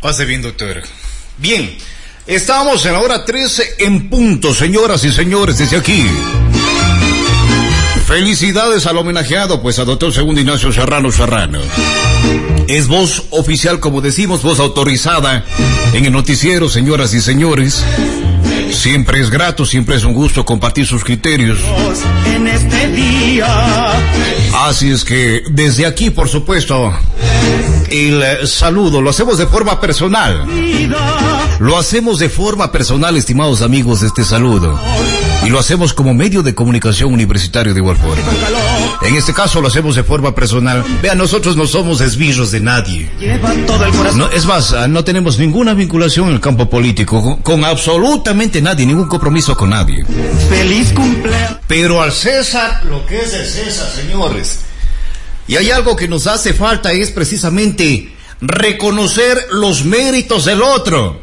Pase 0.00 0.24
bien, 0.24 0.42
doctor. 0.42 0.82
Bien, 1.38 1.76
estamos 2.26 2.84
en 2.86 2.92
la 2.92 3.00
hora 3.00 3.24
13 3.24 3.76
en 3.84 4.10
punto, 4.10 4.52
señoras 4.52 5.04
y 5.04 5.10
señores, 5.10 5.58
desde 5.58 5.76
aquí. 5.76 6.04
Felicidades 8.06 8.86
al 8.86 8.98
homenajeado, 8.98 9.62
pues 9.62 9.78
a 9.78 9.84
doctor 9.84 10.12
Segundo 10.12 10.40
Ignacio 10.40 10.70
Serrano 10.72 11.10
Serrano. 11.10 11.60
Es 12.68 12.86
voz 12.86 13.24
oficial, 13.30 13.80
como 13.80 14.02
decimos, 14.02 14.42
voz 14.42 14.60
autorizada 14.60 15.44
en 15.94 16.04
el 16.04 16.12
noticiero, 16.12 16.68
señoras 16.68 17.14
y 17.14 17.20
señores. 17.20 17.82
Siempre 18.74 19.20
es 19.20 19.30
grato, 19.30 19.64
siempre 19.64 19.96
es 19.96 20.04
un 20.04 20.12
gusto 20.12 20.44
compartir 20.44 20.86
sus 20.86 21.02
criterios. 21.04 21.58
En 22.26 22.46
este 22.46 22.88
día. 22.88 23.46
Así 24.66 24.90
es 24.90 25.04
que 25.04 25.42
desde 25.50 25.86
aquí, 25.86 26.10
por 26.10 26.28
supuesto, 26.28 26.92
el 27.90 28.46
saludo 28.46 29.00
lo 29.00 29.10
hacemos 29.10 29.38
de 29.38 29.46
forma 29.46 29.80
personal. 29.80 30.46
Lo 31.60 31.78
hacemos 31.78 32.18
de 32.18 32.28
forma 32.28 32.70
personal, 32.72 33.16
estimados 33.16 33.62
amigos, 33.62 34.02
este 34.02 34.24
saludo. 34.24 34.78
Y 35.44 35.50
lo 35.50 35.58
hacemos 35.58 35.92
como 35.92 36.14
medio 36.14 36.42
de 36.42 36.54
comunicación 36.54 37.12
universitario 37.12 37.74
de 37.74 37.80
igual 37.80 37.96
forma. 37.96 38.24
En 39.02 39.14
este 39.14 39.34
caso 39.34 39.60
lo 39.60 39.68
hacemos 39.68 39.94
de 39.96 40.02
forma 40.02 40.34
personal. 40.34 40.84
Vean, 41.02 41.18
nosotros 41.18 41.56
no 41.56 41.66
somos 41.66 42.00
esbirros 42.00 42.50
de 42.50 42.60
nadie. 42.60 43.10
No, 44.14 44.30
es 44.30 44.46
más, 44.46 44.72
ah, 44.72 44.88
no 44.88 45.04
tenemos 45.04 45.38
ninguna 45.38 45.74
vinculación 45.74 46.28
en 46.28 46.34
el 46.34 46.40
campo 46.40 46.70
político 46.70 47.38
con, 47.42 47.64
absolutamente 47.64 48.62
nadie, 48.62 48.86
ningún 48.86 49.08
compromiso 49.08 49.56
con 49.56 49.70
nadie. 49.70 50.04
Feliz 50.48 50.92
cumpleaños. 50.92 51.58
Pero 51.66 52.02
al 52.02 52.12
César, 52.12 52.82
lo 52.84 53.04
que 53.06 53.20
es 53.20 53.34
el 53.34 53.46
César, 53.46 53.88
señores. 53.90 54.60
Y 55.46 55.56
hay 55.56 55.70
algo 55.70 55.94
que 55.94 56.08
nos 56.08 56.26
hace 56.26 56.54
falta 56.54 56.92
es 56.92 57.10
precisamente 57.10 58.14
reconocer 58.40 59.48
los 59.50 59.84
méritos 59.84 60.46
del 60.46 60.62
otro. 60.62 61.22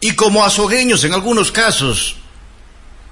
Y 0.00 0.12
como 0.12 0.44
azogueños 0.44 1.02
en 1.04 1.14
algunos 1.14 1.50
casos, 1.50 2.16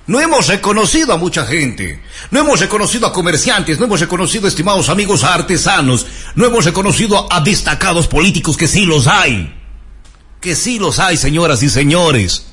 no 0.06 0.20
hemos 0.20 0.48
reconocido 0.48 1.12
a 1.12 1.16
mucha 1.16 1.46
gente, 1.46 2.02
no 2.30 2.40
hemos 2.40 2.60
reconocido 2.60 3.06
a 3.06 3.12
comerciantes, 3.12 3.78
no 3.78 3.86
hemos 3.86 4.00
reconocido, 4.00 4.46
estimados 4.46 4.88
amigos, 4.88 5.24
artesanos, 5.24 6.06
no 6.34 6.44
hemos 6.44 6.64
reconocido 6.64 7.26
a 7.32 7.40
destacados 7.40 8.06
políticos 8.06 8.56
que 8.56 8.68
sí 8.68 8.84
los 8.84 9.06
hay, 9.06 9.54
que 10.40 10.54
sí 10.54 10.78
los 10.78 10.98
hay, 10.98 11.16
señoras 11.16 11.62
y 11.62 11.70
señores. 11.70 12.46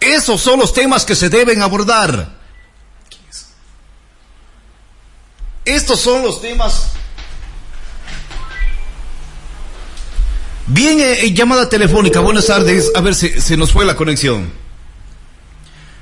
Esos 0.00 0.40
son 0.40 0.58
los 0.58 0.74
temas 0.74 1.04
que 1.06 1.14
se 1.14 1.30
deben 1.30 1.62
abordar. 1.62 2.40
Estos 5.64 6.00
son 6.00 6.22
los 6.22 6.42
temas 6.42 6.90
Bien, 10.72 10.98
eh, 11.00 11.24
eh, 11.24 11.34
llamada 11.34 11.68
telefónica, 11.68 12.20
buenas 12.20 12.46
tardes. 12.46 12.90
A 12.94 13.02
ver, 13.02 13.14
si 13.14 13.28
se 13.28 13.58
nos 13.58 13.72
fue 13.72 13.84
la 13.84 13.94
conexión. 13.94 14.50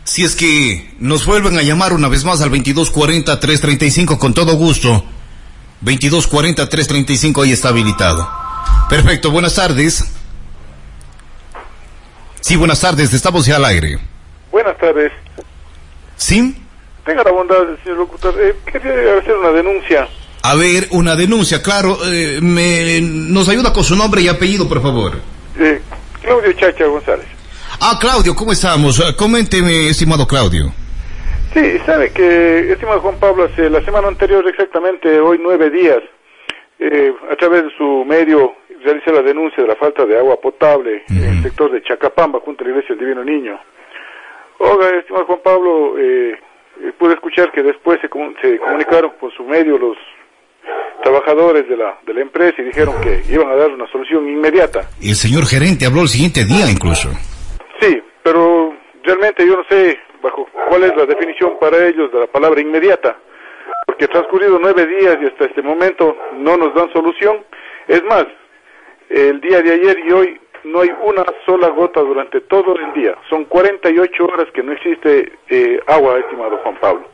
Si 0.04 0.22
es 0.22 0.36
que 0.36 0.94
nos 1.00 1.26
vuelven 1.26 1.58
a 1.58 1.62
llamar 1.62 1.92
una 1.92 2.06
vez 2.06 2.24
más 2.24 2.40
al 2.40 2.52
2240-335, 2.52 4.16
con 4.16 4.32
todo 4.32 4.54
gusto. 4.54 5.04
2240-335, 5.84 7.42
ahí 7.42 7.50
está 7.50 7.70
habilitado. 7.70 8.30
Perfecto, 8.88 9.32
buenas 9.32 9.56
tardes. 9.56 10.04
Sí, 12.40 12.54
buenas 12.54 12.80
tardes, 12.80 13.12
estamos 13.12 13.46
ya 13.46 13.56
al 13.56 13.64
aire. 13.64 13.98
Buenas 14.52 14.78
tardes. 14.78 15.10
¿Sí? 16.16 16.62
Tenga 17.04 17.24
la 17.24 17.32
bondad, 17.32 17.56
señor 17.82 17.98
locutor. 17.98 18.36
Eh, 18.40 18.54
quería 18.70 19.18
hacer 19.18 19.36
una 19.36 19.50
denuncia. 19.50 20.08
A 20.42 20.54
ver, 20.56 20.88
una 20.92 21.16
denuncia, 21.16 21.62
claro. 21.62 21.98
Eh, 22.06 22.38
me, 22.40 23.00
¿Nos 23.02 23.48
ayuda 23.48 23.72
con 23.72 23.84
su 23.84 23.94
nombre 23.94 24.22
y 24.22 24.28
apellido, 24.28 24.68
por 24.68 24.80
favor? 24.80 25.12
Eh, 25.58 25.80
Claudio 26.22 26.52
Chacha 26.54 26.86
González. 26.86 27.26
Ah, 27.80 27.98
Claudio, 28.00 28.34
¿cómo 28.34 28.52
estamos? 28.52 28.98
Eh, 29.00 29.14
coménteme, 29.16 29.88
estimado 29.88 30.26
Claudio. 30.26 30.72
Sí, 31.52 31.78
sabe 31.84 32.10
que, 32.12 32.72
estimado 32.72 33.00
Juan 33.00 33.18
Pablo, 33.18 33.44
hace 33.44 33.68
la 33.68 33.84
semana 33.84 34.08
anterior, 34.08 34.46
exactamente 34.48 35.20
hoy 35.20 35.38
nueve 35.42 35.68
días, 35.68 36.00
eh, 36.78 37.12
a 37.30 37.36
través 37.36 37.64
de 37.64 37.70
su 37.76 38.04
medio 38.06 38.54
realiza 38.84 39.10
la 39.12 39.22
denuncia 39.22 39.62
de 39.62 39.68
la 39.68 39.76
falta 39.76 40.06
de 40.06 40.16
agua 40.16 40.40
potable 40.40 41.02
en 41.08 41.24
el 41.24 41.42
sector 41.42 41.70
de 41.70 41.82
Chacapamba, 41.82 42.40
junto 42.40 42.64
a 42.64 42.66
la 42.66 42.70
iglesia 42.70 42.94
del 42.94 43.04
Divino 43.04 43.24
Niño. 43.24 43.58
Oiga, 44.58 44.98
estimado 44.98 45.26
Juan 45.26 45.40
Pablo, 45.42 45.98
eh, 45.98 46.38
pude 46.98 47.14
escuchar 47.14 47.52
que 47.52 47.62
después 47.62 48.00
se, 48.00 48.08
se 48.40 48.58
comunicaron 48.58 49.12
por 49.20 49.34
su 49.34 49.44
medio 49.44 49.76
los 49.76 49.96
trabajadores 51.02 51.68
de 51.68 51.76
la, 51.76 51.98
de 52.06 52.14
la 52.14 52.20
empresa 52.20 52.60
y 52.60 52.64
dijeron 52.64 53.00
que 53.00 53.22
iban 53.32 53.48
a 53.48 53.56
dar 53.56 53.70
una 53.70 53.90
solución 53.90 54.28
inmediata. 54.28 54.88
El 55.02 55.14
señor 55.14 55.46
gerente 55.46 55.86
habló 55.86 56.02
el 56.02 56.08
siguiente 56.08 56.44
día 56.44 56.70
incluso. 56.70 57.08
Sí, 57.80 58.02
pero 58.22 58.74
realmente 59.02 59.46
yo 59.46 59.56
no 59.56 59.64
sé 59.68 59.98
bajo 60.22 60.46
cuál 60.68 60.84
es 60.84 60.96
la 60.96 61.06
definición 61.06 61.58
para 61.58 61.86
ellos 61.86 62.12
de 62.12 62.20
la 62.20 62.26
palabra 62.26 62.60
inmediata, 62.60 63.16
porque 63.86 64.08
transcurrido 64.08 64.58
nueve 64.60 64.86
días 64.86 65.16
y 65.20 65.26
hasta 65.26 65.46
este 65.46 65.62
momento 65.62 66.16
no 66.34 66.56
nos 66.56 66.74
dan 66.74 66.92
solución. 66.92 67.44
Es 67.88 68.02
más, 68.04 68.26
el 69.08 69.40
día 69.40 69.62
de 69.62 69.72
ayer 69.72 69.98
y 70.06 70.12
hoy 70.12 70.40
no 70.64 70.80
hay 70.80 70.90
una 71.02 71.24
sola 71.46 71.68
gota 71.68 72.00
durante 72.00 72.40
todo 72.42 72.76
el 72.76 72.92
día. 72.92 73.16
Son 73.28 73.44
48 73.44 74.24
horas 74.24 74.46
que 74.52 74.62
no 74.62 74.72
existe 74.72 75.32
eh, 75.48 75.80
agua, 75.86 76.18
estimado 76.18 76.58
Juan 76.58 76.76
Pablo. 76.80 77.08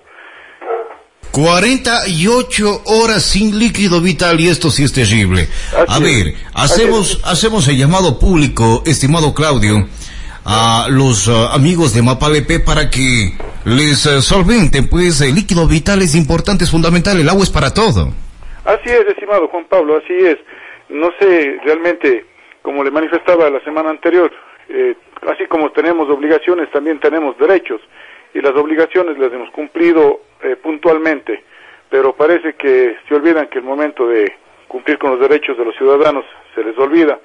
48 1.37 2.80
horas 2.87 3.22
sin 3.22 3.59
líquido 3.59 4.01
vital 4.01 4.41
y 4.41 4.49
esto 4.49 4.70
sí 4.70 4.84
es 4.84 4.95
terrible. 4.95 5.49
a 5.87 5.99
ver, 5.99 6.32
hacemos, 6.55 7.20
hacemos 7.26 7.68
el 7.68 7.76
llamado 7.76 8.18
público, 8.18 8.82
estimado 8.87 9.34
Claudio, 9.34 9.87
a 10.47 10.87
los 10.89 11.28
uh, 11.28 11.49
amigos 11.53 11.93
de 11.93 12.01
Mapalepe 12.01 12.61
para 12.61 12.89
que 12.89 13.37
les 13.66 14.07
uh, 14.07 14.22
solventen, 14.22 14.89
pues 14.89 15.20
el 15.20 15.34
líquido 15.34 15.68
vital 15.68 16.01
es 16.01 16.14
importante, 16.14 16.64
es 16.64 16.70
fundamental, 16.70 17.20
el 17.20 17.28
agua 17.28 17.43
es 17.43 17.51
para 17.51 17.68
todo. 17.74 18.14
Así 18.64 18.89
es, 18.89 19.07
estimado 19.07 19.47
Juan 19.49 19.66
Pablo, 19.68 19.99
así 20.03 20.14
es. 20.14 20.39
No 20.89 21.11
sé 21.20 21.59
realmente, 21.66 22.24
como 22.62 22.82
le 22.82 22.91
manifestaba 22.91 23.51
la 23.51 23.62
semana 23.62 23.91
anterior, 23.91 24.32
eh, 24.70 24.95
así 25.30 25.45
como 25.51 25.70
tenemos 25.72 26.09
obligaciones, 26.09 26.70
también 26.70 26.99
tenemos 26.99 27.37
derechos 27.37 27.82
y 28.32 28.41
las 28.41 28.55
obligaciones 28.55 29.18
las 29.18 29.30
hemos 29.34 29.51
cumplido 29.51 30.20
eh, 30.43 30.57
puntualmente, 30.57 31.45
pero 31.91 32.14
parece 32.14 32.55
que 32.55 32.97
se 33.09 33.14
olvidan 33.14 33.49
que 33.49 33.59
el 33.59 33.64
momento 33.64 34.07
de 34.07 34.32
cumplir 34.68 34.99
con 34.99 35.11
los 35.12 35.20
derechos 35.20 35.57
de 35.57 35.64
los 35.64 35.76
ciudadanos 35.76 36.24
se 36.55 36.62
les 36.62 36.76
olvida. 36.78 37.18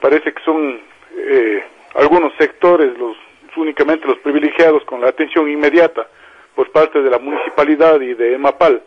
Parece 0.00 0.32
que 0.32 0.42
son 0.44 0.80
eh, 1.16 1.64
algunos 1.94 2.32
sectores 2.38 2.96
los 2.98 3.16
únicamente 3.56 4.06
los 4.06 4.18
privilegiados 4.18 4.84
con 4.84 5.00
la 5.00 5.08
atención 5.08 5.50
inmediata 5.50 6.06
por 6.54 6.70
parte 6.72 7.00
de 7.00 7.10
la 7.10 7.18
municipalidad 7.18 8.00
y 8.00 8.14
de 8.14 8.34
EMAPAL. 8.34 8.82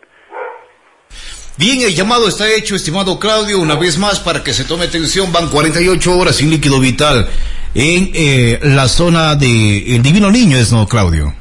Bien, 1.56 1.82
el 1.82 1.94
llamado 1.94 2.28
está 2.28 2.48
hecho, 2.50 2.74
estimado 2.74 3.18
Claudio, 3.18 3.60
una 3.60 3.74
vez 3.74 3.98
más 3.98 4.20
para 4.20 4.42
que 4.42 4.54
se 4.54 4.64
tome 4.64 4.84
atención. 4.84 5.32
Van 5.32 5.48
48 5.50 6.16
horas 6.16 6.36
sin 6.36 6.50
líquido 6.50 6.80
vital 6.80 7.28
en 7.74 8.10
eh, 8.14 8.58
la 8.62 8.88
zona 8.88 9.34
de 9.36 9.94
El 9.94 10.02
Divino 10.02 10.30
Niño, 10.30 10.56
¿es 10.56 10.72
no, 10.72 10.86
Claudio? 10.86 11.34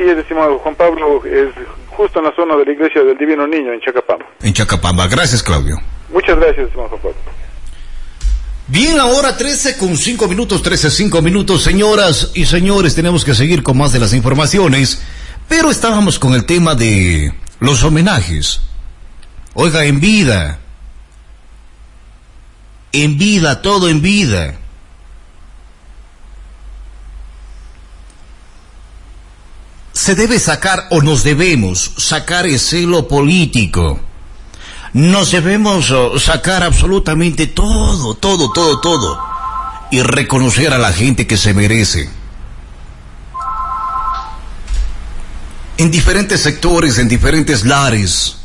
Sí, 0.00 0.04
así 0.04 0.12
es, 0.12 0.18
estimado 0.18 0.58
Juan 0.60 0.74
Pablo, 0.76 1.22
es 1.26 1.50
justo 1.90 2.20
en 2.20 2.24
la 2.24 2.34
zona 2.34 2.56
de 2.56 2.64
la 2.64 2.72
iglesia 2.72 3.02
del 3.02 3.18
Divino 3.18 3.46
Niño, 3.46 3.70
en 3.74 3.80
Chacapamba. 3.80 4.24
En 4.40 4.54
Chacapamba, 4.54 5.06
gracias 5.08 5.42
Claudio. 5.42 5.76
Muchas 6.10 6.38
gracias, 6.38 6.68
estimado 6.68 6.88
Juan 6.88 7.02
Pablo. 7.02 7.16
Bien, 8.68 8.98
ahora 8.98 9.36
13 9.36 9.76
con 9.76 9.98
5 9.98 10.26
minutos, 10.26 10.62
13, 10.62 10.90
5 10.90 11.20
minutos, 11.20 11.62
señoras 11.62 12.30
y 12.34 12.46
señores, 12.46 12.94
tenemos 12.94 13.26
que 13.26 13.34
seguir 13.34 13.62
con 13.62 13.76
más 13.76 13.92
de 13.92 13.98
las 13.98 14.14
informaciones, 14.14 15.02
pero 15.48 15.70
estábamos 15.70 16.18
con 16.18 16.32
el 16.32 16.46
tema 16.46 16.74
de 16.74 17.34
los 17.58 17.84
homenajes. 17.84 18.62
Oiga, 19.52 19.84
en 19.84 20.00
vida, 20.00 20.60
en 22.92 23.18
vida, 23.18 23.60
todo 23.60 23.90
en 23.90 24.00
vida. 24.00 24.59
Se 30.00 30.14
debe 30.14 30.38
sacar 30.38 30.86
o 30.92 31.02
nos 31.02 31.24
debemos 31.24 31.92
sacar 31.98 32.46
el 32.46 32.58
celo 32.58 33.06
político. 33.06 34.00
Nos 34.94 35.30
debemos 35.30 35.90
oh, 35.90 36.18
sacar 36.18 36.62
absolutamente 36.62 37.48
todo, 37.48 38.14
todo, 38.14 38.50
todo, 38.50 38.80
todo 38.80 39.20
y 39.90 40.00
reconocer 40.00 40.72
a 40.72 40.78
la 40.78 40.90
gente 40.90 41.26
que 41.26 41.36
se 41.36 41.52
merece. 41.52 42.08
En 45.76 45.90
diferentes 45.90 46.40
sectores, 46.40 46.96
en 46.96 47.06
diferentes 47.06 47.66
lares, 47.66 48.38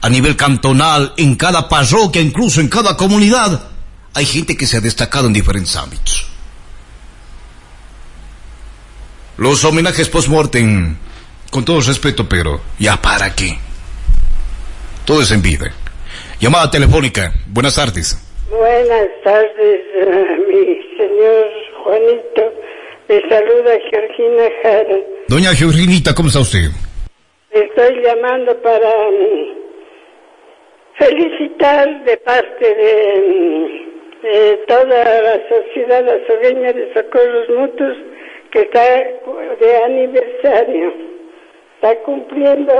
a 0.00 0.08
nivel 0.08 0.36
cantonal, 0.36 1.14
en 1.16 1.36
cada 1.36 1.68
parroquia, 1.68 2.20
incluso 2.20 2.60
en 2.60 2.66
cada 2.66 2.96
comunidad, 2.96 3.68
hay 4.14 4.26
gente 4.26 4.56
que 4.56 4.66
se 4.66 4.78
ha 4.78 4.80
destacado 4.80 5.28
en 5.28 5.32
diferentes 5.32 5.76
ámbitos. 5.76 6.31
Los 9.42 9.64
homenajes 9.64 10.08
post-mortem, 10.08 10.94
con 11.50 11.64
todo 11.64 11.80
respeto, 11.80 12.28
pero 12.30 12.60
¿ya 12.78 12.96
para 13.02 13.34
qué? 13.34 13.58
Todo 15.04 15.20
es 15.20 15.32
en 15.32 15.42
vida. 15.42 15.66
Llamada 16.38 16.70
telefónica. 16.70 17.32
Buenas 17.48 17.74
tardes. 17.74 18.22
Buenas 18.48 19.08
tardes, 19.24 19.80
uh, 19.96 20.48
mi 20.48 20.78
señor 20.96 21.50
Juanito. 21.82 22.54
Me 23.08 23.20
saluda 23.28 23.72
Georgina 23.90 24.44
Jara. 24.62 24.96
Doña 25.26 25.52
Georginita, 25.56 26.14
¿cómo 26.14 26.28
está 26.28 26.38
usted? 26.38 26.70
Estoy 27.50 28.00
llamando 28.00 28.56
para 28.62 29.08
um, 29.08 29.54
felicitar 31.00 32.04
de 32.04 32.16
parte 32.18 32.64
de, 32.64 32.94
um, 33.26 34.22
de 34.22 34.56
toda 34.68 35.20
la 35.20 35.40
sociedad 35.48 36.08
azogueña 36.08 36.72
de 36.72 36.94
Socorros 36.94 37.48
Mutuos 37.58 37.96
que 38.52 38.60
está 38.60 38.80
de 38.80 39.84
aniversario, 39.84 40.92
está 41.74 41.96
cumpliendo 42.04 42.72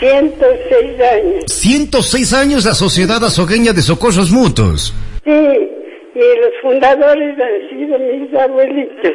106 0.00 1.00
años. 1.00 1.44
106 1.46 2.32
años 2.32 2.64
la 2.64 2.74
Sociedad 2.74 3.22
Azogueña 3.22 3.72
de 3.72 3.82
Socorros 3.82 4.30
Mutuos. 4.30 4.94
Sí, 5.24 5.30
y 5.30 6.40
los 6.40 6.52
fundadores 6.62 7.36
han 7.38 7.68
sido 7.68 7.98
mis 7.98 8.34
abuelitos. 8.34 9.12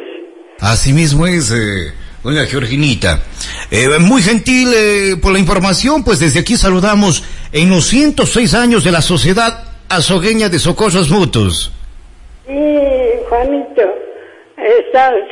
Así 0.60 0.92
mismo 0.92 1.26
es, 1.26 1.50
eh, 1.50 1.92
doña 2.22 2.46
Georginita. 2.46 3.22
Eh, 3.72 3.88
muy 3.98 4.22
gentil 4.22 4.68
eh, 4.72 5.16
por 5.20 5.32
la 5.32 5.40
información, 5.40 6.04
pues 6.04 6.20
desde 6.20 6.40
aquí 6.40 6.56
saludamos 6.56 7.24
en 7.52 7.70
los 7.70 7.86
106 7.86 8.54
años 8.54 8.84
de 8.84 8.92
la 8.92 9.02
Sociedad 9.02 9.64
Azogueña 9.88 10.48
de 10.48 10.60
Socorros 10.60 11.10
Mutuos. 11.10 11.72
Sí, 12.46 12.78
Juanito, 13.28 13.94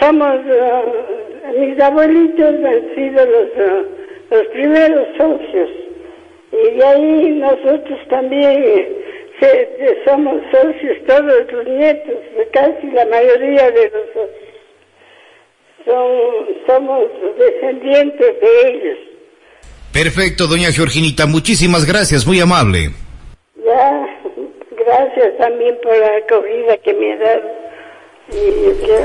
somos, 0.00 0.36
uh, 0.46 1.58
mis 1.58 1.78
abuelitos 1.80 2.54
han 2.64 2.94
sido 2.94 3.26
los, 3.26 3.48
uh, 3.56 3.86
los 4.30 4.46
primeros 4.48 5.06
socios 5.18 5.70
y 6.52 6.76
de 6.76 6.84
ahí 6.84 7.30
nosotros 7.38 7.98
también 8.08 9.02
somos 10.04 10.40
socios, 10.50 10.96
todos 11.06 11.52
los 11.52 11.66
nietos, 11.66 12.14
casi 12.52 12.86
la 12.92 13.04
mayoría 13.06 13.70
de 13.70 13.90
los 13.90 14.06
socios. 14.14 14.42
Son, 15.84 16.46
somos 16.66 17.06
descendientes 17.38 18.40
de 18.40 18.68
ellos. 18.68 18.98
Perfecto, 19.92 20.46
doña 20.46 20.70
Georginita, 20.70 21.26
muchísimas 21.26 21.84
gracias, 21.84 22.26
muy 22.26 22.40
amable. 22.40 22.90
Ya. 23.64 24.08
Gracias 24.86 25.36
también 25.38 25.76
por 25.82 25.96
la 25.96 26.16
acogida 26.16 26.76
que 26.82 26.94
me 26.94 27.12
ha 27.12 27.16
dado. 27.18 27.42
Y 28.30 28.84
que 28.84 28.98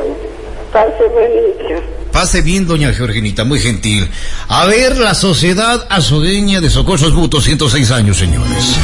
pase 0.72 1.04
bonito. 1.08 1.84
Pase 2.12 2.42
bien, 2.42 2.66
doña 2.66 2.94
Georginita, 2.94 3.44
muy 3.44 3.60
gentil. 3.60 4.10
A 4.48 4.66
ver, 4.66 4.98
la 4.98 5.14
Sociedad 5.14 5.86
Azogueña 5.90 6.62
de 6.62 6.70
Socorros 6.70 7.14
Mutuos, 7.14 7.44
106 7.44 7.92
años, 7.92 8.18
señores. 8.18 8.78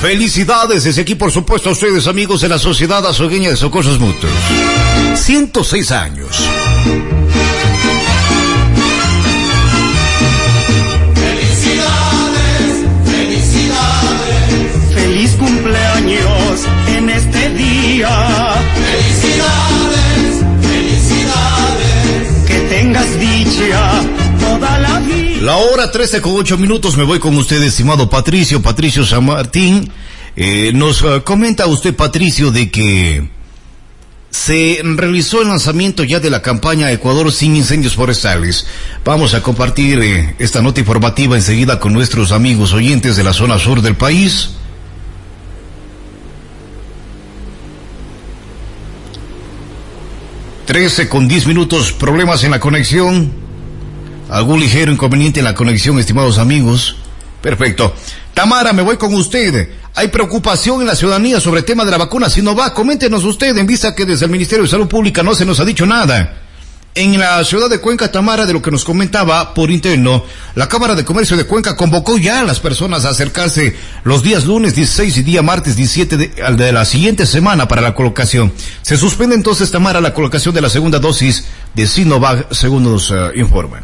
Felicidades 0.00 0.84
desde 0.84 1.02
aquí, 1.02 1.14
por 1.14 1.30
supuesto, 1.30 1.68
a 1.68 1.72
ustedes, 1.72 2.06
amigos 2.06 2.40
de 2.40 2.48
la 2.48 2.58
Sociedad 2.58 3.06
Azogueña 3.06 3.50
de 3.50 3.56
Socorros 3.56 3.98
Mutuos. 3.98 4.32
106 5.14 5.90
años. 5.92 6.40
La 25.40 25.56
hora 25.56 25.90
13 25.90 26.20
con 26.20 26.36
8 26.36 26.58
minutos 26.58 26.96
me 26.98 27.04
voy 27.04 27.18
con 27.18 27.34
usted, 27.36 27.62
estimado 27.62 28.10
Patricio, 28.10 28.60
Patricio 28.60 29.04
San 29.04 29.24
Martín. 29.24 29.90
Eh, 30.36 30.70
nos 30.74 31.02
uh, 31.02 31.22
comenta 31.24 31.66
usted, 31.66 31.94
Patricio, 31.94 32.50
de 32.50 32.70
que 32.70 33.28
se 34.30 34.80
realizó 34.84 35.40
el 35.40 35.48
lanzamiento 35.48 36.04
ya 36.04 36.20
de 36.20 36.28
la 36.28 36.42
campaña 36.42 36.92
Ecuador 36.92 37.32
sin 37.32 37.56
incendios 37.56 37.94
forestales. 37.94 38.66
Vamos 39.04 39.32
a 39.32 39.42
compartir 39.42 40.00
eh, 40.02 40.34
esta 40.38 40.60
nota 40.60 40.80
informativa 40.80 41.36
enseguida 41.36 41.80
con 41.80 41.94
nuestros 41.94 42.32
amigos 42.32 42.74
oyentes 42.74 43.16
de 43.16 43.24
la 43.24 43.32
zona 43.32 43.58
sur 43.58 43.80
del 43.80 43.96
país. 43.96 44.50
13 50.66 51.08
con 51.08 51.26
10 51.26 51.46
minutos, 51.46 51.92
problemas 51.92 52.44
en 52.44 52.50
la 52.50 52.60
conexión. 52.60 53.39
¿Algún 54.30 54.60
ligero 54.60 54.92
inconveniente 54.92 55.40
en 55.40 55.44
la 55.44 55.54
conexión, 55.54 55.98
estimados 55.98 56.38
amigos? 56.38 56.94
Perfecto. 57.42 57.92
Tamara, 58.32 58.72
me 58.72 58.82
voy 58.82 58.96
con 58.96 59.12
usted. 59.14 59.70
Hay 59.96 60.08
preocupación 60.08 60.80
en 60.80 60.86
la 60.86 60.94
ciudadanía 60.94 61.40
sobre 61.40 61.60
el 61.60 61.64
tema 61.66 61.84
de 61.84 61.90
la 61.90 61.98
vacuna 61.98 62.30
Sinovac. 62.30 62.72
Coméntenos 62.72 63.24
usted 63.24 63.56
en 63.58 63.66
vista 63.66 63.92
que 63.92 64.06
desde 64.06 64.26
el 64.26 64.30
Ministerio 64.30 64.62
de 64.62 64.70
Salud 64.70 64.86
Pública 64.86 65.24
no 65.24 65.34
se 65.34 65.44
nos 65.44 65.58
ha 65.58 65.64
dicho 65.64 65.84
nada. 65.84 66.36
En 66.94 67.18
la 67.18 67.42
ciudad 67.44 67.68
de 67.68 67.80
Cuenca, 67.80 68.12
Tamara, 68.12 68.46
de 68.46 68.52
lo 68.52 68.62
que 68.62 68.70
nos 68.70 68.84
comentaba 68.84 69.52
por 69.52 69.70
interno, 69.70 70.24
la 70.54 70.68
Cámara 70.68 70.94
de 70.94 71.04
Comercio 71.04 71.36
de 71.36 71.44
Cuenca 71.44 71.76
convocó 71.76 72.16
ya 72.16 72.40
a 72.40 72.44
las 72.44 72.60
personas 72.60 73.04
a 73.04 73.10
acercarse 73.10 73.76
los 74.04 74.22
días 74.22 74.44
lunes 74.44 74.76
16 74.76 75.16
y 75.18 75.22
día 75.22 75.42
martes 75.42 75.74
17 75.74 76.16
de, 76.16 76.28
de 76.28 76.72
la 76.72 76.84
siguiente 76.84 77.26
semana 77.26 77.66
para 77.66 77.80
la 77.80 77.94
colocación. 77.94 78.52
Se 78.82 78.96
suspende 78.96 79.34
entonces, 79.34 79.72
Tamara, 79.72 80.00
la 80.00 80.14
colocación 80.14 80.54
de 80.54 80.60
la 80.60 80.70
segunda 80.70 81.00
dosis 81.00 81.46
de 81.74 81.86
Sinovac, 81.86 82.52
según 82.52 82.84
nos 82.84 83.10
uh, 83.10 83.30
informan. 83.34 83.82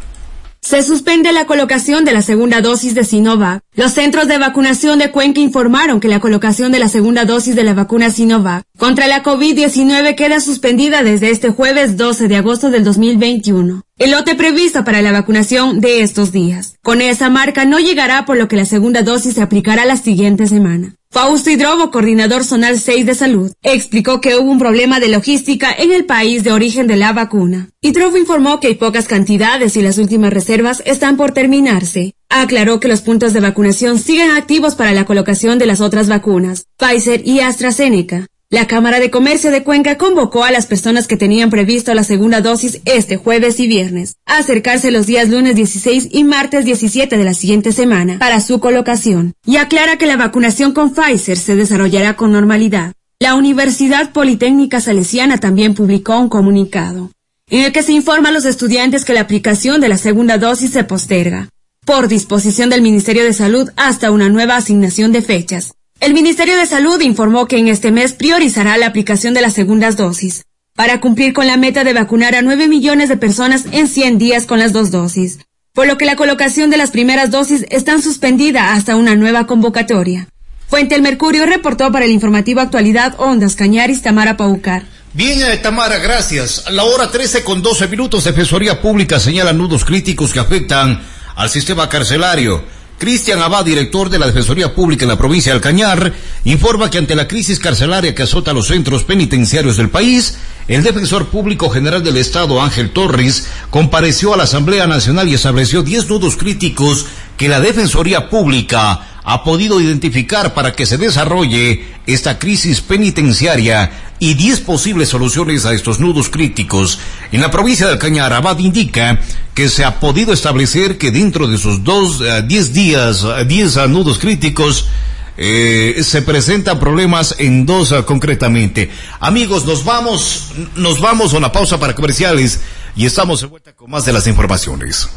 Se 0.61 0.83
suspende 0.83 1.31
la 1.31 1.45
colocación 1.45 2.03
de 2.03 2.11
la 2.11 2.21
segunda 2.21 2.61
dosis 2.61 2.93
de 2.93 3.03
Sinovac. 3.03 3.61
Los 3.73 3.93
centros 3.93 4.27
de 4.27 4.37
vacunación 4.37 4.99
de 4.99 5.11
Cuenca 5.11 5.39
informaron 5.39 5.99
que 5.99 6.07
la 6.07 6.19
colocación 6.19 6.71
de 6.71 6.79
la 6.79 6.89
segunda 6.89 7.25
dosis 7.25 7.55
de 7.55 7.63
la 7.63 7.73
vacuna 7.73 8.09
Sinovac 8.09 8.63
contra 8.77 9.07
la 9.07 9.23
COVID-19 9.23 10.15
queda 10.15 10.39
suspendida 10.39 11.03
desde 11.03 11.29
este 11.29 11.49
jueves 11.49 11.95
12 11.95 12.27
de 12.27 12.35
agosto 12.35 12.69
del 12.69 12.83
2021. 12.83 13.83
El 13.97 14.11
lote 14.11 14.35
previsto 14.35 14.83
para 14.83 15.01
la 15.01 15.11
vacunación 15.11 15.79
de 15.79 16.01
estos 16.01 16.31
días. 16.31 16.75
Con 16.83 17.01
esa 17.01 17.29
marca 17.29 17.65
no 17.65 17.79
llegará 17.79 18.25
por 18.25 18.37
lo 18.37 18.47
que 18.47 18.57
la 18.57 18.65
segunda 18.65 19.03
dosis 19.03 19.35
se 19.35 19.41
aplicará 19.41 19.85
la 19.85 19.97
siguiente 19.97 20.47
semana. 20.47 20.95
Fausto 21.19 21.49
Hidrobo, 21.49 21.89
coordinador 21.89 22.43
zonal 22.43 22.79
6 22.79 23.07
de 23.07 23.15
salud, 23.15 23.51
explicó 23.63 24.21
que 24.21 24.35
hubo 24.35 24.51
un 24.51 24.59
problema 24.59 24.99
de 24.99 25.07
logística 25.07 25.71
en 25.75 25.91
el 25.91 26.05
país 26.05 26.43
de 26.43 26.51
origen 26.51 26.85
de 26.85 26.95
la 26.95 27.11
vacuna. 27.11 27.69
Hidrobo 27.81 28.17
informó 28.17 28.59
que 28.59 28.67
hay 28.67 28.75
pocas 28.75 29.07
cantidades 29.07 29.75
y 29.77 29.81
las 29.81 29.97
últimas 29.97 30.31
reservas 30.31 30.83
están 30.85 31.17
por 31.17 31.31
terminarse. 31.31 32.13
Aclaró 32.29 32.79
que 32.79 32.87
los 32.87 33.01
puntos 33.01 33.33
de 33.33 33.39
vacunación 33.39 33.97
siguen 33.97 34.29
activos 34.29 34.75
para 34.75 34.91
la 34.91 35.05
colocación 35.05 35.57
de 35.57 35.65
las 35.65 35.81
otras 35.81 36.07
vacunas, 36.07 36.67
Pfizer 36.77 37.27
y 37.27 37.39
AstraZeneca. 37.39 38.27
La 38.49 38.65
Cámara 38.65 39.01
de 39.01 39.11
Comercio 39.11 39.51
de 39.51 39.63
Cuenca 39.63 39.97
convocó 39.97 40.45
a 40.45 40.51
las 40.51 40.67
personas 40.67 41.05
que 41.05 41.17
tenían 41.17 41.49
previsto 41.49 41.93
la 41.93 42.05
segunda 42.05 42.39
dosis 42.39 42.79
este 42.85 43.17
jueves 43.17 43.59
y 43.59 43.67
viernes 43.67 44.15
a 44.25 44.37
acercarse 44.37 44.89
los 44.89 45.05
días 45.05 45.27
lunes 45.27 45.53
16 45.57 46.07
y 46.11 46.23
martes 46.23 46.63
17 46.63 47.17
de 47.17 47.23
la 47.25 47.33
siguiente 47.33 47.73
semana 47.73 48.19
para 48.19 48.39
su 48.39 48.61
colocación 48.61 49.33
y 49.45 49.57
aclara 49.57 49.97
que 49.97 50.05
la 50.05 50.15
vacunación 50.15 50.71
con 50.71 50.93
Pfizer 50.93 51.37
se 51.37 51.57
desarrollará 51.57 52.15
con 52.15 52.31
normalidad. 52.31 52.93
La 53.19 53.35
Universidad 53.35 54.13
Politécnica 54.13 54.79
Salesiana 54.79 55.39
también 55.39 55.75
publicó 55.75 56.17
un 56.17 56.29
comunicado 56.29 57.11
en 57.49 57.65
el 57.65 57.73
que 57.73 57.83
se 57.83 57.91
informa 57.91 58.29
a 58.29 58.31
los 58.31 58.45
estudiantes 58.45 59.03
que 59.03 59.11
la 59.11 59.21
aplicación 59.21 59.81
de 59.81 59.89
la 59.89 59.97
segunda 59.97 60.37
dosis 60.37 60.71
se 60.71 60.85
posterga 60.85 61.49
por 61.85 62.07
disposición 62.07 62.69
del 62.69 62.81
Ministerio 62.81 63.25
de 63.25 63.33
Salud 63.33 63.69
hasta 63.75 64.09
una 64.09 64.29
nueva 64.29 64.55
asignación 64.55 65.11
de 65.11 65.21
fechas. 65.21 65.73
El 65.99 66.13
Ministerio 66.13 66.55
de 66.57 66.67
Salud 66.67 67.01
informó 67.01 67.47
que 67.47 67.57
en 67.57 67.67
este 67.67 67.91
mes 67.91 68.13
priorizará 68.13 68.77
la 68.77 68.85
aplicación 68.85 69.33
de 69.33 69.41
las 69.41 69.53
segundas 69.53 69.97
dosis, 69.97 70.43
para 70.75 71.01
cumplir 71.01 71.33
con 71.33 71.47
la 71.47 71.57
meta 71.57 71.83
de 71.83 71.93
vacunar 71.93 72.35
a 72.35 72.43
9 72.43 72.67
millones 72.67 73.09
de 73.09 73.17
personas 73.17 73.65
en 73.71 73.87
100 73.87 74.19
días 74.19 74.45
con 74.45 74.59
las 74.59 74.73
dos 74.73 74.91
dosis, 74.91 75.39
por 75.73 75.87
lo 75.87 75.97
que 75.97 76.05
la 76.05 76.15
colocación 76.15 76.69
de 76.69 76.77
las 76.77 76.91
primeras 76.91 77.31
dosis 77.31 77.65
está 77.71 77.99
suspendida 77.99 78.73
hasta 78.73 78.95
una 78.95 79.15
nueva 79.15 79.47
convocatoria. 79.47 80.27
Fuente 80.67 80.93
El 80.93 81.01
Mercurio 81.01 81.47
reportó 81.47 81.91
para 81.91 82.05
el 82.05 82.11
informativo 82.11 82.61
Actualidad 82.61 83.15
Ondas 83.17 83.55
Cañaris 83.55 84.03
Tamara 84.03 84.37
Paucar. 84.37 84.83
Bien, 85.13 85.41
eh, 85.41 85.57
Tamara, 85.57 85.97
gracias. 85.97 86.65
La 86.69 86.83
hora 86.83 87.09
13 87.09 87.43
con 87.43 87.63
12 87.63 87.87
minutos, 87.87 88.25
Defensoría 88.25 88.79
Pública 88.81 89.19
señala 89.19 89.51
nudos 89.51 89.83
críticos 89.83 90.31
que 90.31 90.39
afectan 90.39 91.01
al 91.35 91.49
sistema 91.49 91.89
carcelario. 91.89 92.76
Cristian 92.97 93.41
Abad, 93.41 93.63
director 93.63 94.09
de 94.09 94.17
la 94.17 94.25
Defensoría 94.25 94.73
Pública 94.73 95.05
en 95.05 95.09
la 95.09 95.17
provincia 95.17 95.51
de 95.51 95.57
Alcañar, 95.57 96.13
informa 96.45 96.89
que 96.89 96.97
ante 96.97 97.15
la 97.15 97.27
crisis 97.27 97.59
carcelaria 97.59 98.15
que 98.15 98.23
azota 98.23 98.53
los 98.53 98.67
centros 98.67 99.03
penitenciarios 99.03 99.77
del 99.77 99.89
país, 99.89 100.39
el 100.67 100.81
defensor 100.81 101.27
público 101.27 101.69
general 101.69 102.03
del 102.03 102.17
Estado, 102.17 102.59
Ángel 102.59 102.89
Torres, 102.89 103.47
compareció 103.69 104.33
a 104.33 104.37
la 104.37 104.43
Asamblea 104.43 104.87
Nacional 104.87 105.29
y 105.29 105.35
estableció 105.35 105.83
10 105.83 106.09
nudos 106.09 106.37
críticos 106.37 107.05
que 107.37 107.47
la 107.47 107.61
Defensoría 107.61 108.29
Pública 108.29 109.16
ha 109.29 109.43
podido 109.43 109.81
identificar 109.81 110.53
para 110.53 110.71
que 110.71 110.85
se 110.85 110.97
desarrolle 110.97 111.83
esta 112.05 112.39
crisis 112.39 112.79
penitenciaria 112.79 113.91
y 114.19 114.35
10 114.35 114.61
posibles 114.61 115.09
soluciones 115.09 115.65
a 115.65 115.73
estos 115.73 115.99
nudos 115.99 116.29
críticos. 116.29 116.97
En 117.33 117.41
la 117.41 117.51
provincia 117.51 117.85
de 117.85 117.91
Alcañar, 117.91 118.31
Abad 118.31 118.57
indica 118.59 119.19
que 119.53 119.67
se 119.67 119.83
ha 119.83 119.99
podido 119.99 120.31
establecer 120.31 120.97
que 120.97 121.11
dentro 121.11 121.45
de 121.45 121.57
esos 121.57 121.83
dos, 121.83 122.23
10 122.47 122.73
días, 122.73 123.25
10 123.45 123.89
nudos 123.89 124.17
críticos, 124.17 124.87
eh, 125.35 125.99
se 126.03 126.21
presentan 126.21 126.79
problemas 126.79 127.35
en 127.37 127.65
dos 127.65 127.93
concretamente. 128.05 128.89
Amigos, 129.19 129.65
nos 129.65 129.83
vamos, 129.83 130.53
nos 130.77 131.01
vamos 131.01 131.33
a 131.33 131.37
una 131.37 131.51
pausa 131.51 131.77
para 131.77 131.93
comerciales 131.93 132.61
y 132.95 133.05
estamos 133.05 133.41
de 133.41 133.47
vuelta 133.47 133.73
con 133.73 133.91
más 133.91 134.05
de 134.05 134.13
las 134.13 134.25
informaciones. 134.25 135.09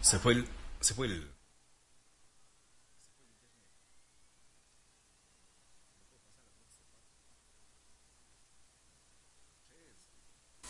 Se 0.00 0.18
fue 0.18 0.42
se 0.80 0.94
fue. 0.94 1.27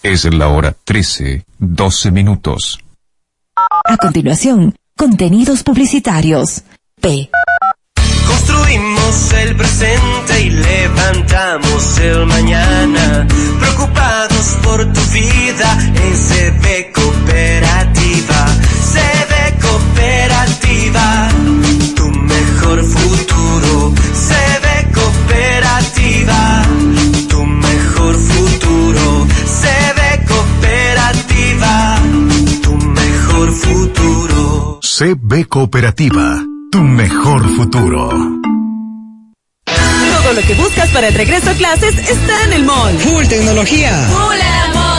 Es 0.03 0.25
la 0.33 0.49
hora 0.49 0.77
13, 0.85 1.45
12 1.59 2.11
minutos. 2.13 2.79
A 3.85 3.97
continuación, 3.97 4.77
contenidos 4.97 5.65
publicitarios. 5.65 6.63
P. 7.01 7.29
Construimos 8.29 9.33
el 9.33 9.57
presente 9.57 10.41
y 10.43 10.51
levantamos 10.51 11.99
el 11.99 12.27
mañana. 12.27 13.27
Preocupados 13.59 14.57
por 14.63 14.85
tu 14.93 15.01
vida 15.13 15.79
en 15.95 16.15
CB 16.15 16.93
Cooperativa. 16.93 18.47
CB 18.93 19.61
Cooperativa, 19.61 21.29
tu 21.97 22.09
mejor 22.11 22.85
futuro. 22.85 23.95
CB 24.15 24.78
futuro. 33.69 34.81
CB 34.83 35.47
Cooperativa, 35.49 36.43
tu 36.71 36.83
mejor 36.83 37.49
futuro. 37.57 38.09
Todo 39.67 40.33
lo 40.33 40.43
que 40.43 40.55
buscas 40.55 40.89
para 40.91 41.09
el 41.09 41.15
regreso 41.15 41.51
a 41.51 41.55
clases 41.55 41.97
está 41.97 42.45
en 42.45 42.53
el 42.55 42.65
mall. 42.65 42.99
Full 42.99 43.27
tecnología. 43.27 43.93
Full 44.11 44.39
la 44.39 44.98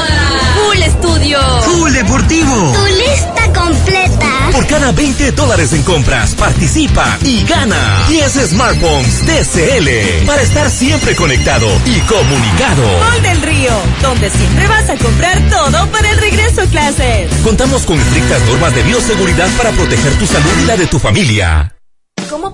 estudio. 0.84 1.40
Full 1.62 1.92
deportivo. 1.92 2.74
Tu 2.74 2.86
lista 2.88 3.54
completa. 3.54 4.50
Por 4.52 4.66
cada 4.68 4.92
20 4.92 5.32
dólares 5.34 5.74
en 5.74 5.84
compras, 5.84 6.36
participa 6.36 7.18
y 7.24 7.44
gana 7.44 8.06
10 8.10 8.50
smartphones 8.50 9.22
TCL 9.26 10.26
para 10.26 10.42
estar 10.42 10.70
siempre 10.70 11.16
conectado 11.16 11.68
y 11.86 12.00
comunicado. 12.02 13.00
Mall 13.00 13.22
del 13.22 13.42
Río, 13.42 13.72
donde 14.02 14.30
siempre 14.30 14.68
vas 14.68 14.90
a 14.90 14.98
comprar 14.98 15.40
todo 15.50 15.88
para 15.92 16.12
el 16.12 16.18
regreso 16.18 16.62
a 16.62 16.66
clases. 16.66 17.32
Contamos 17.44 17.84
con 17.84 18.00
estrictas 18.00 18.42
normas 18.44 18.74
de 18.76 18.84
bioseguridad 18.84 19.50
para 19.58 19.72
proteger 19.72 20.14
tu 20.18 20.26
salud 20.26 20.52
y 20.62 20.66
la 20.66 20.78
de 20.78 20.88
tu 20.88 21.00
familia. 21.00 21.79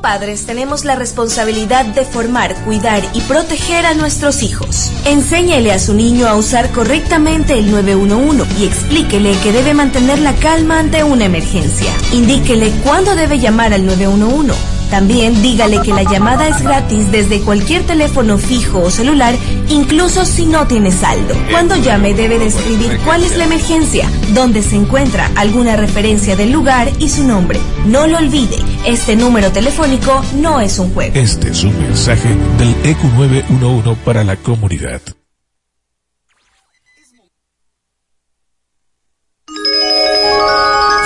Padres 0.06 0.45
tenemos 0.45 0.86
la 0.86 0.94
responsabilidad 0.94 1.84
de 1.84 2.06
formar, 2.06 2.53
cuidar 2.64 3.02
y 3.15 3.22
proteger 3.22 3.88
a 3.88 3.95
nuestros 3.95 4.44
hijos. 4.44 4.91
Enséñele 5.03 5.72
a 5.72 5.80
su 5.80 5.95
niño 5.95 6.27
a 6.27 6.36
usar 6.36 6.69
correctamente 6.69 7.57
el 7.57 7.72
911 7.72 8.45
y 8.60 8.65
explíquele 8.65 9.36
que 9.41 9.52
debe 9.52 9.73
mantener 9.73 10.19
la 10.19 10.36
calma 10.36 10.77
ante 10.77 11.03
una 11.03 11.26
emergencia. 11.26 11.91
Indíquele 12.14 12.69
cuándo 12.84 13.15
debe 13.15 13.40
llamar 13.40 13.73
al 13.73 13.84
911. 13.84 14.53
También 14.95 15.41
dígale 15.41 15.81
que 15.81 15.91
la 15.91 16.03
llamada 16.03 16.47
es 16.47 16.63
gratis 16.63 17.11
desde 17.11 17.41
cualquier 17.41 17.85
teléfono 17.85 18.38
fijo 18.38 18.80
o 18.80 18.89
celular, 18.89 19.35
incluso 19.67 20.23
si 20.23 20.45
no 20.45 20.67
tiene 20.67 20.89
saldo. 20.93 21.35
Cuando 21.51 21.76
llame 21.76 22.13
debe 22.13 22.39
describir 22.39 22.97
cuál 23.03 23.26
es 23.26 23.35
la 23.35 23.43
emergencia, 23.43 24.09
dónde 24.34 24.63
se 24.63 24.77
encuentra, 24.77 25.30
alguna 25.35 25.76
referencia 25.76 26.38
del 26.38 26.53
lugar 26.53 26.89
y 26.97 27.09
su 27.09 27.26
nombre. 27.26 27.59
No 27.85 28.07
lo 28.07 28.19
olvide, 28.19 28.55
este 28.85 29.17
número 29.17 29.51
telefónico 29.51 30.23
no 30.38 30.61
es 30.61 30.80
un 30.80 30.93
juego. 30.93 31.13
Este 31.13 31.49
es 31.49 31.61
un 31.65 31.77
mensaje 31.77 32.30
del 32.57 32.73
EQ 32.85 33.03
911 33.17 34.01
para 34.05 34.23
la 34.23 34.38
comunidad. 34.38 35.01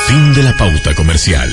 Fin 0.06 0.34
de 0.36 0.44
la 0.44 0.56
pauta 0.60 0.94
comercial. 0.94 1.50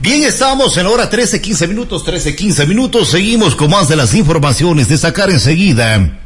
Bien, 0.00 0.22
estamos 0.22 0.74
en 0.78 0.84
la 0.84 0.90
hora 0.90 1.10
13, 1.10 1.42
15 1.42 1.68
minutos, 1.68 2.04
13, 2.04 2.34
15 2.34 2.64
minutos. 2.64 3.10
Seguimos 3.10 3.54
con 3.54 3.70
más 3.70 3.86
de 3.86 3.96
las 3.96 4.14
informaciones. 4.14 4.88
Destacar 4.88 5.28
enseguida. 5.30 6.16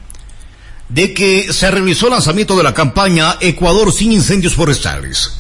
de 0.89 1.13
que 1.13 1.53
se 1.53 1.71
realizó 1.73 2.07
el 2.07 2.13
lanzamiento 2.13 2.57
de 2.57 2.63
la 2.63 2.73
campaña 2.73 3.37
Ecuador 3.41 3.93
sin 3.93 4.13
incendios 4.13 4.55
forestales. 4.55 5.39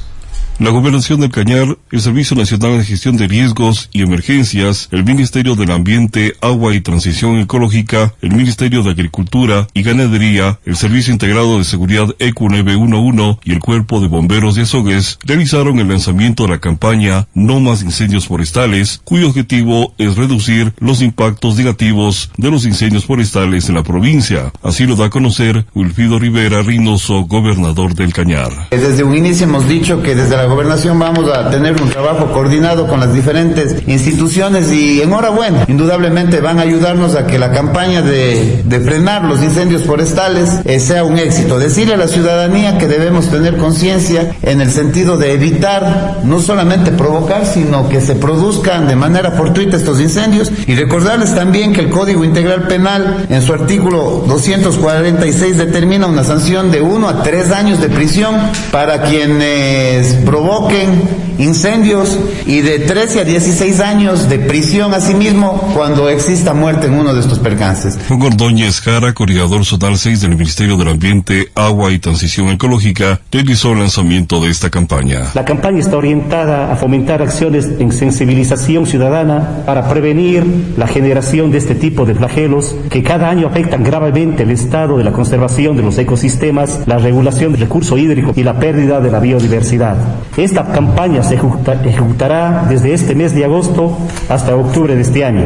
La 0.60 0.70
Gobernación 0.70 1.20
del 1.20 1.32
Cañar, 1.32 1.76
el 1.90 2.00
Servicio 2.00 2.36
Nacional 2.36 2.78
de 2.78 2.84
Gestión 2.84 3.16
de 3.16 3.26
Riesgos 3.26 3.88
y 3.92 4.02
Emergencias, 4.02 4.88
el 4.92 5.04
Ministerio 5.04 5.56
del 5.56 5.72
Ambiente, 5.72 6.34
Agua 6.40 6.76
y 6.76 6.80
Transición 6.80 7.40
Ecológica, 7.40 8.14
el 8.22 8.36
Ministerio 8.36 8.84
de 8.84 8.90
Agricultura 8.90 9.66
y 9.74 9.82
Ganadería, 9.82 10.60
el 10.64 10.76
Servicio 10.76 11.12
Integrado 11.12 11.58
de 11.58 11.64
Seguridad 11.64 12.06
ECU 12.20 12.48
911 12.48 13.40
y 13.42 13.52
el 13.52 13.58
Cuerpo 13.58 14.00
de 14.00 14.06
Bomberos 14.06 14.54
de 14.54 14.62
Azogues 14.62 15.18
realizaron 15.24 15.80
el 15.80 15.88
lanzamiento 15.88 16.44
de 16.44 16.50
la 16.50 16.60
campaña 16.60 17.26
No 17.34 17.58
más 17.58 17.82
incendios 17.82 18.28
forestales, 18.28 19.00
cuyo 19.02 19.30
objetivo 19.30 19.92
es 19.98 20.16
reducir 20.16 20.72
los 20.78 21.02
impactos 21.02 21.56
negativos 21.56 22.30
de 22.36 22.52
los 22.52 22.64
incendios 22.64 23.06
forestales 23.06 23.68
en 23.68 23.74
la 23.74 23.82
provincia. 23.82 24.52
Así 24.62 24.86
lo 24.86 24.94
da 24.94 25.06
a 25.06 25.10
conocer 25.10 25.66
Wilfido 25.74 26.20
Rivera 26.20 26.62
Reynoso, 26.62 27.24
gobernador 27.24 27.96
del 27.96 28.12
Cañar. 28.12 28.52
Desde 28.70 29.02
un 29.02 29.16
inicio 29.16 29.46
hemos 29.46 29.68
dicho 29.68 30.00
que 30.00 30.14
desde 30.14 30.43
la 30.44 30.50
gobernación 30.50 30.98
vamos 30.98 31.30
a 31.34 31.48
tener 31.48 31.80
un 31.80 31.88
trabajo 31.88 32.30
coordinado 32.30 32.86
con 32.86 33.00
las 33.00 33.14
diferentes 33.14 33.76
instituciones 33.86 34.70
y 34.70 35.00
enhorabuena, 35.00 35.64
indudablemente 35.68 36.40
van 36.40 36.58
a 36.58 36.62
ayudarnos 36.62 37.14
a 37.14 37.26
que 37.26 37.38
la 37.38 37.50
campaña 37.50 38.02
de, 38.02 38.62
frenar 38.84 39.24
los 39.24 39.42
incendios 39.42 39.84
forestales 39.84 40.60
eh, 40.66 40.80
sea 40.80 41.04
un 41.04 41.16
éxito. 41.16 41.58
Decirle 41.58 41.94
a 41.94 41.96
la 41.96 42.08
ciudadanía 42.08 42.76
que 42.76 42.88
debemos 42.88 43.28
tener 43.28 43.56
conciencia 43.56 44.36
en 44.42 44.60
el 44.60 44.70
sentido 44.70 45.16
de 45.16 45.32
evitar 45.32 46.18
no 46.24 46.40
solamente 46.40 46.90
provocar, 46.90 47.46
sino 47.46 47.88
que 47.88 48.02
se 48.02 48.14
produzcan 48.14 48.86
de 48.86 48.96
manera 48.96 49.30
fortuita 49.30 49.78
estos 49.78 49.98
incendios 49.98 50.52
y 50.66 50.74
recordarles 50.74 51.34
también 51.34 51.72
que 51.72 51.80
el 51.80 51.88
Código 51.88 52.22
Integral 52.22 52.68
Penal 52.68 53.24
en 53.30 53.40
su 53.40 53.54
artículo 53.54 54.24
246 54.28 55.56
determina 55.56 56.06
una 56.06 56.22
sanción 56.22 56.70
de 56.70 56.82
uno 56.82 57.08
a 57.08 57.22
tres 57.22 57.50
años 57.50 57.80
de 57.80 57.88
prisión 57.88 58.34
para 58.70 59.04
quienes 59.04 60.22
provoquen 60.34 60.90
incendios 61.38 62.18
y 62.46 62.60
de 62.60 62.80
13 62.80 63.20
a 63.20 63.24
16 63.24 63.80
años 63.80 64.28
de 64.28 64.38
prisión 64.38 64.94
asimismo 64.94 65.70
cuando 65.74 66.08
exista 66.08 66.54
muerte 66.54 66.86
en 66.86 66.94
uno 66.94 67.14
de 67.14 67.20
estos 67.20 67.38
percances. 67.38 67.98
Juan 68.08 68.22
Ordóñez 68.22 68.80
Jara, 68.80 69.12
coordinador 69.12 69.64
zonal 69.64 69.98
6 69.98 70.20
del 70.20 70.36
Ministerio 70.36 70.76
del 70.76 70.88
Ambiente, 70.88 71.50
Agua 71.54 71.92
y 71.92 71.98
Transición 71.98 72.48
Ecológica, 72.48 73.20
realizó 73.32 73.72
el 73.72 73.80
lanzamiento 73.80 74.40
de 74.40 74.50
esta 74.50 74.70
campaña. 74.70 75.30
La 75.34 75.44
campaña 75.44 75.80
está 75.80 75.96
orientada 75.96 76.72
a 76.72 76.76
fomentar 76.76 77.22
acciones 77.22 77.68
en 77.78 77.92
sensibilización 77.92 78.86
ciudadana 78.86 79.64
para 79.66 79.88
prevenir 79.88 80.44
la 80.76 80.86
generación 80.86 81.50
de 81.50 81.58
este 81.58 81.74
tipo 81.74 82.04
de 82.04 82.14
flagelos 82.14 82.74
que 82.90 83.02
cada 83.02 83.28
año 83.28 83.48
afectan 83.48 83.82
gravemente 83.82 84.44
el 84.44 84.50
estado 84.50 84.98
de 84.98 85.04
la 85.04 85.12
conservación 85.12 85.76
de 85.76 85.82
los 85.82 85.98
ecosistemas, 85.98 86.80
la 86.86 86.98
regulación 86.98 87.52
del 87.52 87.62
recurso 87.62 87.98
hídrico 87.98 88.32
y 88.36 88.42
la 88.42 88.58
pérdida 88.58 89.00
de 89.00 89.10
la 89.10 89.20
biodiversidad. 89.20 89.96
Esta 90.36 90.64
campaña 90.72 91.22
se 91.24 91.34
ejecutará 91.34 92.66
desde 92.68 92.92
este 92.92 93.14
mes 93.14 93.34
de 93.34 93.44
agosto 93.44 93.96
hasta 94.28 94.54
octubre 94.54 94.94
de 94.94 95.02
este 95.02 95.24
año, 95.24 95.44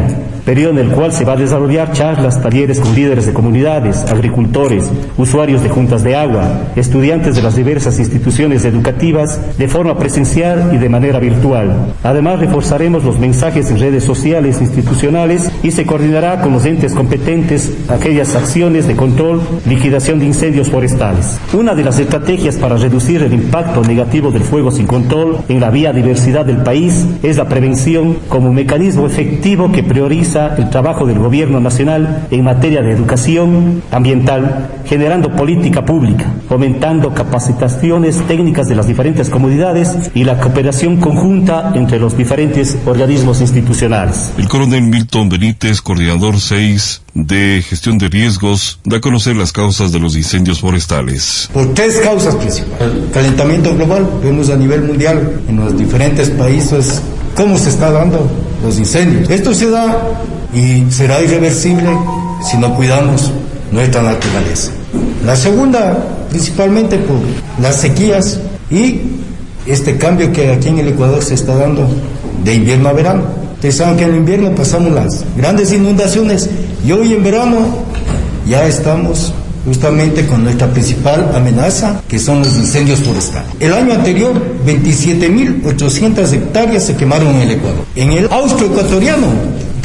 periodo 0.48 0.80
en 0.80 0.88
el 0.88 0.92
cual 0.92 1.12
se 1.12 1.26
va 1.26 1.34
a 1.34 1.36
desarrollar 1.36 1.92
charlas, 1.92 2.40
talleres 2.42 2.80
con 2.80 2.94
líderes 2.94 3.26
de 3.26 3.34
comunidades, 3.34 4.10
agricultores, 4.10 4.90
usuarios 5.18 5.62
de 5.62 5.68
juntas 5.68 6.02
de 6.02 6.16
agua, 6.16 6.70
estudiantes 6.74 7.36
de 7.36 7.42
las 7.42 7.54
diversas 7.54 7.98
instituciones 7.98 8.64
educativas 8.64 9.38
de 9.58 9.68
forma 9.68 9.98
presencial 9.98 10.70
y 10.72 10.78
de 10.78 10.88
manera 10.88 11.20
virtual. 11.20 11.94
Además, 12.02 12.40
reforzaremos 12.40 13.04
los 13.04 13.18
mensajes 13.18 13.70
en 13.70 13.78
redes 13.78 14.04
sociales 14.04 14.62
institucionales 14.62 15.52
y 15.62 15.70
se 15.70 15.84
coordinará 15.84 16.40
con 16.40 16.54
los 16.54 16.64
entes 16.64 16.94
competentes 16.94 17.70
aquellas 17.90 18.34
acciones 18.34 18.88
de 18.88 18.96
control, 18.96 19.42
liquidación 19.66 20.18
de 20.18 20.24
incendios 20.24 20.70
forestales. 20.70 21.38
Una 21.52 21.74
de 21.74 21.84
las 21.84 21.98
estrategias 21.98 22.56
para 22.56 22.78
reducir 22.78 23.22
el 23.22 23.34
impacto 23.34 23.82
negativo 23.82 24.30
del 24.30 24.44
fuego 24.44 24.70
sin 24.70 24.86
control 24.86 25.38
en 25.48 25.60
la 25.60 25.68
la 25.68 25.92
diversidad 25.92 26.46
del 26.46 26.62
país 26.62 27.06
es 27.22 27.36
la 27.36 27.46
prevención 27.46 28.16
como 28.30 28.54
mecanismo 28.54 29.06
efectivo 29.06 29.70
que 29.70 29.82
prioriza 29.82 30.37
el 30.46 30.70
trabajo 30.70 31.06
del 31.06 31.18
gobierno 31.18 31.60
nacional 31.60 32.26
en 32.30 32.44
materia 32.44 32.82
de 32.82 32.92
educación 32.92 33.82
ambiental, 33.90 34.70
generando 34.86 35.34
política 35.34 35.84
pública, 35.84 36.32
fomentando 36.48 37.12
capacitaciones 37.12 38.16
técnicas 38.26 38.68
de 38.68 38.74
las 38.74 38.86
diferentes 38.86 39.28
comunidades 39.30 40.10
y 40.14 40.24
la 40.24 40.38
cooperación 40.38 40.98
conjunta 40.98 41.72
entre 41.74 41.98
los 41.98 42.16
diferentes 42.16 42.78
organismos 42.86 43.40
institucionales. 43.40 44.32
El 44.38 44.48
coronel 44.48 44.82
Milton 44.82 45.28
Benítez, 45.28 45.80
coordinador 45.80 46.40
6 46.40 47.02
de 47.14 47.62
gestión 47.68 47.98
de 47.98 48.08
riesgos, 48.08 48.78
da 48.84 48.98
a 48.98 49.00
conocer 49.00 49.34
las 49.36 49.52
causas 49.52 49.90
de 49.92 49.98
los 49.98 50.16
incendios 50.16 50.60
forestales. 50.60 51.50
Por 51.52 51.74
tres 51.74 51.98
causas 51.98 52.36
principales. 52.36 52.80
El 52.80 53.10
calentamiento 53.10 53.74
global, 53.74 54.08
vemos 54.22 54.50
a 54.50 54.56
nivel 54.56 54.82
mundial 54.82 55.40
en 55.48 55.56
los 55.56 55.76
diferentes 55.76 56.30
países 56.30 57.02
cómo 57.34 57.56
se 57.56 57.70
está 57.70 57.90
dando 57.90 58.28
los 58.62 58.78
incendios. 58.78 59.28
Esto 59.30 59.54
se 59.54 59.70
da 59.70 59.96
y 60.54 60.90
será 60.90 61.20
irreversible 61.20 61.88
si 62.48 62.56
no 62.56 62.74
cuidamos 62.74 63.32
nuestra 63.70 64.02
naturaleza. 64.02 64.72
La 65.24 65.36
segunda, 65.36 65.96
principalmente 66.30 66.96
por 66.98 67.18
las 67.60 67.76
sequías 67.76 68.40
y 68.70 69.00
este 69.66 69.96
cambio 69.98 70.32
que 70.32 70.52
aquí 70.52 70.68
en 70.68 70.78
el 70.78 70.88
Ecuador 70.88 71.22
se 71.22 71.34
está 71.34 71.54
dando 71.54 71.86
de 72.44 72.54
invierno 72.54 72.88
a 72.88 72.92
verano. 72.92 73.22
Ustedes 73.54 73.76
saben 73.76 73.96
que 73.96 74.04
en 74.04 74.16
invierno 74.16 74.54
pasamos 74.54 74.92
las 74.92 75.24
grandes 75.36 75.72
inundaciones 75.72 76.48
y 76.86 76.92
hoy 76.92 77.12
en 77.12 77.22
verano 77.24 77.58
ya 78.46 78.66
estamos 78.66 79.32
justamente 79.64 80.26
con 80.26 80.44
nuestra 80.44 80.70
principal 80.70 81.30
amenaza, 81.34 82.02
que 82.08 82.18
son 82.18 82.40
los 82.40 82.56
incendios 82.56 83.00
forestales. 83.00 83.50
El 83.60 83.72
año 83.72 83.92
anterior, 83.94 84.32
27.800 84.66 86.32
hectáreas 86.32 86.84
se 86.84 86.96
quemaron 86.96 87.34
en 87.36 87.42
el 87.42 87.50
Ecuador. 87.52 87.84
En 87.94 88.12
el 88.12 88.28
austro-ecuatoriano, 88.30 89.26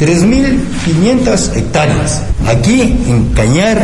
3.500 0.04 1.56
hectáreas. 1.56 2.22
Aquí, 2.46 2.82
en 3.08 3.30
Cañar, 3.32 3.80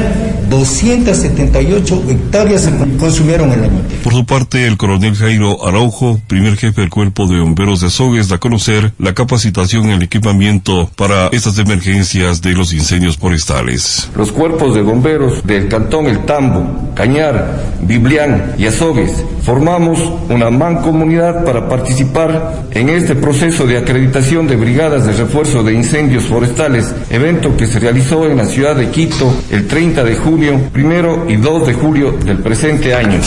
278 0.51 2.05
hectáreas 2.09 2.63
se 2.63 2.73
consumieron 2.99 3.53
el 3.53 3.65
año. 3.65 3.81
Por 4.03 4.13
su 4.13 4.27
parte, 4.27 4.67
el 4.67 4.77
coronel 4.77 5.15
Jairo 5.15 5.67
Araujo, 5.67 6.21
primer 6.27 6.57
jefe 6.57 6.83
del 6.83 6.91
Cuerpo 6.91 7.27
de 7.27 7.41
Bomberos 7.41 7.81
de 7.81 7.87
Azogues, 7.87 8.29
da 8.29 8.37
a 8.37 8.39
conocer 8.39 8.93
la 8.99 9.15
capacitación 9.15 9.89
y 9.89 9.93
el 9.93 10.03
equipamiento 10.03 10.91
para 10.95 11.29
estas 11.29 11.57
emergencias 11.59 12.43
de 12.43 12.53
los 12.53 12.75
incendios 12.75 13.17
forestales. 13.17 14.11
Los 14.15 14.31
cuerpos 14.33 14.75
de 14.75 14.83
bomberos 14.83 15.47
del 15.47 15.69
Cantón 15.69 16.07
El 16.07 16.27
Tambo, 16.27 16.93
Cañar, 16.95 17.79
Biblián 17.83 18.57
y 18.59 18.67
Azogues 18.67 19.25
formamos 19.43 19.99
una 20.29 20.51
mancomunidad 20.51 21.45
para 21.45 21.69
participar 21.69 22.67
en 22.73 22.89
este 22.91 23.15
proceso 23.15 23.67
de 23.67 23.79
acreditación 23.79 24.47
de 24.47 24.57
brigadas 24.57 25.07
de 25.07 25.13
refuerzo 25.13 25.63
de 25.63 25.73
incendios 25.75 26.10
forestales, 26.19 26.93
evento 27.11 27.57
que 27.57 27.67
se 27.67 27.79
realizó 27.79 28.27
en 28.27 28.37
la 28.37 28.47
ciudad 28.47 28.75
de 28.75 28.89
Quito 28.91 29.33
el 29.51 29.67
30 29.67 30.03
de 30.03 30.17
junio 30.17 30.61
primero 30.73 31.27
y 31.29 31.37
2 31.37 31.67
de 31.67 31.75
julio 31.75 32.13
del 32.25 32.39
presente 32.39 32.95
año. 32.95 33.21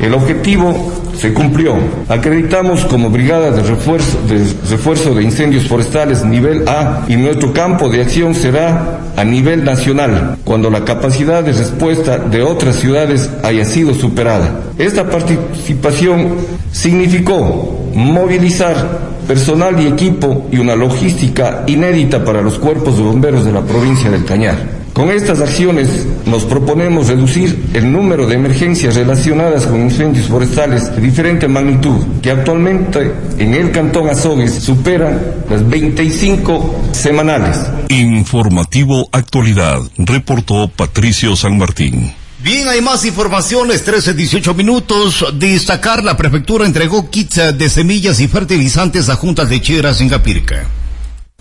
El 0.00 0.14
objetivo 0.14 0.92
se 1.18 1.32
cumplió. 1.32 1.74
Acreditamos 2.08 2.84
como 2.84 3.10
brigada 3.10 3.50
de 3.50 3.62
refuerzo 3.62 5.14
de 5.14 5.22
incendios 5.22 5.66
forestales 5.66 6.24
nivel 6.24 6.68
A 6.68 7.04
y 7.08 7.16
nuestro 7.16 7.52
campo 7.52 7.88
de 7.88 8.02
acción 8.02 8.34
será 8.34 9.00
a 9.16 9.24
nivel 9.24 9.64
nacional 9.64 10.38
cuando 10.44 10.70
la 10.70 10.84
capacidad 10.84 11.42
de 11.42 11.52
respuesta 11.52 12.18
de 12.18 12.42
otras 12.42 12.76
ciudades 12.76 13.28
haya 13.42 13.64
sido 13.64 13.94
superada. 13.94 14.60
Esta 14.78 15.10
participación 15.10 16.36
significó 16.70 17.77
movilizar 17.94 19.08
personal 19.26 19.78
y 19.80 19.86
equipo 19.86 20.48
y 20.50 20.58
una 20.58 20.74
logística 20.74 21.64
inédita 21.66 22.24
para 22.24 22.40
los 22.40 22.58
cuerpos 22.58 22.96
de 22.96 23.02
bomberos 23.02 23.44
de 23.44 23.52
la 23.52 23.62
provincia 23.62 24.10
del 24.10 24.24
Cañar. 24.24 24.78
Con 24.98 25.10
estas 25.10 25.40
acciones 25.40 26.06
nos 26.26 26.44
proponemos 26.44 27.06
reducir 27.06 27.66
el 27.72 27.92
número 27.92 28.26
de 28.26 28.34
emergencias 28.34 28.96
relacionadas 28.96 29.64
con 29.66 29.80
incendios 29.80 30.26
forestales 30.26 30.92
de 30.96 31.00
diferente 31.00 31.46
magnitud, 31.46 31.98
que 32.20 32.32
actualmente 32.32 33.12
en 33.38 33.54
el 33.54 33.70
Cantón 33.70 34.08
Azogues 34.08 34.54
superan 34.54 35.20
las 35.48 35.68
25 35.68 36.74
semanales. 36.90 37.60
Informativo 37.90 39.08
Actualidad, 39.12 39.82
reportó 39.98 40.66
Patricio 40.66 41.36
San 41.36 41.58
Martín. 41.58 42.12
Bien, 42.40 42.68
hay 42.68 42.80
más 42.80 43.04
informaciones, 43.04 43.84
13, 43.84 44.14
18 44.14 44.54
minutos. 44.54 45.26
Destacar, 45.34 46.04
la 46.04 46.16
prefectura 46.16 46.66
entregó 46.66 47.10
kits 47.10 47.40
de 47.58 47.68
semillas 47.68 48.20
y 48.20 48.28
fertilizantes 48.28 49.08
a 49.08 49.16
juntas 49.16 49.50
lecheras 49.50 50.00
en 50.00 50.08
Capirca. 50.08 50.64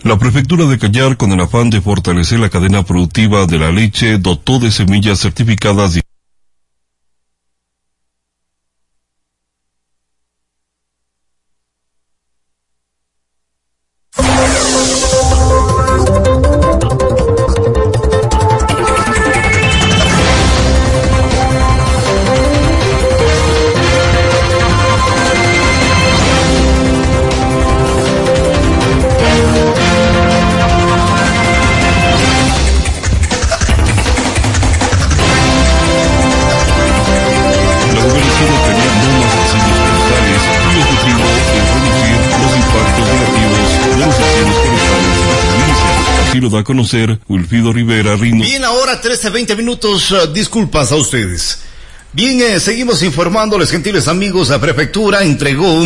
La 0.03 0.17
prefectura 0.17 0.65
de 0.65 0.79
Callar, 0.79 1.15
con 1.15 1.31
el 1.31 1.39
afán 1.39 1.69
de 1.69 1.81
fortalecer 1.81 2.39
la 2.39 2.49
cadena 2.49 2.83
productiva 2.83 3.45
de 3.45 3.59
la 3.59 3.71
leche, 3.71 4.17
dotó 4.17 4.57
de 4.57 4.71
semillas 4.71 5.19
certificadas 5.19 5.97
y 5.97 6.01
conocer 46.87 47.19
Wilfido 47.27 47.73
Rivera 47.73 48.15
Rino. 48.15 48.43
Bien, 48.43 48.63
ahora 48.63 49.01
13, 49.01 49.29
20 49.29 49.55
minutos. 49.55 50.11
Uh, 50.11 50.31
disculpas 50.31 50.91
a 50.91 50.95
ustedes. 50.95 51.59
Bien, 52.13 52.41
eh, 52.41 52.59
seguimos 52.59 53.03
informándoles, 53.03 53.69
gentiles 53.69 54.07
amigos. 54.07 54.49
La 54.49 54.59
prefectura 54.59 55.23
entregó 55.23 55.85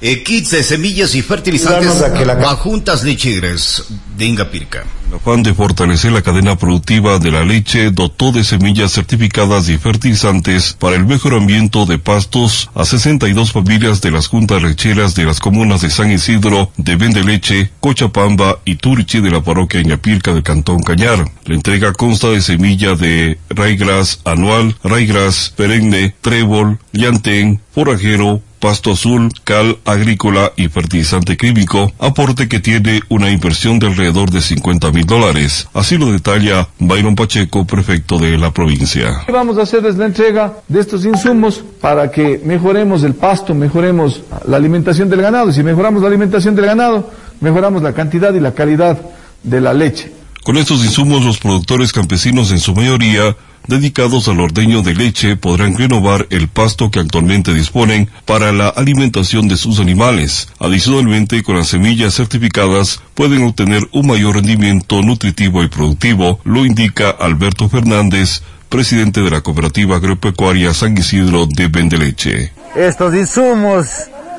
eh, 0.00 0.22
kits 0.22 0.50
de 0.50 0.62
semillas 0.62 1.14
y 1.14 1.22
fertilizantes 1.22 2.02
a, 2.02 2.56
juntas 2.56 3.04
lecheras 3.04 3.84
de 4.16 4.26
Ingapirca. 4.26 4.84
El 5.08 5.16
afán 5.16 5.42
de 5.42 5.54
fortalecer 5.54 6.12
la 6.12 6.22
cadena 6.22 6.56
productiva 6.56 7.18
de 7.18 7.32
la 7.32 7.44
leche 7.44 7.90
dotó 7.90 8.30
de 8.30 8.44
semillas 8.44 8.92
certificadas 8.92 9.68
y 9.68 9.76
fertilizantes 9.76 10.72
para 10.72 10.96
el 10.96 11.04
mejoramiento 11.04 11.84
de 11.84 11.98
pastos 11.98 12.70
a 12.74 12.84
62 12.84 13.52
familias 13.52 14.00
de 14.00 14.12
las 14.12 14.28
juntas 14.28 14.62
lecheras 14.62 15.14
de 15.14 15.24
las 15.24 15.40
comunas 15.40 15.80
de 15.80 15.90
San 15.90 16.12
Isidro, 16.12 16.70
de 16.76 16.96
Vendeleche, 16.96 17.70
Cochapamba 17.80 18.60
y 18.64 18.76
Turichi 18.76 19.20
de 19.20 19.30
la 19.30 19.42
parroquia 19.42 19.80
Iñapirca 19.80 20.32
del 20.32 20.44
Cantón 20.44 20.82
Cañar. 20.82 21.24
La 21.44 21.54
entrega 21.54 21.92
consta 21.92 22.28
de 22.28 22.40
semilla 22.40 22.94
de 22.94 23.38
raigras 23.48 24.20
anual, 24.24 24.76
raigras 24.84 25.52
perenne, 25.56 26.14
trébol, 26.20 26.78
llantén, 26.92 27.60
forajero, 27.72 28.42
pasto 28.60 28.92
azul, 28.92 29.30
cal 29.42 29.78
agrícola 29.84 30.52
y 30.56 30.68
fertilizante 30.68 31.36
químico, 31.36 31.92
aporte 31.98 32.48
que 32.48 32.60
tiene 32.60 33.00
una 33.08 33.30
inversión 33.30 33.78
de 33.78 33.88
alrededor 33.88 34.30
de 34.30 34.40
50 34.40 34.92
mil 34.92 35.06
dólares. 35.06 35.66
Así 35.74 35.96
lo 35.96 36.12
detalla 36.12 36.68
Byron 36.78 37.16
Pacheco, 37.16 37.64
prefecto 37.64 38.18
de 38.18 38.38
la 38.38 38.52
provincia. 38.52 39.24
Vamos 39.32 39.58
a 39.58 39.62
hacerles 39.62 39.96
la 39.96 40.06
entrega 40.06 40.52
de 40.68 40.80
estos 40.80 41.04
insumos 41.04 41.64
para 41.80 42.10
que 42.10 42.40
mejoremos 42.44 43.02
el 43.02 43.14
pasto, 43.14 43.54
mejoremos 43.54 44.22
la 44.46 44.58
alimentación 44.58 45.08
del 45.08 45.22
ganado. 45.22 45.50
Y 45.50 45.54
si 45.54 45.62
mejoramos 45.62 46.02
la 46.02 46.08
alimentación 46.08 46.54
del 46.54 46.66
ganado, 46.66 47.10
mejoramos 47.40 47.82
la 47.82 47.92
cantidad 47.92 48.32
y 48.34 48.40
la 48.40 48.52
calidad 48.52 49.00
de 49.42 49.60
la 49.60 49.72
leche. 49.72 50.19
Con 50.42 50.56
estos 50.56 50.84
insumos 50.84 51.24
los 51.24 51.38
productores 51.38 51.92
campesinos 51.92 52.50
en 52.50 52.60
su 52.60 52.74
mayoría 52.74 53.36
dedicados 53.66 54.26
al 54.28 54.40
ordeño 54.40 54.82
de 54.82 54.94
leche 54.94 55.36
podrán 55.36 55.76
renovar 55.76 56.26
el 56.30 56.48
pasto 56.48 56.90
que 56.90 56.98
actualmente 56.98 57.52
disponen 57.52 58.08
para 58.24 58.50
la 58.50 58.68
alimentación 58.68 59.48
de 59.48 59.56
sus 59.56 59.80
animales. 59.80 60.48
Adicionalmente, 60.58 61.42
con 61.42 61.56
las 61.56 61.68
semillas 61.68 62.14
certificadas 62.14 63.02
pueden 63.14 63.44
obtener 63.44 63.82
un 63.92 64.06
mayor 64.06 64.36
rendimiento 64.36 65.02
nutritivo 65.02 65.62
y 65.62 65.68
productivo, 65.68 66.40
lo 66.44 66.64
indica 66.64 67.10
Alberto 67.10 67.68
Fernández, 67.68 68.42
presidente 68.68 69.20
de 69.20 69.30
la 69.30 69.42
Cooperativa 69.42 69.96
Agropecuaria 69.96 70.72
San 70.72 70.96
Isidro 70.96 71.46
de 71.46 71.68
Vendeleche. 71.68 72.52
Estos 72.74 73.14
insumos 73.14 73.86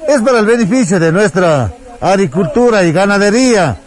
es 0.07 0.21
para 0.21 0.39
el 0.39 0.45
beneficio 0.45 0.99
de 0.99 1.11
nuestra 1.11 1.73
agricultura 2.01 2.83
y 2.83 2.91
ganadería. 2.91 3.77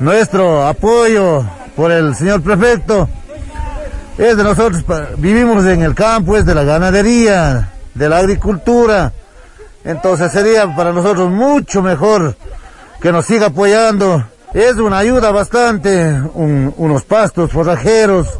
Nuestro 0.00 0.66
apoyo 0.66 1.44
por 1.76 1.92
el 1.92 2.14
señor 2.14 2.42
prefecto. 2.42 3.08
Es 4.18 4.36
de 4.36 4.44
nosotros, 4.44 4.84
vivimos 5.18 5.64
en 5.66 5.82
el 5.82 5.94
campo, 5.94 6.36
es 6.36 6.44
de 6.46 6.54
la 6.54 6.62
ganadería, 6.62 7.70
de 7.94 8.08
la 8.08 8.18
agricultura, 8.18 9.12
entonces 9.84 10.30
sería 10.30 10.74
para 10.74 10.92
nosotros 10.92 11.30
mucho 11.30 11.82
mejor 11.82 12.36
que 13.00 13.10
nos 13.10 13.26
siga 13.26 13.46
apoyando. 13.46 14.24
Es 14.52 14.74
una 14.76 14.98
ayuda 14.98 15.32
bastante, 15.32 16.16
unos 16.34 17.02
pastos 17.02 17.50
forrajeros, 17.50 18.38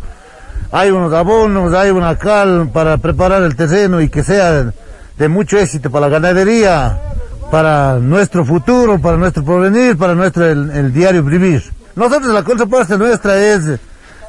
hay 0.70 0.90
unos 0.90 1.12
abonos, 1.12 1.74
hay 1.74 1.90
una 1.90 2.16
cal 2.16 2.70
para 2.72 2.98
preparar 2.98 3.42
el 3.42 3.56
terreno 3.56 4.00
y 4.00 4.08
que 4.08 4.22
sea 4.22 4.72
de 5.18 5.28
mucho 5.28 5.58
éxito 5.58 5.90
para 5.90 6.06
la 6.08 6.12
ganadería, 6.20 7.00
para 7.50 7.98
nuestro 7.98 8.44
futuro, 8.44 9.00
para 9.00 9.16
nuestro 9.16 9.44
porvenir, 9.44 9.96
para 9.96 10.14
nuestro 10.14 10.46
el 10.46 10.92
diario 10.92 11.22
vivir. 11.22 11.62
Nosotros 11.96 12.34
la 12.34 12.42
contraparte 12.42 12.98
nuestra 12.98 13.40
es 13.40 13.78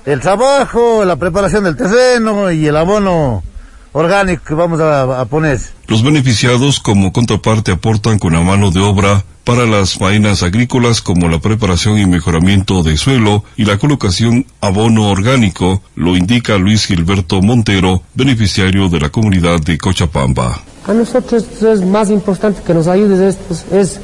el 0.05 0.19
trabajo, 0.19 1.03
la 1.03 1.15
preparación 1.15 1.63
del 1.63 1.75
terreno 1.75 2.51
y 2.51 2.67
el 2.67 2.77
abono 2.77 3.43
orgánico 3.91 4.43
que 4.43 4.53
vamos 4.53 4.79
a, 4.79 5.25
poner. 5.25 5.59
Los 5.87 6.03
beneficiados 6.03 6.79
como 6.79 7.11
contraparte 7.11 7.71
aportan 7.71 8.19
con 8.19 8.33
la 8.33 8.41
mano 8.41 8.69
de 8.69 8.81
obra 8.81 9.23
para 9.43 9.65
las 9.65 9.95
faenas 9.95 10.43
agrícolas 10.43 11.01
como 11.01 11.27
la 11.27 11.39
preparación 11.39 11.97
y 11.97 12.05
mejoramiento 12.05 12.83
de 12.83 12.97
suelo 12.97 13.43
y 13.55 13.65
la 13.65 13.77
colocación 13.77 14.45
abono 14.61 15.09
orgánico, 15.09 15.81
lo 15.95 16.15
indica 16.15 16.57
Luis 16.57 16.85
Gilberto 16.85 17.41
Montero, 17.41 18.03
beneficiario 18.13 18.89
de 18.89 18.99
la 18.99 19.09
comunidad 19.09 19.59
de 19.59 19.77
Cochapamba. 19.77 20.61
A 20.87 20.93
nosotros 20.93 21.45
es 21.63 21.81
más 21.81 22.11
importante 22.11 22.61
que 22.61 22.73
nos 22.73 22.87
ayude 22.87 23.27
estos, 23.27 23.65
es 23.71 23.99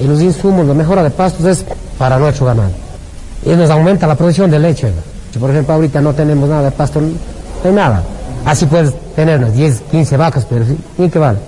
en 0.00 0.08
los 0.08 0.20
insumos, 0.22 0.66
la 0.66 0.72
mejora 0.72 1.02
de 1.02 1.10
pastos 1.10 1.44
es 1.44 1.64
para 1.98 2.18
nuestro 2.18 2.46
ganado. 2.46 2.70
Y 3.44 3.50
nos 3.50 3.68
aumenta 3.68 4.06
la 4.06 4.14
producción 4.14 4.50
de 4.50 4.58
leche. 4.58 4.90
Si 5.32 5.38
por 5.38 5.50
ejemplo 5.50 5.74
ahorita 5.74 6.00
no 6.00 6.14
tenemos 6.14 6.48
nada 6.48 6.64
de 6.64 6.70
pasto, 6.70 7.00
no 7.00 7.08
hay 7.64 7.72
nada. 7.72 8.02
Así 8.46 8.66
puedes 8.66 8.94
tener 9.14 9.38
unas 9.38 9.54
10, 9.54 9.82
15 9.90 10.16
vacas, 10.16 10.46
pero 10.48 10.64
¿y 10.98 11.08
qué 11.08 11.18
vale? 11.18 11.38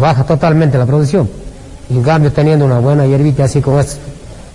Baja 0.00 0.24
totalmente 0.24 0.78
la 0.78 0.86
producción. 0.86 1.28
Y 1.88 1.96
en 1.96 2.02
cambio 2.02 2.32
teniendo 2.32 2.64
una 2.64 2.80
buena 2.80 3.06
hierbita 3.06 3.44
así 3.44 3.60
con 3.60 3.78
estos, 3.78 3.98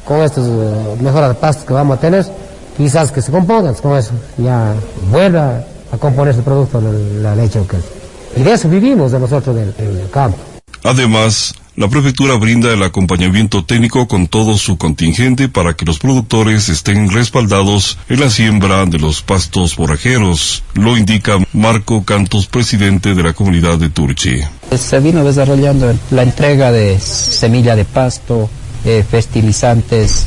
con 0.06 0.22
estos 0.22 0.46
uh, 0.46 1.02
mejoras 1.02 1.30
de 1.30 1.36
pasto 1.36 1.66
que 1.66 1.74
vamos 1.74 1.98
a 1.98 2.02
tener, 2.02 2.26
quizás 2.76 3.12
que 3.12 3.22
se 3.22 3.32
compongan 3.32 3.74
con 3.76 3.98
eso, 3.98 4.12
ya 4.38 4.74
vuelva 5.10 5.62
a 5.92 5.98
componerse 5.98 6.40
el 6.40 6.46
producto 6.46 6.82
de 6.82 7.22
la 7.22 7.36
leche. 7.36 7.62
Y 8.36 8.44
de 8.44 8.54
eso 8.54 8.70
vivimos 8.70 9.12
de 9.12 9.20
nosotros 9.20 9.56
del 9.56 10.10
campo. 10.12 10.38
Además, 10.84 11.54
la 11.80 11.88
prefectura 11.88 12.36
brinda 12.36 12.74
el 12.74 12.84
acompañamiento 12.84 13.64
técnico 13.64 14.06
con 14.06 14.28
todo 14.28 14.58
su 14.58 14.78
contingente 14.78 15.48
para 15.48 15.76
que 15.76 15.86
los 15.86 16.00
productores 16.00 16.68
estén 16.68 17.10
respaldados 17.10 17.98
en 18.10 18.20
la 18.20 18.30
siembra 18.30 18.86
de 18.86 19.00
los 19.00 19.22
pastos 19.22 19.76
forrajeros, 19.76 20.62
lo 20.74 20.98
indica 20.98 21.38
Marco 21.54 22.04
Cantos, 22.04 22.48
presidente 22.48 23.16
de 23.16 23.24
la 23.24 23.32
comunidad 23.32 23.78
de 23.78 23.90
Turchi. 23.90 24.42
Se 24.78 25.00
vino 25.00 25.24
desarrollando 25.24 25.94
la 26.12 26.24
entrega 26.24 26.74
de 26.74 27.00
semilla 27.00 27.78
de 27.78 27.86
pasto, 27.86 28.50
eh, 28.84 29.06
fertilizantes, 29.10 30.26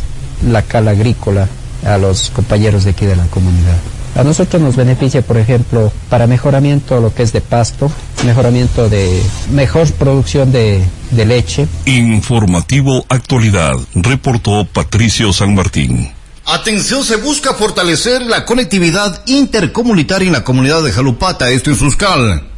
la 0.49 0.63
cala 0.63 0.93
agrícola 0.93 1.49
a 1.85 1.99
los 1.99 2.31
compañeros 2.31 2.85
de 2.85 2.91
aquí 2.93 3.05
de 3.05 3.17
la 3.17 3.27
comunidad. 3.27 3.77
A 4.15 4.25
nosotros 4.25 4.61
nos 4.61 4.77
beneficia, 4.77 5.23
por 5.23 5.39
ejemplo, 5.39 5.91
para 6.11 6.27
mejoramiento 6.27 7.01
lo 7.01 7.15
que 7.15 7.23
es 7.23 7.33
de 7.33 7.41
pasto, 7.41 7.91
mejoramiento 8.27 8.91
de 8.91 9.23
mejor 9.51 9.91
producción 9.93 10.53
de, 10.53 10.85
de 11.11 11.25
leche. 11.25 11.67
Informativo 11.87 13.07
Actualidad, 13.09 13.73
reportó 13.95 14.67
Patricio 14.67 15.33
San 15.33 15.55
Martín. 15.55 16.13
Atención, 16.45 17.05
se 17.05 17.17
busca 17.17 17.55
fortalecer 17.55 18.21
la 18.23 18.45
conectividad 18.45 19.23
intercomunitaria 19.27 20.27
en 20.27 20.33
la 20.35 20.45
comunidad 20.45 20.83
de 20.83 20.93
Jalupata, 20.93 21.49
esto 21.51 21.71
en 21.71 21.77
Suscal, 21.77 22.49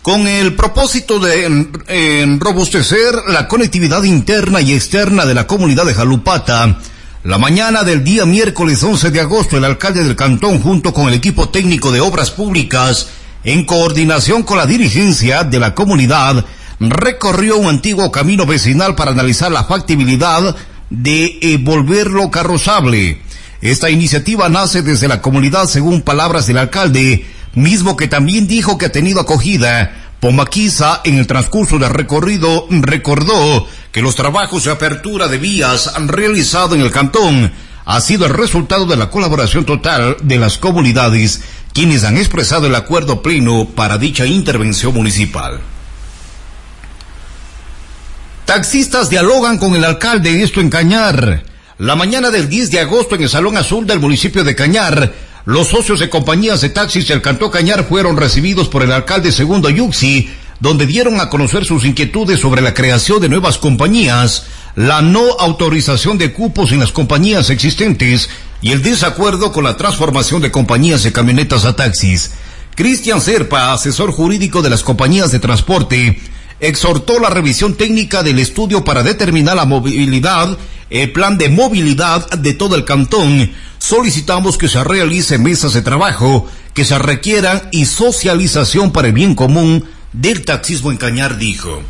con 0.00 0.26
el 0.26 0.54
propósito 0.54 1.18
de 1.18 2.38
robustecer 2.38 3.14
la 3.28 3.48
conectividad 3.48 4.02
interna 4.04 4.62
y 4.62 4.72
externa 4.72 5.26
de 5.26 5.34
la 5.34 5.46
comunidad 5.46 5.84
de 5.84 5.94
Jalupata 5.94 6.78
la 7.26 7.38
mañana 7.38 7.82
del 7.82 8.04
día 8.04 8.24
miércoles 8.24 8.80
11 8.84 9.10
de 9.10 9.20
agosto, 9.20 9.56
el 9.56 9.64
alcalde 9.64 10.04
del 10.04 10.14
cantón, 10.14 10.62
junto 10.62 10.94
con 10.94 11.08
el 11.08 11.14
equipo 11.14 11.48
técnico 11.48 11.90
de 11.90 12.00
obras 12.00 12.30
públicas, 12.30 13.08
en 13.42 13.64
coordinación 13.64 14.44
con 14.44 14.58
la 14.58 14.66
dirigencia 14.66 15.42
de 15.42 15.58
la 15.58 15.74
comunidad, 15.74 16.44
recorrió 16.78 17.56
un 17.56 17.66
antiguo 17.66 18.12
camino 18.12 18.46
vecinal 18.46 18.94
para 18.94 19.10
analizar 19.10 19.50
la 19.50 19.64
factibilidad 19.64 20.54
de 20.88 21.40
eh, 21.42 21.58
volverlo 21.60 22.30
carrozable. 22.30 23.20
Esta 23.60 23.90
iniciativa 23.90 24.48
nace 24.48 24.82
desde 24.82 25.08
la 25.08 25.20
comunidad, 25.20 25.66
según 25.66 26.02
palabras 26.02 26.46
del 26.46 26.58
alcalde, 26.58 27.26
mismo 27.54 27.96
que 27.96 28.06
también 28.06 28.46
dijo 28.46 28.78
que 28.78 28.86
ha 28.86 28.92
tenido 28.92 29.18
acogida 29.18 30.05
Pomaquiza, 30.20 31.02
en 31.04 31.18
el 31.18 31.26
transcurso 31.26 31.78
del 31.78 31.90
recorrido, 31.90 32.66
recordó 32.70 33.66
que 33.92 34.02
los 34.02 34.16
trabajos 34.16 34.64
de 34.64 34.70
apertura 34.70 35.28
de 35.28 35.38
vías 35.38 35.92
han 35.94 36.08
realizado 36.08 36.74
en 36.74 36.80
el 36.80 36.90
cantón 36.90 37.52
ha 37.86 38.00
sido 38.00 38.26
el 38.26 38.34
resultado 38.34 38.84
de 38.84 38.96
la 38.96 39.10
colaboración 39.10 39.64
total 39.64 40.16
de 40.20 40.38
las 40.38 40.58
comunidades, 40.58 41.42
quienes 41.72 42.02
han 42.02 42.16
expresado 42.16 42.66
el 42.66 42.74
acuerdo 42.74 43.22
pleno 43.22 43.68
para 43.76 43.96
dicha 43.96 44.26
intervención 44.26 44.92
municipal. 44.92 45.60
Taxistas 48.44 49.08
dialogan 49.08 49.58
con 49.58 49.76
el 49.76 49.84
alcalde, 49.84 50.42
esto 50.42 50.60
en 50.60 50.70
Cañar. 50.70 51.44
La 51.78 51.94
mañana 51.94 52.30
del 52.30 52.48
10 52.48 52.70
de 52.70 52.80
agosto 52.80 53.14
en 53.14 53.22
el 53.22 53.28
Salón 53.28 53.56
Azul 53.56 53.86
del 53.86 54.00
municipio 54.00 54.42
de 54.42 54.56
Cañar, 54.56 55.12
los 55.46 55.68
socios 55.68 56.00
de 56.00 56.10
compañías 56.10 56.60
de 56.60 56.70
taxis 56.70 57.06
del 57.06 57.22
Cantón 57.22 57.52
Cañar 57.52 57.86
fueron 57.88 58.16
recibidos 58.16 58.68
por 58.68 58.82
el 58.82 58.90
alcalde 58.90 59.30
segundo 59.30 59.70
Yuxi, 59.70 60.28
donde 60.58 60.86
dieron 60.86 61.20
a 61.20 61.28
conocer 61.28 61.64
sus 61.64 61.84
inquietudes 61.84 62.40
sobre 62.40 62.62
la 62.62 62.74
creación 62.74 63.20
de 63.20 63.28
nuevas 63.28 63.56
compañías, 63.56 64.46
la 64.74 65.02
no 65.02 65.22
autorización 65.38 66.18
de 66.18 66.32
cupos 66.32 66.72
en 66.72 66.80
las 66.80 66.90
compañías 66.90 67.48
existentes 67.50 68.28
y 68.60 68.72
el 68.72 68.82
desacuerdo 68.82 69.52
con 69.52 69.62
la 69.62 69.76
transformación 69.76 70.42
de 70.42 70.50
compañías 70.50 71.04
de 71.04 71.12
camionetas 71.12 71.64
a 71.64 71.76
taxis. 71.76 72.32
Cristian 72.74 73.20
Serpa, 73.20 73.72
asesor 73.72 74.10
jurídico 74.10 74.62
de 74.62 74.70
las 74.70 74.82
compañías 74.82 75.30
de 75.30 75.38
transporte, 75.38 76.20
exhortó 76.60 77.18
la 77.18 77.30
revisión 77.30 77.74
técnica 77.74 78.22
del 78.22 78.38
estudio 78.38 78.84
para 78.84 79.02
determinar 79.02 79.56
la 79.56 79.64
movilidad 79.64 80.56
el 80.90 81.12
plan 81.12 81.36
de 81.36 81.48
movilidad 81.48 82.30
de 82.30 82.54
todo 82.54 82.76
el 82.76 82.84
cantón, 82.84 83.50
solicitamos 83.78 84.56
que 84.56 84.68
se 84.68 84.82
realice 84.84 85.38
mesas 85.38 85.72
de 85.72 85.82
trabajo 85.82 86.46
que 86.74 86.84
se 86.84 86.98
requieran 86.98 87.68
y 87.72 87.86
socialización 87.86 88.92
para 88.92 89.08
el 89.08 89.14
bien 89.14 89.34
común 89.34 89.84
del 90.12 90.44
taxismo 90.44 90.92
en 90.92 90.98
Cañar, 90.98 91.38
dijo. 91.38 91.82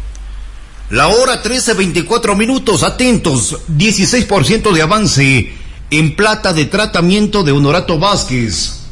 La 0.89 1.09
hora 1.09 1.43
13.24 1.43 2.37
minutos, 2.37 2.85
atentos, 2.85 3.59
16% 3.69 4.73
de 4.73 4.83
avance 4.83 5.53
en 5.91 6.17
plata 6.17 6.53
de 6.53 6.65
tratamiento 6.65 7.43
de 7.43 7.53
Honorato 7.53 7.99
Vázquez. 7.99 8.86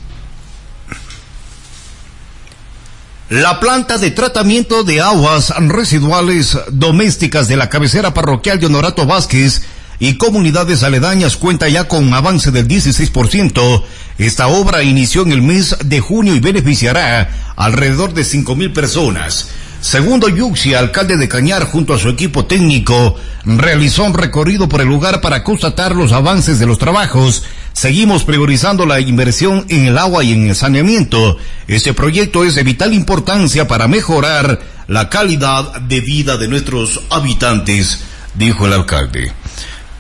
La 3.31 3.59
planta 3.59 3.97
de 3.97 4.11
tratamiento 4.11 4.85
de 4.85 5.01
aguas 5.01 5.49
residuales 5.57 6.59
domésticas 6.71 7.49
de 7.49 7.57
la 7.57 7.71
cabecera 7.71 8.13
parroquial 8.13 8.61
de 8.61 8.67
Honorato 8.67 9.07
Vázquez 9.07 9.63
y 9.99 10.19
comunidades 10.19 10.83
aledañas 10.83 11.39
cuenta 11.39 11.71
ya 11.71 11.89
con 11.89 12.13
avance 12.13 12.51
del 12.51 12.69
16%. 12.69 13.83
Esta 14.19 14.49
obra 14.49 14.83
inició 14.83 15.23
en 15.23 15.33
el 15.33 15.41
mes 15.41 15.75
de 15.83 16.01
junio 16.01 16.35
y 16.35 16.41
beneficiará 16.41 17.55
alrededor 17.57 18.13
de 18.13 18.25
cinco 18.25 18.57
mil 18.57 18.75
personas. 18.75 19.49
Segundo 19.81 20.29
Yuxi, 20.29 20.75
alcalde 20.75 21.17
de 21.17 21.29
Cañar, 21.29 21.65
junto 21.65 21.95
a 21.95 21.99
su 21.99 22.11
equipo 22.11 22.45
técnico, 22.45 23.17
realizó 23.45 24.05
un 24.05 24.15
recorrido 24.15 24.69
por 24.69 24.83
el 24.83 24.89
lugar 24.89 25.23
para 25.23 25.45
constatar 25.45 25.95
los 25.95 26.13
avances 26.13 26.59
de 26.59 26.67
los 26.67 26.79
trabajos. 26.79 27.43
Seguimos 27.75 28.23
priorizando 28.23 28.87
la 28.87 29.01
inversión 29.01 29.67
en 29.69 29.87
el 29.87 29.99
agua 29.99 30.23
y 30.23 30.33
en 30.33 30.49
el 30.49 30.55
saneamiento. 30.55 31.37
Este 31.67 31.93
proyecto 31.93 32.45
es 32.45 32.55
de 32.55 32.63
vital 32.63 32.95
importancia 32.95 33.67
para 33.67 33.89
mejorar 33.89 34.63
la 34.87 35.11
calidad 35.11 35.81
de 35.81 36.01
vida 36.01 36.37
de 36.37 36.47
nuestros 36.47 37.01
habitantes, 37.11 38.05
dijo 38.35 38.67
el 38.67 38.75
alcalde. 38.75 39.33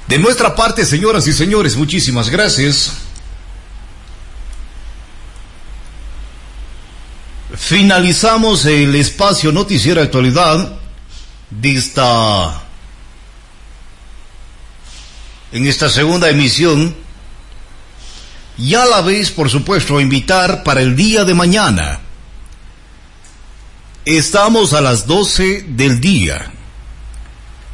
De 0.06 0.18
nuestra 0.18 0.54
parte, 0.54 0.86
señoras 0.86 1.26
y 1.26 1.32
señores, 1.32 1.76
muchísimas 1.76 2.30
gracias. 2.30 2.92
Finalizamos 7.56 8.66
el 8.66 8.94
espacio 8.94 9.50
Noticiero 9.50 10.00
Actualidad 10.00 10.74
de 11.50 11.76
esta 11.76 12.62
en 15.50 15.66
esta 15.66 15.88
segunda 15.88 16.28
emisión 16.28 17.03
y 18.56 18.74
a 18.74 18.86
la 18.86 19.00
vez, 19.00 19.30
por 19.30 19.50
supuesto, 19.50 20.00
invitar 20.00 20.62
para 20.62 20.80
el 20.80 20.94
día 20.94 21.24
de 21.24 21.34
mañana. 21.34 22.00
Estamos 24.04 24.72
a 24.74 24.80
las 24.80 25.06
12 25.06 25.66
del 25.68 26.00
día. 26.00 26.53